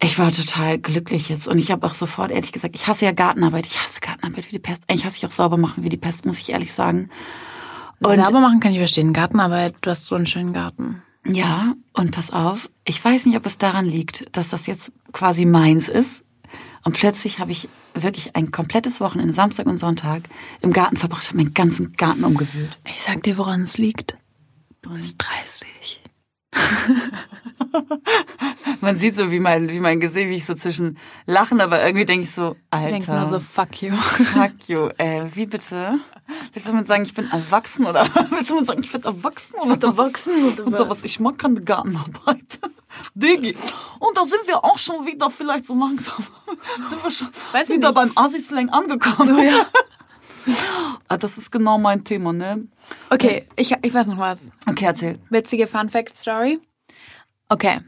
ich 0.06 0.20
war 0.20 0.32
total 0.32 0.78
glücklich 0.78 1.30
jetzt 1.30 1.48
und 1.48 1.58
ich 1.58 1.72
habe 1.72 1.86
auch 1.88 1.94
sofort 1.94 2.30
ehrlich 2.30 2.52
gesagt, 2.52 2.76
ich 2.76 2.86
hasse 2.86 3.06
ja 3.06 3.12
Gartenarbeit, 3.12 3.66
ich 3.66 3.84
hasse 3.84 4.00
Gartenarbeit 4.00 4.48
wie 4.48 4.52
die 4.52 4.60
Pest. 4.60 4.84
Eigentlich 4.88 5.06
hasse 5.06 5.18
ich 5.18 5.26
auch 5.26 5.32
sauber 5.32 5.58
machen 5.58 5.84
wie 5.84 5.90
die 5.90 5.98
Pest, 5.98 6.26
muss 6.26 6.40
ich 6.40 6.52
ehrlich 6.52 6.72
sagen. 6.72 7.10
Und 8.00 8.24
Sauber 8.24 8.40
machen 8.40 8.60
kann 8.60 8.72
ich 8.72 8.78
verstehen. 8.78 9.14
Gartenarbeit, 9.14 9.74
du 9.82 9.90
hast 9.90 10.06
so 10.06 10.16
einen 10.16 10.28
schönen 10.28 10.54
Garten. 10.54 11.02
Ja, 11.26 11.74
und 11.94 12.12
pass 12.12 12.30
auf, 12.30 12.70
ich 12.84 13.04
weiß 13.04 13.26
nicht, 13.26 13.36
ob 13.36 13.46
es 13.48 13.58
daran 13.58 13.86
liegt, 13.86 14.38
dass 14.38 14.50
das 14.50 14.68
jetzt 14.68 14.92
quasi 15.12 15.46
meins 15.46 15.90
ist. 15.90 16.24
Und 16.84 16.94
plötzlich 16.96 17.40
habe 17.40 17.52
ich 17.52 17.68
wirklich 17.96 18.36
ein 18.36 18.52
komplettes 18.52 19.02
Wochenende, 19.02 19.34
Samstag 19.34 19.66
und 19.66 19.80
Sonntag, 19.80 20.24
im 20.62 20.72
Garten 20.72 20.98
verbracht, 20.98 21.28
habe 21.28 21.38
meinen 21.38 21.56
ganzen 21.56 21.94
Garten 21.94 22.24
umgewühlt. 22.24 22.78
Ich 22.88 23.02
sag 23.02 23.24
dir, 23.24 23.40
woran 23.40 23.64
es 23.64 23.80
liegt. 23.80 24.18
Du 24.84 24.92
bist 24.92 25.16
30. 25.18 26.00
Man 28.82 28.98
sieht 28.98 29.16
so, 29.16 29.32
wie 29.32 29.40
mein, 29.40 29.70
wie 29.70 29.80
mein 29.80 30.00
Gesicht, 30.00 30.30
wie 30.30 30.36
ich 30.36 30.46
so 30.46 30.54
zwischen 30.56 30.98
Lachen, 31.26 31.62
aber 31.62 31.84
irgendwie 31.84 32.06
denke 32.06 32.26
ich 32.26 32.32
so, 32.32 32.56
Alter, 32.70 32.86
Ich 32.86 32.92
denke 33.06 33.12
nur 33.12 33.26
so, 33.26 33.40
fuck 33.40 33.82
you. 33.82 33.94
fuck 33.96 34.52
you, 34.68 34.90
äh, 34.98 35.24
wie 35.34 35.46
bitte? 35.46 36.00
Willst 36.54 36.68
du 36.68 36.74
mir 36.74 36.86
sagen, 36.86 37.04
ich 37.04 37.14
bin 37.14 37.30
erwachsen 37.30 37.86
oder 37.86 38.08
willst 38.32 38.50
du 38.50 38.60
mir 38.60 38.66
sagen, 38.66 38.84
ich 38.84 38.92
bin 38.92 39.04
erwachsen 39.04 39.56
oder 39.56 39.88
erwachsen 39.88 40.34
oder 40.46 40.68
oder 40.68 40.90
was? 40.90 41.04
Ich 41.04 41.20
mag 41.20 41.38
keine 41.38 41.62
Gartenarbeit. 41.62 42.60
Digi. 43.14 43.56
Und 44.00 44.18
da 44.18 44.24
sind 44.24 44.48
wir 44.48 44.64
auch 44.64 44.78
schon 44.78 45.06
wieder 45.06 45.30
vielleicht 45.30 45.66
so 45.66 45.76
langsam. 45.76 46.24
sind 46.90 47.04
wir 47.04 47.12
schon 47.12 47.28
Weiß 47.52 47.70
ich 47.70 47.76
wieder 47.76 47.92
beim 47.92 48.12
Assi-Slang 48.16 48.70
angekommen. 48.70 49.36
So, 49.36 49.42
ja. 49.42 49.66
Ah, 51.08 51.18
das 51.18 51.38
ist 51.38 51.52
genau 51.52 51.78
mein 51.78 52.04
Thema, 52.04 52.34
ne? 52.34 52.68
Okay, 53.10 53.46
ich, 53.56 53.76
ich 53.82 53.94
weiß 53.94 54.08
noch 54.08 54.18
was. 54.18 54.50
Okay, 54.68 54.86
erzähl. 54.86 55.20
Witzige 55.30 55.68
Fun 55.68 55.90
Fact 55.90 56.16
Story. 56.16 56.60
Okay. 57.50 57.80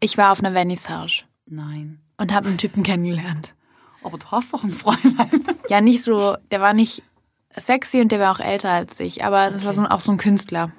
Ich 0.00 0.18
war 0.18 0.32
auf 0.32 0.40
einer 0.40 0.52
Vernissage 0.52 1.22
Nein. 1.46 2.00
und 2.16 2.32
habe 2.32 2.48
einen 2.48 2.58
Typen 2.58 2.82
kennengelernt. 2.82 3.54
Aber 4.02 4.18
du 4.18 4.26
hast 4.32 4.52
doch 4.52 4.64
ein 4.64 4.72
Fräulein. 4.72 5.46
Ja, 5.68 5.80
nicht 5.80 6.02
so, 6.02 6.36
der 6.50 6.60
war 6.60 6.74
nicht 6.74 7.02
sexy 7.56 8.00
und 8.00 8.10
der 8.12 8.18
war 8.20 8.32
auch 8.32 8.40
älter 8.40 8.70
als 8.70 8.98
ich, 9.00 9.24
aber 9.24 9.50
das 9.50 9.64
war 9.64 9.72
so, 9.72 9.82
auch 9.84 10.00
so 10.00 10.12
ein 10.12 10.18
Künstler. 10.18 10.72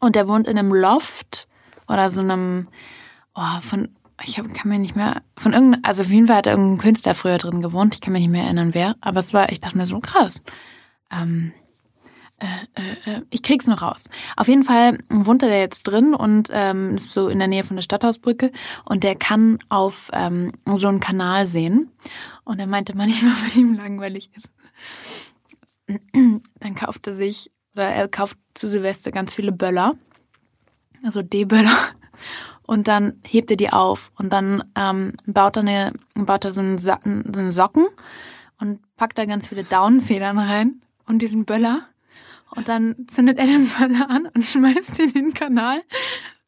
Und 0.00 0.16
der 0.16 0.28
wohnt 0.28 0.46
in 0.46 0.56
einem 0.56 0.72
Loft 0.72 1.48
oder 1.88 2.10
so 2.10 2.20
einem, 2.20 2.68
oh, 3.34 3.60
von, 3.60 3.88
ich 4.24 4.38
hab, 4.38 4.52
kann 4.54 4.70
mir 4.70 4.78
nicht 4.78 4.96
mehr, 4.96 5.22
von 5.36 5.52
irgendeinem, 5.52 5.82
also 5.84 6.02
auf 6.02 6.10
jeden 6.10 6.26
Fall 6.26 6.36
hat 6.36 6.46
irgendein 6.46 6.78
Künstler 6.78 7.14
früher 7.14 7.38
drin 7.38 7.60
gewohnt, 7.60 7.94
ich 7.94 8.00
kann 8.00 8.12
mich 8.12 8.22
nicht 8.22 8.30
mehr 8.30 8.44
erinnern, 8.44 8.74
wer, 8.74 8.96
aber 9.00 9.20
es 9.20 9.34
war, 9.34 9.50
ich 9.50 9.60
dachte 9.60 9.76
mir 9.76 9.86
so, 9.86 10.00
krass. 10.00 10.42
Ähm, 11.10 11.52
äh, 12.38 12.46
äh, 12.74 13.12
äh, 13.12 13.22
ich 13.30 13.42
krieg's 13.42 13.66
noch 13.66 13.80
raus. 13.80 14.04
Auf 14.36 14.48
jeden 14.48 14.62
Fall 14.62 14.98
wohnt 15.08 15.42
er 15.42 15.48
da 15.48 15.56
jetzt 15.56 15.84
drin 15.84 16.14
und 16.14 16.50
ähm, 16.52 16.96
ist 16.96 17.12
so 17.12 17.28
in 17.28 17.38
der 17.38 17.48
Nähe 17.48 17.64
von 17.64 17.76
der 17.76 17.82
Stadthausbrücke 17.82 18.52
und 18.84 19.04
der 19.04 19.16
kann 19.16 19.58
auf 19.70 20.10
ähm, 20.12 20.52
so 20.66 20.88
einen 20.88 21.00
Kanal 21.00 21.46
sehen. 21.46 21.90
Und 22.44 22.58
er 22.58 22.66
meinte 22.66 22.94
manchmal, 22.94 23.32
wenn 23.54 23.60
ihm 23.60 23.74
langweilig 23.74 24.30
ist, 24.36 24.52
dann 25.86 26.74
kauft 26.74 27.06
er 27.06 27.14
sich 27.14 27.50
oder 27.74 27.88
er 27.88 28.08
kauft 28.08 28.36
zu 28.54 28.68
Silvester 28.68 29.12
ganz 29.12 29.32
viele 29.32 29.52
Böller, 29.52 29.94
also 31.04 31.22
D-Böller, 31.22 31.76
und 32.66 32.88
dann 32.88 33.20
hebt 33.26 33.50
er 33.50 33.56
die 33.56 33.70
auf 33.70 34.10
und 34.16 34.32
dann 34.32 34.64
ähm, 34.76 35.14
baut 35.26 35.56
er 35.56 35.62
eine, 35.62 35.92
baut 36.14 36.44
er 36.44 36.50
so 36.50 36.60
einen, 36.60 36.78
so 36.78 36.92
einen 36.92 37.52
Socken 37.52 37.86
und 38.58 38.80
packt 38.96 39.18
da 39.18 39.24
ganz 39.24 39.48
viele 39.48 39.64
Daunenfedern 39.64 40.38
rein 40.38 40.82
und 41.06 41.20
diesen 41.20 41.44
Böller. 41.44 41.88
Und 42.50 42.68
dann 42.68 43.06
zündet 43.08 43.38
er 43.38 43.46
den 43.46 43.68
Böller 43.68 44.08
an 44.08 44.28
und 44.34 44.44
schmeißt 44.44 44.98
ihn 44.98 45.10
in 45.10 45.12
den 45.12 45.34
Kanal, 45.34 45.82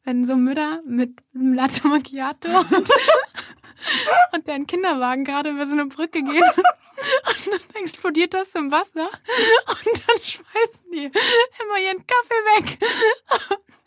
wenn 0.03 0.25
so 0.25 0.35
Mütter 0.35 0.81
mit 0.85 1.17
einem 1.35 1.53
Latte 1.53 1.87
Macchiato 1.87 2.47
und, 2.47 2.71
und 4.33 4.47
deren 4.47 4.65
Kinderwagen 4.65 5.23
gerade 5.23 5.51
über 5.51 5.67
so 5.67 5.73
eine 5.73 5.85
Brücke 5.85 6.23
gehen. 6.23 6.43
Und 6.99 7.47
dann 7.47 7.81
explodiert 7.81 8.33
das 8.33 8.53
im 8.55 8.71
Wasser. 8.71 9.07
Und 9.07 10.03
dann 10.05 10.21
schmeißen 10.21 10.91
die 10.91 11.05
immer 11.05 11.79
ihren 11.81 12.05
Kaffee 12.05 12.43
weg, 12.57 12.79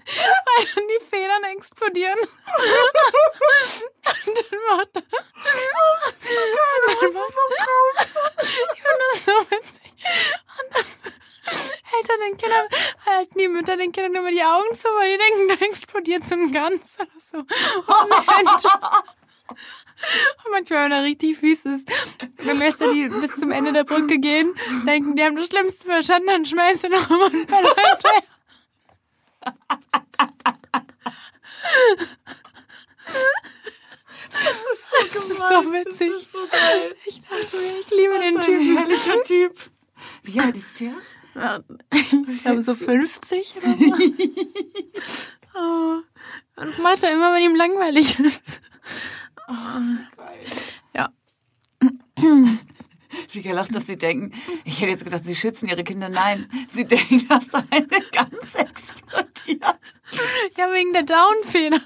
weil 0.06 0.66
dann 0.74 0.84
die 0.88 1.04
Federn 1.04 1.44
explodieren. 1.44 2.18
Und 4.26 4.36
dann 4.36 4.60
macht 4.68 4.88
er. 4.94 5.02
Und 5.02 5.08
dann 7.00 7.12
macht 7.12 7.34
Ich 8.42 8.82
finde 8.82 9.04
das 9.12 9.24
so 9.24 9.32
witzig. 9.50 9.92
Und 10.58 10.68
dann 10.74 10.86
hält 11.82 12.08
er 12.08 12.18
den 12.18 12.36
Kindern, 12.36 12.66
halten 13.06 13.38
die 13.38 13.48
Mütter 13.48 13.76
den 13.76 13.92
Kindern 13.92 14.14
immer 14.14 14.30
die 14.30 14.42
Augen 14.42 14.76
zu, 14.76 14.88
weil 14.88 15.12
die 15.12 15.18
denken, 15.18 15.48
da 15.48 15.66
explodiert 15.66 16.24
so 16.24 16.34
ein 16.34 16.52
Ganz 16.52 16.98
oder 16.98 17.08
so. 17.20 17.38
Und 17.38 17.46
und 20.44 20.50
manchmal, 20.50 20.84
wenn 20.84 20.92
er 20.92 21.04
richtig 21.04 21.38
fies 21.38 21.64
ist, 21.64 21.88
dann 22.44 22.58
lässt 22.58 22.80
er 22.80 22.92
die 22.92 23.08
bis 23.08 23.36
zum 23.36 23.52
Ende 23.52 23.72
der 23.72 23.84
Brücke 23.84 24.18
gehen, 24.18 24.54
denken, 24.86 25.16
die 25.16 25.22
haben 25.22 25.36
das 25.36 25.46
Schlimmste 25.46 25.86
verstanden, 25.86 26.26
dann 26.26 26.46
schmeißt 26.46 26.84
er 26.84 26.90
noch 26.90 27.08
mal 27.08 27.30
einen 27.30 27.46
Ball 27.46 27.62
hinterher. 27.62 28.22
Ist 35.42 35.64
so 35.64 35.72
witzig. 35.72 36.10
Das 36.12 36.22
ist 36.22 36.32
so 36.32 36.38
geil. 36.50 36.96
Ich 37.04 37.20
dachte 37.20 37.56
mir, 37.56 37.80
ich 37.80 37.90
liebe 37.90 38.18
den 38.18 38.34
Das 38.34 38.46
ist 38.46 38.48
ein 38.48 38.58
Typen. 38.58 38.76
herrlicher 38.76 39.22
Typ. 39.22 39.70
Wie 40.22 40.40
alt 40.40 40.56
ist 40.56 40.80
der? 40.80 40.94
Ich 42.28 42.42
glaube 42.42 42.62
so 42.62 42.74
50 42.74 43.54
oder 43.56 43.74
so. 43.74 43.94
Oh. 45.54 45.98
Und 46.56 46.66
das 46.68 46.78
macht 46.78 47.02
er 47.02 47.12
immer, 47.12 47.34
wenn 47.34 47.42
ihm 47.42 47.54
langweilig 47.54 48.18
ist. 48.20 48.62
Ja. 50.94 51.10
Wie 53.30 53.42
gelacht, 53.42 53.74
dass 53.74 53.86
sie 53.86 53.98
denken, 53.98 54.32
ich 54.64 54.80
hätte 54.80 54.90
jetzt 54.90 55.04
gedacht, 55.04 55.26
sie 55.26 55.34
schützen 55.36 55.68
ihre 55.68 55.84
Kinder. 55.84 56.08
Nein, 56.08 56.50
sie 56.70 56.86
denken, 56.86 57.28
dass 57.28 57.48
da 57.48 57.62
eine 57.70 57.86
Gans 57.86 58.54
explodiert. 58.54 59.94
Ja, 60.56 60.72
wegen 60.72 60.92
der 60.94 61.02
Downfeder, 61.02 61.80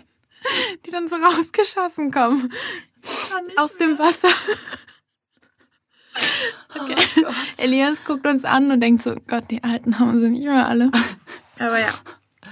die 0.84 0.90
dann 0.90 1.09
so 1.09 1.16
rausgeschossen 1.16 2.12
kommen 2.12 2.52
aus 3.57 3.76
dem 3.76 3.98
Wasser. 3.98 4.28
Okay. 6.74 6.96
Elias 7.59 8.04
guckt 8.04 8.26
uns 8.26 8.44
an 8.44 8.70
und 8.70 8.80
denkt 8.80 9.02
so, 9.02 9.14
Gott, 9.26 9.50
die 9.50 9.62
Alten 9.62 9.98
haben 9.98 10.20
sie 10.20 10.30
nicht 10.30 10.44
mehr 10.44 10.68
alle. 10.68 10.90
Aber 11.59 11.78
ja, 11.78 11.88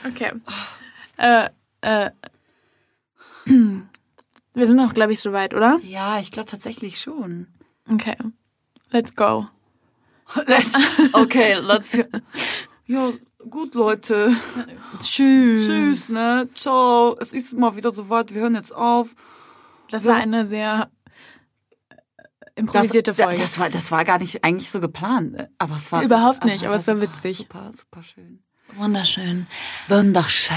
okay. 0.07 0.33
Äh, 1.17 1.49
äh, 1.83 2.11
wir 4.55 4.67
sind 4.67 4.81
auch, 4.81 4.95
glaube 4.95 5.13
ich, 5.13 5.21
soweit, 5.21 5.55
oder? 5.55 5.79
Ja, 5.83 6.19
ich 6.19 6.31
glaube 6.31 6.49
tatsächlich 6.51 7.01
schon. 7.01 7.49
Okay, 7.91 8.17
let's 8.91 9.15
go. 9.15 9.47
Let's, 10.47 10.73
okay, 11.13 11.55
let's. 11.61 11.99
Ja, 12.87 13.13
gut, 13.51 13.75
Leute. 13.75 14.35
Tschüss. 14.99 15.67
Tschüss, 15.67 16.09
ne? 16.09 16.49
Ciao. 16.55 17.15
Es 17.21 17.35
ist 17.35 17.53
mal 17.53 17.77
wieder 17.77 17.93
soweit. 17.93 18.33
Wir 18.33 18.41
hören 18.41 18.55
jetzt 18.55 18.75
auf. 18.75 19.15
Das 19.91 20.05
war 20.07 20.17
eine 20.17 20.47
sehr 20.47 20.91
äh, 21.89 21.95
improvisierte 22.57 23.13
das, 23.13 23.25
Folge. 23.25 23.41
Das 23.41 23.59
war, 23.59 23.69
das 23.69 23.91
war 23.91 24.05
gar 24.05 24.19
nicht 24.19 24.45
eigentlich 24.45 24.71
so 24.71 24.81
geplant. 24.81 25.49
Aber 25.59 25.77
es 25.77 25.93
war. 25.93 26.03
Überhaupt 26.03 26.45
nicht, 26.45 26.65
aber 26.65 26.77
es 26.77 26.87
war 26.87 26.97
super, 26.97 27.09
witzig. 27.09 27.39
Super, 27.39 27.71
super 27.75 28.03
schön. 28.03 28.43
Wunderschön. 28.77 29.47
Wunderschön. 29.89 30.57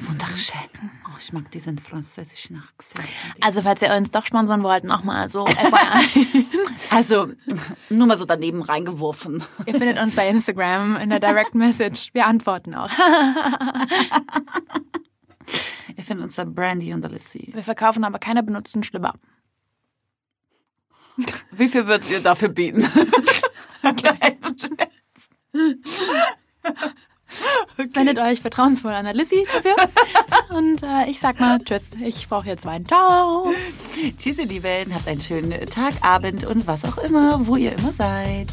Wunderschön. 0.00 0.60
Oh, 1.06 1.16
ich 1.18 1.32
mag 1.32 1.50
diesen 1.50 1.78
französischen 1.78 2.62
Akzent. 2.62 3.08
Also, 3.40 3.62
falls 3.62 3.82
ihr 3.82 3.92
uns 3.92 4.10
doch 4.10 4.24
sponsern 4.24 4.62
wollt, 4.62 4.84
nochmal 4.84 5.28
so 5.30 5.46
FYI. 5.46 6.46
Also, 6.90 7.28
nur 7.90 8.06
mal 8.06 8.18
so 8.18 8.24
daneben 8.24 8.62
reingeworfen. 8.62 9.42
ihr 9.66 9.74
findet 9.74 9.98
uns 9.98 10.14
bei 10.14 10.28
Instagram 10.28 10.96
in 10.96 11.10
der 11.10 11.18
Direct 11.18 11.54
Message. 11.54 12.10
Wir 12.12 12.26
antworten 12.26 12.74
auch. 12.74 12.90
Ihr 15.96 16.04
findet 16.04 16.26
uns 16.26 16.36
da 16.36 16.44
Brandy 16.44 16.92
und 16.92 17.04
Alicia. 17.04 17.54
Wir 17.54 17.64
verkaufen 17.64 18.04
aber 18.04 18.18
keine 18.18 18.42
benutzten 18.42 18.84
Schlüpper. 18.84 19.14
Wie 21.50 21.68
viel 21.68 21.86
würdet 21.86 22.10
ihr 22.10 22.20
dafür 22.20 22.48
bieten? 22.48 22.84
okay. 23.82 24.38
Wendet 27.94 28.18
euch 28.18 28.40
vertrauensvoll 28.40 28.92
an 28.92 29.06
der 29.06 29.14
Lissy 29.14 29.46
dafür. 29.52 29.74
Und 30.50 30.82
äh, 30.82 31.08
ich 31.08 31.18
sag 31.18 31.40
mal 31.40 31.58
Tschüss. 31.58 31.92
Ich 32.02 32.28
brauche 32.28 32.46
jetzt 32.46 32.66
Wein. 32.66 32.84
Ciao. 32.84 33.52
Tschüss, 34.18 34.38
ihr 34.38 34.46
Lieben. 34.46 34.94
Habt 34.94 35.08
einen 35.08 35.20
schönen 35.20 35.64
Tag, 35.66 35.94
Abend 36.02 36.44
und 36.44 36.66
was 36.66 36.84
auch 36.84 36.98
immer, 36.98 37.46
wo 37.46 37.56
ihr 37.56 37.72
immer 37.72 37.92
seid. 37.92 38.48